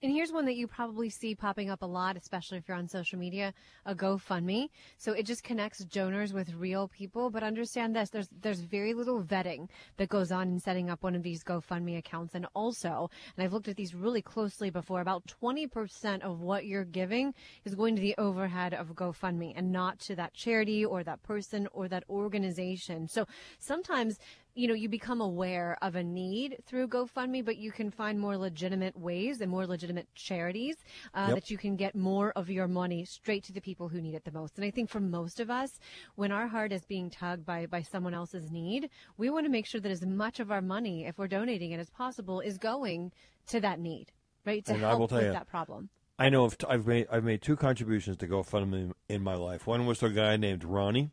And 0.03 0.11
here's 0.11 0.33
one 0.33 0.43
that 0.47 0.57
you 0.57 0.67
probably 0.67 1.09
see 1.09 1.33
popping 1.33 1.69
up 1.69 1.81
a 1.81 1.85
lot, 1.85 2.17
especially 2.17 2.57
if 2.57 2.67
you're 2.67 2.75
on 2.75 2.89
social 2.89 3.17
media, 3.17 3.53
a 3.85 3.95
GoFundMe. 3.95 4.67
So 4.97 5.13
it 5.13 5.25
just 5.25 5.45
connects 5.45 5.79
donors 5.85 6.33
with 6.33 6.53
real 6.55 6.89
people. 6.89 7.29
But 7.29 7.41
understand 7.41 7.95
this, 7.95 8.09
there's 8.09 8.27
there's 8.41 8.59
very 8.59 8.93
little 8.93 9.23
vetting 9.23 9.69
that 9.95 10.09
goes 10.09 10.29
on 10.29 10.49
in 10.49 10.59
setting 10.59 10.89
up 10.89 11.03
one 11.03 11.15
of 11.15 11.23
these 11.23 11.41
GoFundMe 11.41 11.97
accounts. 11.97 12.35
And 12.35 12.45
also, 12.53 13.09
and 13.37 13.45
I've 13.45 13.53
looked 13.53 13.69
at 13.69 13.77
these 13.77 13.95
really 13.95 14.21
closely 14.21 14.69
before, 14.69 14.99
about 14.99 15.23
20% 15.41 16.19
of 16.19 16.41
what 16.41 16.65
you're 16.65 16.83
giving 16.83 17.33
is 17.63 17.73
going 17.73 17.95
to 17.95 18.01
the 18.01 18.15
overhead 18.17 18.73
of 18.73 18.89
GoFundMe 18.95 19.53
and 19.55 19.71
not 19.71 19.99
to 19.99 20.17
that 20.17 20.33
charity 20.33 20.83
or 20.83 21.05
that 21.05 21.23
person 21.23 21.65
or 21.71 21.87
that 21.87 22.03
organization. 22.09 23.07
So 23.07 23.25
sometimes 23.57 24.19
you 24.55 24.67
know, 24.67 24.73
you 24.73 24.87
become 24.87 25.19
aware 25.19 25.77
of 25.81 25.95
a 25.95 26.03
need 26.03 26.57
through 26.65 26.87
GoFundMe, 26.87 27.43
but 27.43 27.57
you 27.57 27.71
can 27.71 27.89
find 27.89 28.19
more 28.19 28.37
legitimate 28.37 28.95
ways 28.97 29.41
and 29.41 29.49
more 29.49 29.65
legitimate 29.65 30.07
charities 30.13 30.75
uh, 31.15 31.25
Yep. 31.29 31.35
that 31.35 31.49
you 31.49 31.57
can 31.57 31.75
get 31.75 31.95
more 31.95 32.31
of 32.35 32.49
your 32.49 32.67
money 32.67 33.03
straight 33.05 33.43
to 33.45 33.53
the 33.53 33.61
people 33.61 33.87
who 33.89 33.99
need 34.01 34.13
it 34.13 34.23
the 34.25 34.31
most. 34.31 34.57
And 34.57 34.65
I 34.65 34.69
think 34.71 34.89
for 34.89 34.99
most 34.99 35.39
of 35.39 35.49
us, 35.49 35.79
when 36.15 36.31
our 36.31 36.47
heart 36.47 36.71
is 36.71 36.85
being 36.85 37.09
tugged 37.09 37.45
by, 37.45 37.65
by 37.65 37.81
someone 37.81 38.13
else's 38.13 38.51
need, 38.51 38.89
we 39.17 39.29
want 39.31 39.45
to 39.45 39.51
make 39.51 39.65
sure 39.65 39.81
that 39.81 39.91
as 39.91 40.05
much 40.05 40.39
of 40.39 40.51
our 40.51 40.61
money, 40.61 41.05
if 41.05 41.17
we're 41.17 41.27
donating 41.27 41.71
it 41.71 41.79
as 41.79 41.89
possible, 41.89 42.39
is 42.39 42.57
going 42.59 43.11
to 43.47 43.59
that 43.59 43.79
need, 43.79 44.11
right? 44.45 44.63
To 44.65 44.73
And 44.73 44.85
I 44.85 44.91
will 44.93 44.99
help 44.99 45.09
tell 45.09 45.17
with 45.19 45.27
you, 45.27 45.33
that 45.33 45.47
problem. 45.47 45.89
I 46.19 46.29
know 46.29 46.45
of, 46.45 46.55
I've 46.69 46.85
made 46.85 47.07
I've 47.11 47.23
made 47.23 47.41
two 47.41 47.55
contributions 47.55 48.17
to 48.17 48.27
GoFundMe 48.27 48.91
in 49.09 49.23
my 49.23 49.33
life. 49.33 49.65
One 49.65 49.87
was 49.87 49.97
to 49.99 50.05
a 50.05 50.09
guy 50.11 50.37
named 50.37 50.63
Ronnie, 50.63 51.09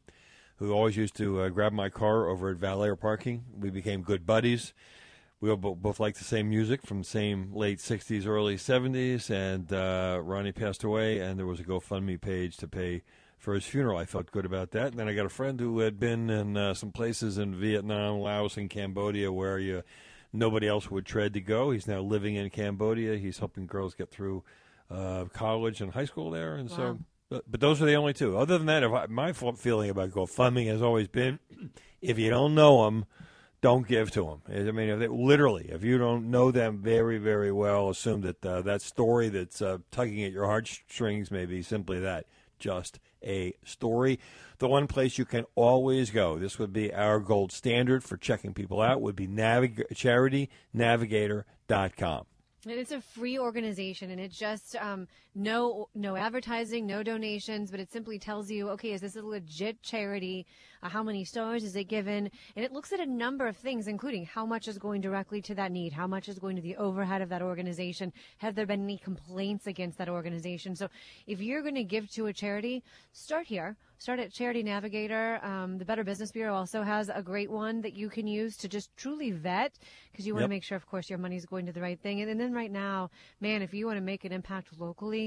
who 0.61 0.73
always 0.73 0.97
used 0.97 1.17
to 1.17 1.41
uh, 1.41 1.49
grab 1.49 1.73
my 1.73 1.89
car 1.89 2.29
over 2.29 2.51
at 2.51 2.59
Valet 2.59 2.95
parking. 2.95 3.45
We 3.59 3.71
became 3.71 4.03
good 4.03 4.27
buddies. 4.27 4.75
We 5.41 5.57
both 5.57 5.99
liked 5.99 6.19
the 6.19 6.25
same 6.25 6.51
music 6.51 6.83
from 6.83 6.99
the 6.99 7.05
same 7.05 7.55
late 7.55 7.79
'60s, 7.79 8.27
early 8.27 8.57
'70s. 8.57 9.31
And 9.31 9.73
uh, 9.73 10.21
Ronnie 10.23 10.53
passed 10.53 10.85
away, 10.85 11.19
and 11.19 11.39
there 11.39 11.47
was 11.47 11.61
a 11.61 11.65
GoFundMe 11.65 12.21
page 12.21 12.59
to 12.59 12.69
pay 12.69 13.03
for 13.39 13.55
his 13.55 13.65
funeral. 13.65 13.97
I 13.97 14.05
felt 14.05 14.31
good 14.31 14.45
about 14.45 14.73
that. 14.73 14.89
And 14.89 14.99
then 14.99 15.09
I 15.09 15.15
got 15.15 15.25
a 15.25 15.31
friend 15.31 15.59
who 15.59 15.79
had 15.79 15.99
been 15.99 16.29
in 16.29 16.59
uh, 16.59 16.75
some 16.75 16.93
places 16.93 17.39
in 17.39 17.55
Vietnam, 17.55 18.19
Laos, 18.21 18.59
and 18.59 18.69
Cambodia 18.69 19.33
where 19.33 19.59
you 19.59 19.83
nobody 20.31 20.69
else 20.69 20.91
would 20.91 21.07
tread 21.07 21.33
to 21.33 21.41
go. 21.41 21.71
He's 21.71 21.89
now 21.89 22.01
living 22.01 22.35
in 22.35 22.51
Cambodia. 22.51 23.17
He's 23.17 23.39
helping 23.39 23.67
girls 23.67 23.95
get 23.95 24.11
through 24.11 24.45
uh, 24.91 25.25
college 25.33 25.81
and 25.81 25.95
high 25.95 26.05
school 26.05 26.31
there, 26.31 26.55
and 26.55 26.71
so. 26.71 26.83
Wow. 26.83 26.93
But, 26.93 26.99
but 27.31 27.61
those 27.61 27.81
are 27.81 27.87
the 27.87 27.95
only 27.95 28.13
two. 28.13 28.37
Other 28.37 28.59
than 28.59 28.67
that, 28.67 28.85
I, 28.85 29.07
my 29.07 29.33
feeling 29.33 29.89
about 29.89 30.11
GoFundMe 30.11 30.67
has 30.67 30.83
always 30.83 31.09
been, 31.09 31.39
if 32.03 32.19
you 32.19 32.29
don't 32.29 32.55
know 32.55 32.85
them, 32.85 33.07
don't 33.61 33.87
give 33.87 34.11
to 34.13 34.25
them. 34.25 34.41
I 34.49 34.63
mean, 34.73 34.89
if 34.89 34.99
they, 34.99 35.07
literally, 35.07 35.69
if 35.71 35.85
you 35.85 35.99
don't 35.99 36.31
know 36.31 36.51
them 36.51 36.79
very, 36.79 37.19
very 37.19 37.53
well, 37.53 37.91
assume 37.91 38.23
that 38.23 38.45
uh, 38.45 38.63
that 38.63 38.83
story 38.83 39.29
that's 39.29 39.63
uh, 39.63 39.79
tugging 39.91 40.25
at 40.25 40.33
your 40.33 40.47
heartstrings 40.47 41.31
may 41.31 41.47
be 41.47 41.63
simply 41.63 42.01
that, 42.01 42.27
just 42.59 42.99
a 43.23 43.55
story. 43.65 44.19
The 44.59 44.69
one 44.69 44.87
place 44.87 45.19
you 45.19 45.25
can 45.25 45.47
always 45.55 46.11
go, 46.11 46.39
this 46.39 46.59
would 46.59 46.73
be 46.73 46.93
our 46.93 47.21
gold 47.21 47.53
standard 47.53 48.03
for 48.03 48.17
checking 48.17 48.55
people 48.55 48.81
out, 48.81 49.03
would 49.03 49.17
be 49.17 49.29
navig- 49.29 49.93
charitynavigator.com. 49.93 52.27
And 52.67 52.79
it's 52.79 52.93
a 52.93 53.01
free 53.01 53.39
organization, 53.39 54.11
and 54.11 54.21
it 54.21 54.33
just 54.33 54.77
um, 54.77 55.09
no 55.35 55.89
no 55.95 56.17
advertising, 56.17 56.87
no 56.87 57.03
donations, 57.03 57.71
but 57.71 57.81
it 57.81 57.91
simply 57.93 58.19
tells 58.19 58.51
you, 58.51 58.69
okay, 58.71 58.93
is 58.93 59.01
this 59.01 59.17
a 59.17 59.23
legit 59.23 59.83
charity? 59.83 60.47
Uh, 60.83 60.89
how 60.89 61.03
many 61.03 61.25
stars 61.25 61.63
is 61.63 61.77
it 61.77 61.85
given? 61.85 62.31
And 62.57 62.65
it 62.65 62.73
looks 62.73 62.93
at 62.93 63.01
a 63.01 63.07
number 63.07 63.47
of 63.47 63.57
things, 63.57 63.87
including 63.87 64.25
how 64.25 64.47
much 64.47 64.67
is 64.67 64.79
going 64.79 65.01
directly 65.01 65.43
to 65.43 65.55
that 65.57 65.73
need, 65.73 65.93
how 65.93 66.07
much 66.07 66.29
is 66.29 66.39
going 66.39 66.57
to 66.57 66.63
the 66.63 66.77
overhead 66.77 67.23
of 67.23 67.29
that 67.29 67.43
organization, 67.43 68.13
have 68.39 68.55
there 68.55 68.67
been 68.67 68.83
any 68.83 68.99
complaints 68.99 69.67
against 69.67 69.99
that 69.99 70.09
organization? 70.09 70.75
So, 70.75 70.89
if 71.27 71.41
you're 71.41 71.63
going 71.63 71.75
to 71.75 71.85
give 71.85 72.11
to 72.13 72.27
a 72.27 72.33
charity, 72.33 72.83
start 73.13 73.47
here. 73.47 73.77
Start 73.99 74.19
at 74.19 74.33
Charity 74.33 74.63
Navigator. 74.63 75.45
Um, 75.45 75.77
the 75.77 75.85
Better 75.85 76.05
Business 76.05 76.33
Bureau 76.33 76.55
also 76.55 76.83
has 76.83 77.11
a 77.15 77.23
great 77.23 77.51
one 77.51 77.83
that 77.83 77.93
you 77.93 78.09
can 78.09 78.27
use 78.27 78.57
to 78.57 78.67
just 78.67 78.89
truly 78.97 79.31
vet 79.31 79.79
because 80.11 80.27
you 80.27 80.33
want 80.33 80.41
to 80.41 80.45
Yep. 80.45 80.57
make 80.57 80.65
sure, 80.65 80.77
of 80.77 80.87
course, 80.87 81.11
your 81.11 81.19
money 81.19 81.37
is 81.37 81.45
going 81.45 81.67
to 81.67 81.73
the 81.73 81.83
right 81.83 82.01
thing. 82.01 82.23
And, 82.23 82.31
and 82.31 82.41
then 82.41 82.55
right 82.55 82.71
now, 82.73 83.11
man, 83.43 83.61
if 83.61 83.75
you 83.75 83.85
want 83.85 83.99
to 83.99 84.01
make 84.13 84.25
an 84.25 84.33
impact 84.33 84.69
locally, 84.79 85.20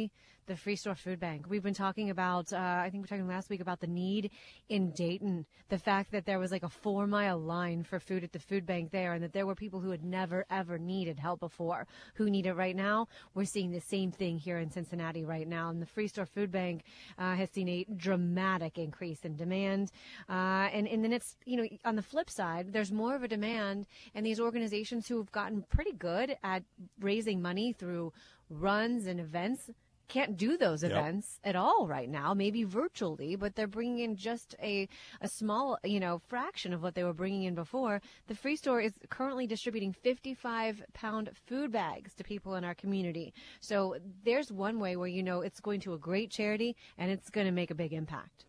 the 0.46 0.56
Free 0.58 0.76
Store 0.76 0.96
Food 0.96 1.20
Bank. 1.20 1.46
We've 1.48 1.64
been 1.64 1.74
talking 1.74 2.10
about, 2.10 2.52
uh, 2.52 2.58
I 2.58 2.90
think 2.92 2.96
we 2.96 3.00
were 3.02 3.08
talking 3.08 3.28
last 3.28 3.50
week 3.50 3.62
about 3.62 3.80
the 3.80 3.88
need 3.88 4.30
in 4.68 4.92
Dayton 4.92 5.14
Dayton. 5.14 5.46
The 5.70 5.78
fact 5.78 6.12
that 6.12 6.26
there 6.26 6.40
was 6.40 6.52
like 6.52 6.64
a 6.64 6.70
four 6.70 7.08
mile 7.08 7.40
line 7.40 7.84
for 7.84 8.00
food 8.00 8.24
at 8.24 8.32
the 8.32 8.40
food 8.40 8.66
bank 8.66 8.92
there, 8.92 9.14
and 9.14 9.24
that 9.24 9.34
there 9.34 9.46
were 9.46 9.56
people 9.56 9.80
who 9.80 9.92
had 9.92 10.04
never 10.04 10.46
ever 10.50 10.78
needed 10.78 11.20
help 11.20 11.40
before 11.40 11.88
who 12.16 12.30
need 12.30 12.46
it 12.46 12.54
right 12.54 12.76
now. 12.76 13.08
We're 13.34 13.46
seeing 13.46 13.72
the 13.72 13.82
same 13.82 14.12
thing 14.12 14.38
here 14.38 14.58
in 14.58 14.70
Cincinnati 14.70 15.24
right 15.24 15.48
now, 15.48 15.70
and 15.70 15.82
the 15.82 15.86
Free 15.86 16.08
Store 16.08 16.26
Food 16.26 16.52
Bank 16.52 16.84
uh, 17.18 17.36
has 17.36 17.50
seen 17.52 17.70
a 17.70 17.86
dramatic 17.96 18.78
increase 18.78 19.22
in 19.24 19.36
demand. 19.36 19.92
Uh, 20.30 20.70
and 20.74 20.88
and 20.88 21.04
then 21.04 21.14
it's 21.14 21.36
you 21.46 21.58
know 21.58 21.68
on 21.86 21.96
the 21.96 22.02
flip 22.02 22.30
side, 22.30 22.74
there's 22.74 22.92
more 22.92 23.16
of 23.16 23.24
a 23.24 23.28
demand, 23.28 23.86
and 24.16 24.26
these 24.26 24.40
organizations 24.40 25.08
who 25.08 25.18
have 25.18 25.32
gotten 25.32 25.64
pretty 25.64 25.94
good 25.94 26.38
at 26.44 26.64
raising 27.00 27.42
money 27.42 27.74
through 27.74 28.14
runs 28.50 29.08
and 29.08 29.20
events 29.20 29.70
can't 30.08 30.38
do 30.38 30.58
those 30.58 30.84
Yep. 30.84 30.92
events 30.92 31.40
at 31.44 31.56
all 31.56 31.88
right 31.88 32.10
now 32.10 32.34
maybe 32.34 32.64
virtually 32.64 33.36
but 33.36 33.56
they're 33.56 33.68
bringing 33.68 34.00
in 34.00 34.16
just 34.16 34.56
a, 34.62 34.88
a 35.22 35.28
small 35.28 35.78
you 35.84 36.00
know 36.00 36.20
fraction 36.28 36.74
of 36.74 36.82
what 36.84 36.94
they 36.96 37.04
were 37.04 37.14
bringing 37.14 37.44
in 37.44 37.56
before 37.56 38.02
the 38.28 38.36
free 38.36 38.56
store 38.56 38.82
is 38.82 38.94
currently 39.10 39.48
distributing 39.48 39.94
55 39.94 40.84
pound 40.94 41.30
food 41.48 41.72
bags 41.72 42.14
to 42.16 42.24
people 42.24 42.56
in 42.56 42.64
our 42.64 42.76
community 42.76 43.34
so 43.60 43.96
there's 44.24 44.52
one 44.52 44.80
way 44.80 44.96
where 44.96 45.08
you 45.08 45.24
know 45.24 45.42
it's 45.42 45.60
going 45.60 45.80
to 45.80 45.94
a 45.94 45.98
great 45.98 46.30
charity 46.30 46.76
and 46.98 47.10
it's 47.12 47.30
going 47.30 47.46
to 47.48 47.52
make 47.54 47.72
a 47.72 47.76
big 47.76 47.94
impact 47.94 48.46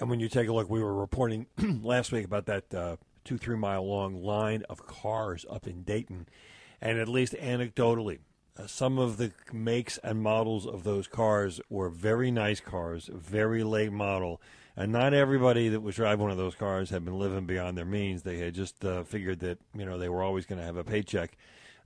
And 0.00 0.08
when 0.08 0.20
you 0.20 0.28
take 0.28 0.48
a 0.48 0.52
look, 0.52 0.70
we 0.70 0.80
were 0.80 0.94
reporting 0.94 1.46
last 1.82 2.12
week 2.12 2.24
about 2.24 2.46
that 2.46 2.72
uh, 2.72 2.96
two, 3.24 3.36
three 3.36 3.56
mile 3.56 3.84
long 3.84 4.22
line 4.22 4.62
of 4.70 4.86
cars 4.86 5.44
up 5.50 5.66
in 5.66 5.82
Dayton. 5.82 6.28
And 6.80 7.00
at 7.00 7.08
least 7.08 7.32
anecdotally, 7.34 8.18
uh, 8.58 8.66
some 8.66 8.98
of 8.98 9.16
the 9.16 9.32
makes 9.52 9.98
and 9.98 10.22
models 10.22 10.66
of 10.66 10.84
those 10.84 11.06
cars 11.06 11.60
were 11.70 11.88
very 11.88 12.30
nice 12.30 12.60
cars, 12.60 13.08
very 13.12 13.62
late 13.62 13.92
model. 13.92 14.40
And 14.76 14.92
not 14.92 15.14
everybody 15.14 15.68
that 15.68 15.80
was 15.80 15.96
driving 15.96 16.22
one 16.22 16.30
of 16.30 16.36
those 16.36 16.54
cars 16.54 16.90
had 16.90 17.04
been 17.04 17.18
living 17.18 17.46
beyond 17.46 17.76
their 17.76 17.84
means. 17.84 18.22
They 18.22 18.38
had 18.38 18.54
just 18.54 18.84
uh, 18.84 19.04
figured 19.04 19.40
that, 19.40 19.58
you 19.74 19.84
know, 19.84 19.98
they 19.98 20.08
were 20.08 20.22
always 20.22 20.46
going 20.46 20.60
to 20.60 20.64
have 20.64 20.76
a 20.76 20.84
paycheck 20.84 21.36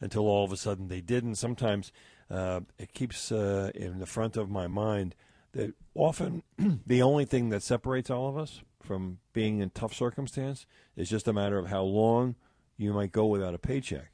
until 0.00 0.26
all 0.26 0.44
of 0.44 0.52
a 0.52 0.56
sudden 0.56 0.88
they 0.88 1.00
didn't. 1.00 1.36
Sometimes 1.36 1.92
uh, 2.30 2.60
it 2.78 2.92
keeps 2.92 3.32
uh, 3.32 3.70
in 3.74 3.98
the 3.98 4.06
front 4.06 4.36
of 4.36 4.50
my 4.50 4.66
mind 4.66 5.14
that 5.52 5.74
often 5.94 6.42
the 6.86 7.02
only 7.02 7.24
thing 7.24 7.50
that 7.50 7.62
separates 7.62 8.10
all 8.10 8.28
of 8.28 8.36
us 8.36 8.62
from 8.82 9.18
being 9.32 9.60
in 9.60 9.70
tough 9.70 9.94
circumstance 9.94 10.66
is 10.96 11.08
just 11.08 11.28
a 11.28 11.32
matter 11.32 11.58
of 11.58 11.68
how 11.68 11.82
long 11.82 12.34
you 12.76 12.92
might 12.92 13.12
go 13.12 13.26
without 13.26 13.54
a 13.54 13.58
paycheck 13.58 14.10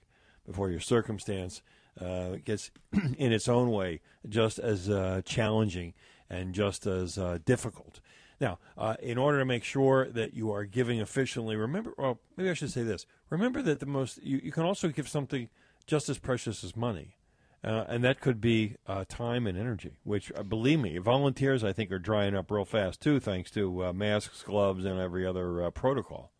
before 0.46 0.70
your 0.70 0.80
circumstance 0.80 1.62
uh, 2.01 2.36
gets 2.44 2.70
in 3.18 3.32
its 3.32 3.49
own 3.49 3.70
way 3.70 4.01
just 4.28 4.59
as 4.59 4.88
uh, 4.88 5.22
challenging 5.24 5.94
and 6.30 6.55
just 6.55 6.86
as 6.86 7.18
uh, 7.18 7.38
difficult. 7.44 8.01
Now, 8.40 8.59
uh, 8.76 8.96
in 9.03 9.18
order 9.18 9.38
to 9.38 9.44
make 9.44 9.64
sure 9.64 10.09
that 10.11 10.34
you 10.34 10.53
are 10.53 10.64
giving 10.64 11.01
efficiently, 11.01 11.57
remember, 11.57 11.92
well, 11.99 12.20
maybe 12.36 12.51
I 12.51 12.55
should 12.55 12.70
say 12.70 12.82
this. 12.82 13.07
Remember 13.30 13.62
that 13.62 13.80
the 13.80 13.86
most, 13.86 14.22
you, 14.22 14.40
you 14.42 14.53
can 14.53 14.62
also 14.62 14.88
give 14.88 15.09
something 15.09 15.49
just 15.86 16.09
as 16.09 16.18
precious 16.18 16.62
as 16.62 16.76
money. 16.76 17.16
Uh, 17.64 17.84
and 17.88 18.05
that 18.05 18.20
could 18.20 18.40
be 18.40 18.76
uh, 18.86 19.05
time 19.09 19.44
and 19.44 19.59
energy, 19.59 19.99
which, 20.05 20.30
believe 20.49 20.78
me, 20.78 20.99
volunteers, 20.99 21.64
I 21.64 21.72
think, 21.72 21.90
are 21.90 21.99
drying 21.99 22.36
up 22.36 22.53
real 22.53 22.64
fast, 22.64 23.01
too, 23.01 23.18
thanks 23.18 23.51
to 23.53 23.92
masks, 23.92 24.44
gloves, 24.44 24.84
and 24.84 25.01
every 25.01 25.26
other 25.26 25.68
protocol. 25.72 26.30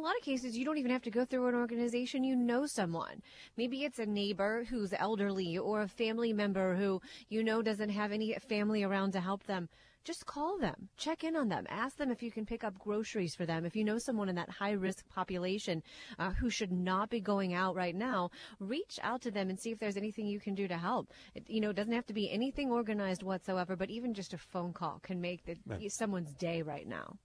A 0.00 0.08
lot 0.10 0.16
of 0.16 0.22
cases, 0.22 0.56
you 0.56 0.64
don't 0.64 0.78
even 0.78 0.92
have 0.92 1.02
to 1.02 1.10
go 1.10 1.26
through 1.26 1.48
an 1.48 1.54
organization. 1.54 2.24
You 2.24 2.34
know 2.34 2.64
someone. 2.64 3.20
Maybe 3.58 3.84
it's 3.84 3.98
a 3.98 4.06
neighbor 4.06 4.64
who's 4.64 4.94
elderly 4.94 5.58
or 5.58 5.82
a 5.82 5.88
family 5.88 6.32
member 6.32 6.74
who 6.74 7.02
you 7.28 7.44
know 7.44 7.60
doesn't 7.60 7.90
have 7.90 8.10
any 8.10 8.34
family 8.48 8.82
around 8.82 9.12
to 9.12 9.20
help 9.20 9.44
them. 9.44 9.68
Just 10.02 10.24
call 10.24 10.56
them, 10.56 10.88
check 10.96 11.22
in 11.22 11.36
on 11.36 11.50
them, 11.50 11.66
ask 11.68 11.98
them 11.98 12.10
if 12.10 12.22
you 12.22 12.30
can 12.30 12.46
pick 12.46 12.64
up 12.64 12.78
groceries 12.78 13.34
for 13.34 13.44
them. 13.44 13.66
If 13.66 13.76
you 13.76 13.84
know 13.84 13.98
someone 13.98 14.30
in 14.30 14.36
that 14.36 14.48
high 14.48 14.72
risk 14.72 15.06
population 15.10 15.82
uh, 16.18 16.30
who 16.30 16.48
should 16.48 16.72
not 16.72 17.10
be 17.10 17.20
going 17.20 17.52
out 17.52 17.76
right 17.76 17.94
now, 17.94 18.30
reach 18.58 18.98
out 19.02 19.20
to 19.20 19.30
them 19.30 19.50
and 19.50 19.60
see 19.60 19.70
if 19.70 19.78
there's 19.78 19.98
anything 19.98 20.26
you 20.26 20.40
can 20.40 20.54
do 20.54 20.66
to 20.66 20.78
help. 20.78 21.12
It, 21.34 21.44
you 21.46 21.60
know, 21.60 21.70
it 21.70 21.76
doesn't 21.76 21.92
have 21.92 22.06
to 22.06 22.14
be 22.14 22.30
anything 22.30 22.70
organized 22.70 23.22
whatsoever, 23.22 23.76
but 23.76 23.90
even 23.90 24.14
just 24.14 24.32
a 24.32 24.38
phone 24.38 24.72
call 24.72 24.98
can 25.02 25.20
make 25.20 25.44
the, 25.44 25.58
someone's 25.90 26.32
day 26.32 26.62
right 26.62 26.88
now. 26.88 27.18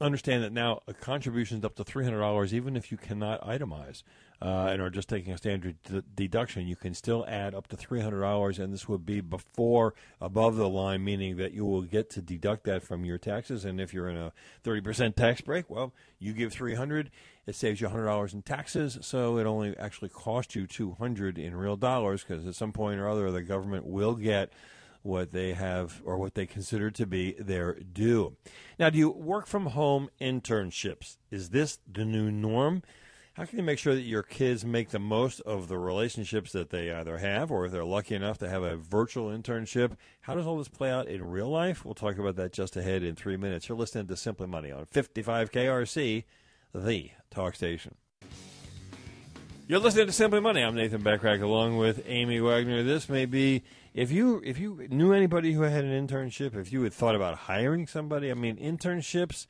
Understand 0.00 0.42
that 0.42 0.52
now 0.52 0.80
a 0.88 0.94
contribution's 0.94 1.64
up 1.64 1.76
to 1.76 1.84
three 1.84 2.04
hundred 2.04 2.20
dollars, 2.20 2.52
even 2.52 2.74
if 2.74 2.90
you 2.90 2.98
cannot 2.98 3.40
itemize 3.42 4.02
uh, 4.42 4.68
and 4.70 4.82
are 4.82 4.90
just 4.90 5.08
taking 5.08 5.32
a 5.32 5.38
standard 5.38 5.76
d- 5.84 6.02
deduction, 6.12 6.66
you 6.66 6.74
can 6.74 6.92
still 6.92 7.24
add 7.28 7.54
up 7.54 7.68
to 7.68 7.76
three 7.76 8.00
hundred 8.00 8.22
dollars, 8.22 8.58
and 8.58 8.72
this 8.72 8.88
would 8.88 9.06
be 9.06 9.20
before 9.20 9.94
above 10.20 10.56
the 10.56 10.68
line, 10.68 11.04
meaning 11.04 11.36
that 11.36 11.52
you 11.52 11.64
will 11.64 11.82
get 11.82 12.10
to 12.10 12.22
deduct 12.22 12.64
that 12.64 12.82
from 12.82 13.04
your 13.04 13.18
taxes. 13.18 13.64
And 13.64 13.80
if 13.80 13.94
you're 13.94 14.08
in 14.08 14.16
a 14.16 14.32
thirty 14.64 14.80
percent 14.80 15.16
tax 15.16 15.40
break, 15.40 15.70
well, 15.70 15.92
you 16.18 16.32
give 16.32 16.52
three 16.52 16.74
hundred, 16.74 17.10
it 17.46 17.54
saves 17.54 17.80
you 17.80 17.88
hundred 17.88 18.06
dollars 18.06 18.34
in 18.34 18.42
taxes, 18.42 18.98
so 19.02 19.38
it 19.38 19.46
only 19.46 19.76
actually 19.76 20.08
costs 20.08 20.56
you 20.56 20.66
two 20.66 20.96
hundred 20.98 21.38
in 21.38 21.54
real 21.54 21.76
dollars 21.76 22.24
because 22.24 22.44
at 22.44 22.56
some 22.56 22.72
point 22.72 22.98
or 22.98 23.08
other 23.08 23.30
the 23.30 23.42
government 23.42 23.86
will 23.86 24.14
get 24.14 24.52
what 25.02 25.32
they 25.32 25.52
have 25.52 26.02
or 26.04 26.18
what 26.18 26.34
they 26.34 26.46
consider 26.46 26.90
to 26.90 27.06
be 27.06 27.32
their 27.38 27.74
due. 27.74 28.36
Now, 28.78 28.90
do 28.90 28.98
you 28.98 29.10
work 29.10 29.46
from 29.46 29.66
home 29.66 30.10
internships? 30.20 31.16
Is 31.30 31.50
this 31.50 31.78
the 31.90 32.04
new 32.04 32.30
norm? 32.30 32.82
How 33.34 33.44
can 33.44 33.58
you 33.58 33.64
make 33.64 33.78
sure 33.78 33.94
that 33.94 34.02
your 34.02 34.22
kids 34.22 34.64
make 34.64 34.90
the 34.90 34.98
most 34.98 35.40
of 35.40 35.68
the 35.68 35.78
relationships 35.78 36.52
that 36.52 36.70
they 36.70 36.92
either 36.92 37.18
have 37.18 37.50
or 37.50 37.64
if 37.64 37.72
they're 37.72 37.84
lucky 37.84 38.14
enough 38.14 38.38
to 38.38 38.48
have 38.48 38.62
a 38.62 38.76
virtual 38.76 39.28
internship? 39.28 39.92
How 40.22 40.34
does 40.34 40.46
all 40.46 40.58
this 40.58 40.68
play 40.68 40.90
out 40.90 41.08
in 41.08 41.24
real 41.24 41.48
life? 41.48 41.84
We'll 41.84 41.94
talk 41.94 42.18
about 42.18 42.36
that 42.36 42.52
just 42.52 42.76
ahead 42.76 43.02
in 43.02 43.14
three 43.14 43.36
minutes. 43.36 43.68
You're 43.68 43.78
listening 43.78 44.08
to 44.08 44.16
Simply 44.16 44.46
Money 44.46 44.72
on 44.72 44.84
55 44.84 45.52
KRC, 45.52 46.24
the 46.74 47.10
talk 47.30 47.54
station. 47.54 47.94
You're 49.68 49.78
listening 49.78 50.06
to 50.06 50.12
Simply 50.12 50.40
Money. 50.40 50.62
I'm 50.62 50.74
Nathan 50.74 51.02
Bachrach 51.02 51.40
along 51.40 51.76
with 51.76 52.02
Amy 52.06 52.40
Wagner. 52.40 52.82
This 52.82 53.08
may 53.08 53.24
be 53.24 53.62
if 53.94 54.12
you 54.12 54.40
if 54.44 54.58
you 54.58 54.86
knew 54.90 55.12
anybody 55.12 55.52
who 55.52 55.62
had 55.62 55.84
an 55.84 56.06
internship, 56.06 56.56
if 56.56 56.72
you 56.72 56.82
had 56.82 56.92
thought 56.92 57.14
about 57.14 57.36
hiring 57.38 57.86
somebody. 57.86 58.30
I 58.30 58.34
mean, 58.34 58.56
internships, 58.56 59.46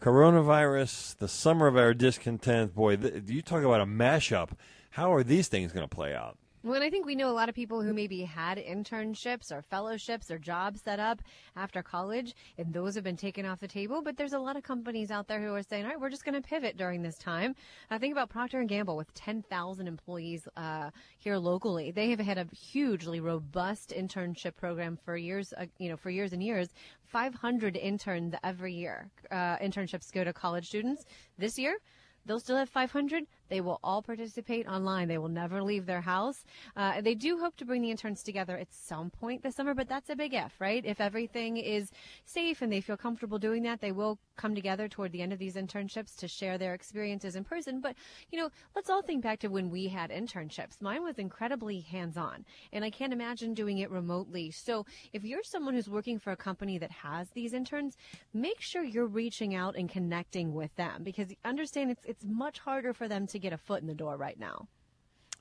coronavirus, 0.00 1.16
the 1.18 1.28
summer 1.28 1.66
of 1.66 1.76
our 1.76 1.94
discontent. 1.94 2.74
Boy, 2.74 2.96
th- 2.96 3.24
you 3.26 3.42
talk 3.42 3.62
about 3.62 3.80
a 3.80 3.86
mashup. 3.86 4.50
How 4.90 5.12
are 5.12 5.22
these 5.22 5.48
things 5.48 5.72
going 5.72 5.86
to 5.86 5.94
play 5.94 6.14
out? 6.14 6.38
Well, 6.64 6.76
and 6.76 6.82
I 6.82 6.88
think 6.88 7.04
we 7.04 7.14
know 7.14 7.28
a 7.28 7.36
lot 7.36 7.50
of 7.50 7.54
people 7.54 7.82
who 7.82 7.92
maybe 7.92 8.22
had 8.22 8.56
internships 8.56 9.52
or 9.52 9.60
fellowships 9.60 10.30
or 10.30 10.38
jobs 10.38 10.80
set 10.80 10.98
up 10.98 11.20
after 11.56 11.82
college, 11.82 12.34
and 12.56 12.72
those 12.72 12.94
have 12.94 13.04
been 13.04 13.18
taken 13.18 13.44
off 13.44 13.60
the 13.60 13.68
table. 13.68 14.00
But 14.00 14.16
there's 14.16 14.32
a 14.32 14.38
lot 14.38 14.56
of 14.56 14.62
companies 14.62 15.10
out 15.10 15.28
there 15.28 15.42
who 15.42 15.54
are 15.54 15.62
saying, 15.62 15.84
"All 15.84 15.90
right, 15.90 16.00
we're 16.00 16.08
just 16.08 16.24
going 16.24 16.40
to 16.40 16.48
pivot 16.48 16.78
during 16.78 17.02
this 17.02 17.18
time." 17.18 17.54
I 17.90 17.98
think 17.98 18.12
about 18.12 18.30
Procter 18.30 18.60
and 18.60 18.68
Gamble 18.68 18.96
with 18.96 19.12
10,000 19.12 19.86
employees 19.86 20.48
uh, 20.56 20.90
here 21.18 21.36
locally. 21.36 21.90
They 21.90 22.08
have 22.08 22.20
had 22.20 22.38
a 22.38 22.46
hugely 22.56 23.20
robust 23.20 23.90
internship 23.90 24.56
program 24.56 24.96
for 24.96 25.18
years, 25.18 25.52
uh, 25.58 25.66
you 25.76 25.90
know, 25.90 25.98
for 25.98 26.08
years 26.08 26.32
and 26.32 26.42
years. 26.42 26.70
500 27.02 27.76
interns 27.76 28.34
every 28.42 28.72
year. 28.72 29.10
Uh, 29.30 29.58
internships 29.58 30.10
go 30.10 30.24
to 30.24 30.32
college 30.32 30.68
students. 30.68 31.04
This 31.36 31.58
year, 31.58 31.76
they'll 32.24 32.40
still 32.40 32.56
have 32.56 32.70
500 32.70 33.26
they 33.48 33.60
will 33.60 33.80
all 33.82 34.02
participate 34.02 34.66
online. 34.66 35.08
They 35.08 35.18
will 35.18 35.28
never 35.28 35.62
leave 35.62 35.86
their 35.86 36.00
house. 36.00 36.44
Uh, 36.76 37.00
they 37.00 37.14
do 37.14 37.38
hope 37.38 37.56
to 37.56 37.64
bring 37.64 37.82
the 37.82 37.90
interns 37.90 38.22
together 38.22 38.56
at 38.56 38.72
some 38.72 39.10
point 39.10 39.42
this 39.42 39.56
summer 39.56 39.74
but 39.74 39.88
that's 39.88 40.10
a 40.10 40.16
big 40.16 40.34
if 40.34 40.60
right? 40.60 40.84
If 40.84 41.00
everything 41.00 41.56
is 41.56 41.90
safe 42.24 42.62
and 42.62 42.72
they 42.72 42.80
feel 42.80 42.96
comfortable 42.96 43.38
doing 43.38 43.62
that 43.64 43.80
they 43.80 43.92
will 43.92 44.18
come 44.36 44.54
together 44.54 44.88
toward 44.88 45.12
the 45.12 45.22
end 45.22 45.32
of 45.32 45.38
these 45.38 45.54
internships 45.54 46.16
to 46.16 46.28
share 46.28 46.58
their 46.58 46.74
experiences 46.74 47.36
in 47.36 47.44
person. 47.44 47.80
But 47.80 47.96
you 48.30 48.38
know 48.38 48.50
let's 48.74 48.90
all 48.90 49.02
think 49.02 49.22
back 49.22 49.40
to 49.40 49.48
when 49.48 49.70
we 49.70 49.88
had 49.88 50.10
internships. 50.10 50.80
Mine 50.80 51.02
was 51.02 51.18
incredibly 51.18 51.80
hands-on 51.80 52.44
and 52.72 52.84
i 52.84 52.90
can't 52.90 53.12
imagine 53.12 53.54
doing 53.54 53.78
it 53.78 53.90
remotely. 53.90 54.50
So 54.50 54.86
if 55.12 55.24
you're 55.24 55.42
someone 55.42 55.74
who's 55.74 55.88
working 55.88 56.18
for 56.18 56.32
a 56.32 56.36
company 56.36 56.78
that 56.78 56.90
has 56.90 57.30
these 57.30 57.52
interns 57.52 57.96
make 58.32 58.60
sure 58.60 58.84
you're 58.84 59.06
reaching 59.06 59.54
out 59.54 59.76
and 59.76 59.88
connecting 59.88 60.54
with 60.54 60.74
them 60.76 61.02
because 61.02 61.28
understand 61.44 61.90
it's 61.90 62.04
it's 62.04 62.24
much 62.24 62.58
harder 62.58 62.92
for 62.92 63.08
them 63.08 63.26
to 63.26 63.38
get 63.44 63.52
a 63.52 63.58
foot 63.58 63.82
in 63.82 63.86
the 63.86 63.94
door 63.94 64.16
right 64.16 64.38
now. 64.38 64.68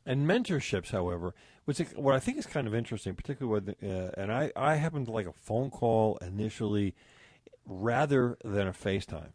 And 0.05 0.27
mentorships, 0.27 0.91
however, 0.91 1.33
which 1.65 1.79
what 1.95 2.13
I 2.13 2.19
think 2.19 2.37
is 2.37 2.45
kind 2.45 2.67
of 2.67 2.75
interesting, 2.75 3.15
particularly 3.15 3.61
with, 3.61 3.75
uh, 3.81 4.11
and 4.17 4.31
I, 4.31 4.51
I 4.55 4.75
happen 4.75 5.05
to 5.05 5.11
like 5.11 5.27
a 5.27 5.33
phone 5.33 5.69
call 5.69 6.17
initially 6.17 6.93
rather 7.65 8.37
than 8.43 8.67
a 8.67 8.73
FaceTime. 8.73 9.31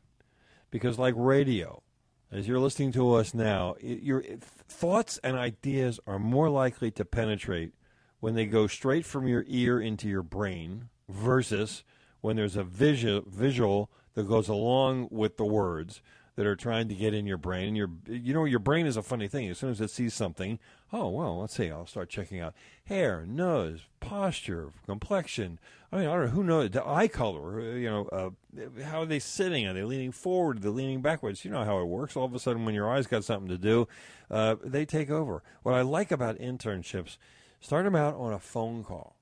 Because, 0.71 0.99
like 0.99 1.15
radio, 1.17 1.83
as 2.31 2.47
you're 2.47 2.61
listening 2.61 2.93
to 2.93 3.15
us 3.15 3.33
now, 3.33 3.77
it, 3.81 4.03
your 4.03 4.21
it, 4.21 4.43
thoughts 4.43 5.19
and 5.25 5.39
ideas 5.39 5.99
are 6.07 6.19
more 6.19 6.51
likely 6.51 6.91
to 6.91 7.05
penetrate 7.07 7.73
when 8.21 8.35
they 8.35 8.45
go 8.45 8.67
straight 8.67 9.07
from 9.07 9.27
your 9.27 9.45
ear 9.49 9.81
into 9.81 10.07
your 10.09 10.23
brain 10.23 10.91
versus 11.09 11.85
when 12.21 12.37
there's 12.37 12.57
a 12.57 12.65
visual, 12.65 13.23
visual 13.27 13.91
that 14.13 14.29
goes 14.29 14.49
along 14.49 15.09
with 15.11 15.39
the 15.39 15.47
words 15.47 16.03
that 16.39 16.47
are 16.47 16.55
trying 16.55 16.87
to 16.87 16.95
get 16.95 17.15
in 17.15 17.27
your 17.27 17.37
brain. 17.37 17.67
And 17.67 17.77
Your, 17.77 17.91
you 18.07 18.33
know, 18.33 18.45
your 18.45 18.61
brain 18.61 18.87
is 18.87 18.97
a 18.97 19.03
funny 19.03 19.27
thing. 19.27 19.49
As 19.49 19.59
soon 19.59 19.71
as 19.71 19.81
it 19.81 19.91
sees 19.91 20.15
something, 20.15 20.61
Oh, 20.93 21.09
well, 21.09 21.41
let's 21.41 21.57
see. 21.57 21.69
I'll 21.69 21.85
start 21.85 22.09
checking 22.09 22.39
out 22.39 22.55
hair, 22.85 23.27
nose, 23.27 23.81
posture, 23.99 24.71
complexion. 24.87 25.59
I 25.91 25.97
mean, 25.97 26.07
I 26.07 26.13
don't 26.13 26.27
know 26.27 26.31
who 26.31 26.45
knows 26.45 26.71
the 26.71 26.87
eye 26.87 27.09
color. 27.09 27.61
uh, 27.61 27.75
You 27.75 27.91
know, 27.91 28.07
uh, 28.13 28.83
how 28.85 29.01
are 29.01 29.07
they 29.07 29.19
sitting? 29.19 29.67
Are 29.67 29.75
they 29.75 29.83
leaning 29.83 30.13
forward? 30.13 30.59
Are 30.59 30.61
they 30.61 30.69
leaning 30.69 31.03
backwards? 31.03 31.45
You 31.45 31.51
know 31.51 31.65
how 31.65 31.81
it 31.81 31.87
works. 31.87 32.15
All 32.17 32.25
of 32.25 32.35
a 32.37 32.39
sudden, 32.39 32.65
when 32.65 32.75
your 32.77 32.89
eyes 32.89 33.09
got 33.09 33.25
something 33.25 33.49
to 33.49 33.59
do, 33.59 33.89
uh, 34.31 34.55
they 34.63 34.87
take 34.87 35.11
over. 35.11 35.43
What 35.65 35.75
I 35.75 35.81
like 35.83 36.13
about 36.13 36.39
internships, 36.39 37.17
start 37.61 37.85
them 37.85 37.97
out 37.97 38.15
on 38.15 38.33
a 38.33 38.39
phone 38.39 38.85
call, 38.85 39.17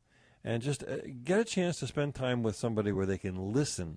and 0.44 0.62
just 0.62 0.82
uh, 0.82 0.98
get 1.24 1.40
a 1.40 1.44
chance 1.44 1.78
to 1.78 1.86
spend 1.86 2.14
time 2.14 2.42
with 2.42 2.56
somebody 2.56 2.92
where 2.92 3.06
they 3.06 3.18
can 3.18 3.54
listen. 3.54 3.96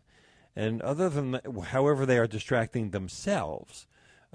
And 0.56 0.82
other 0.82 1.10
than 1.10 1.32
that, 1.32 1.46
however 1.70 2.06
they 2.06 2.18
are 2.18 2.28
distracting 2.28 2.92
themselves, 2.92 3.88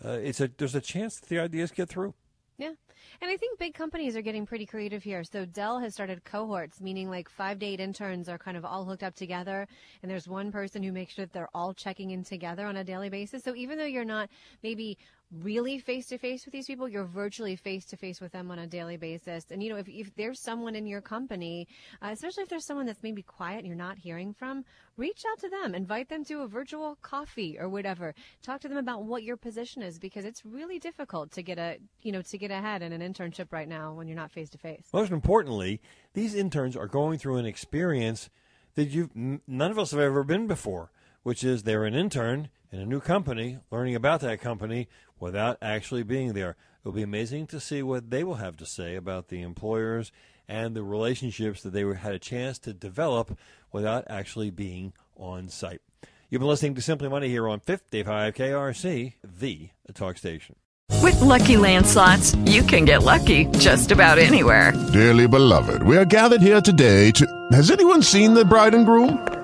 uh, 0.04 0.10
it's 0.10 0.40
a 0.40 0.48
there's 0.56 0.74
a 0.74 0.80
chance 0.80 1.20
that 1.20 1.28
the 1.28 1.38
ideas 1.38 1.70
get 1.70 1.88
through. 1.88 2.14
Yeah. 2.56 2.72
And 3.20 3.30
I 3.30 3.36
think 3.36 3.58
big 3.58 3.74
companies 3.74 4.16
are 4.16 4.22
getting 4.22 4.46
pretty 4.46 4.66
creative 4.66 5.02
here. 5.02 5.24
So 5.24 5.44
Dell 5.44 5.78
has 5.80 5.94
started 5.94 6.24
cohorts, 6.24 6.80
meaning 6.80 7.10
like 7.10 7.28
five 7.28 7.58
to 7.60 7.66
eight 7.66 7.80
interns 7.80 8.28
are 8.28 8.38
kind 8.38 8.56
of 8.56 8.64
all 8.64 8.84
hooked 8.84 9.02
up 9.02 9.14
together. 9.14 9.66
And 10.02 10.10
there's 10.10 10.28
one 10.28 10.50
person 10.50 10.82
who 10.82 10.92
makes 10.92 11.14
sure 11.14 11.24
that 11.24 11.32
they're 11.32 11.48
all 11.54 11.74
checking 11.74 12.10
in 12.10 12.24
together 12.24 12.66
on 12.66 12.76
a 12.76 12.84
daily 12.84 13.08
basis. 13.08 13.42
So 13.42 13.54
even 13.54 13.78
though 13.78 13.84
you're 13.84 14.04
not 14.04 14.30
maybe 14.62 14.98
really 15.32 15.78
face 15.78 16.06
to 16.06 16.18
face 16.18 16.44
with 16.44 16.52
these 16.52 16.66
people, 16.66 16.88
you're 16.88 17.04
virtually 17.04 17.56
face 17.56 17.84
to 17.86 17.96
face 17.96 18.20
with 18.20 18.32
them 18.32 18.50
on 18.50 18.58
a 18.58 18.66
daily 18.66 18.96
basis. 18.96 19.44
And 19.50 19.62
you 19.62 19.70
know, 19.70 19.76
if, 19.76 19.88
if 19.88 20.14
there's 20.14 20.40
someone 20.40 20.74
in 20.74 20.86
your 20.86 21.00
company, 21.00 21.66
uh, 22.02 22.10
especially 22.12 22.42
if 22.42 22.48
there's 22.48 22.66
someone 22.66 22.86
that's 22.86 23.02
maybe 23.02 23.22
quiet 23.22 23.58
and 23.58 23.66
you're 23.66 23.76
not 23.76 23.98
hearing 23.98 24.34
from, 24.34 24.64
reach 24.96 25.22
out 25.30 25.38
to 25.40 25.48
them, 25.48 25.74
invite 25.74 26.08
them 26.08 26.24
to 26.26 26.42
a 26.42 26.48
virtual 26.48 26.96
coffee 27.02 27.58
or 27.58 27.68
whatever. 27.68 28.14
Talk 28.42 28.60
to 28.60 28.68
them 28.68 28.78
about 28.78 29.04
what 29.04 29.22
your 29.22 29.36
position 29.36 29.82
is 29.82 29.98
because 29.98 30.24
it's 30.24 30.44
really 30.44 30.78
difficult 30.78 31.32
to 31.32 31.42
get 31.42 31.58
a, 31.58 31.78
you 32.02 32.12
know, 32.12 32.22
to 32.22 32.38
get 32.38 32.50
ahead 32.50 32.82
in 32.82 32.92
an 32.92 33.00
internship 33.00 33.48
right 33.50 33.68
now 33.68 33.92
when 33.92 34.06
you're 34.06 34.16
not 34.16 34.30
face 34.30 34.50
to 34.50 34.58
face. 34.58 34.84
Most 34.92 35.10
importantly, 35.10 35.80
these 36.12 36.34
interns 36.34 36.76
are 36.76 36.86
going 36.86 37.18
through 37.18 37.36
an 37.36 37.46
experience 37.46 38.30
that 38.74 38.90
you've 38.90 39.10
none 39.14 39.70
of 39.70 39.78
us 39.78 39.92
have 39.92 40.00
ever 40.00 40.24
been 40.24 40.46
before, 40.46 40.90
which 41.22 41.44
is 41.44 41.62
they're 41.62 41.84
an 41.84 41.94
intern 41.94 42.48
in 42.74 42.80
a 42.80 42.86
new 42.86 42.98
company, 42.98 43.58
learning 43.70 43.94
about 43.94 44.20
that 44.20 44.40
company 44.40 44.88
without 45.20 45.56
actually 45.62 46.02
being 46.02 46.32
there. 46.32 46.56
It'll 46.82 46.90
be 46.90 47.02
amazing 47.02 47.46
to 47.48 47.60
see 47.60 47.84
what 47.84 48.10
they 48.10 48.24
will 48.24 48.34
have 48.34 48.56
to 48.56 48.66
say 48.66 48.96
about 48.96 49.28
the 49.28 49.42
employers 49.42 50.10
and 50.48 50.74
the 50.74 50.82
relationships 50.82 51.62
that 51.62 51.72
they 51.72 51.84
had 51.84 52.14
a 52.14 52.18
chance 52.18 52.58
to 52.58 52.72
develop 52.74 53.38
without 53.70 54.04
actually 54.10 54.50
being 54.50 54.92
on 55.16 55.48
site. 55.48 55.82
You've 56.28 56.40
been 56.40 56.48
listening 56.48 56.74
to 56.74 56.82
Simply 56.82 57.08
Money 57.08 57.28
here 57.28 57.46
on 57.46 57.60
55 57.60 58.34
KRC, 58.34 59.12
the 59.22 59.70
talk 59.94 60.18
station. 60.18 60.56
With 61.00 61.20
Lucky 61.20 61.56
Land 61.56 61.86
slots, 61.86 62.34
you 62.44 62.64
can 62.64 62.84
get 62.84 63.04
lucky 63.04 63.44
just 63.58 63.92
about 63.92 64.18
anywhere. 64.18 64.72
Dearly 64.92 65.28
beloved, 65.28 65.84
we 65.84 65.96
are 65.96 66.04
gathered 66.04 66.40
here 66.40 66.60
today 66.60 67.12
to. 67.12 67.48
Has 67.52 67.70
anyone 67.70 68.02
seen 68.02 68.34
the 68.34 68.44
bride 68.44 68.74
and 68.74 68.84
groom? 68.84 69.43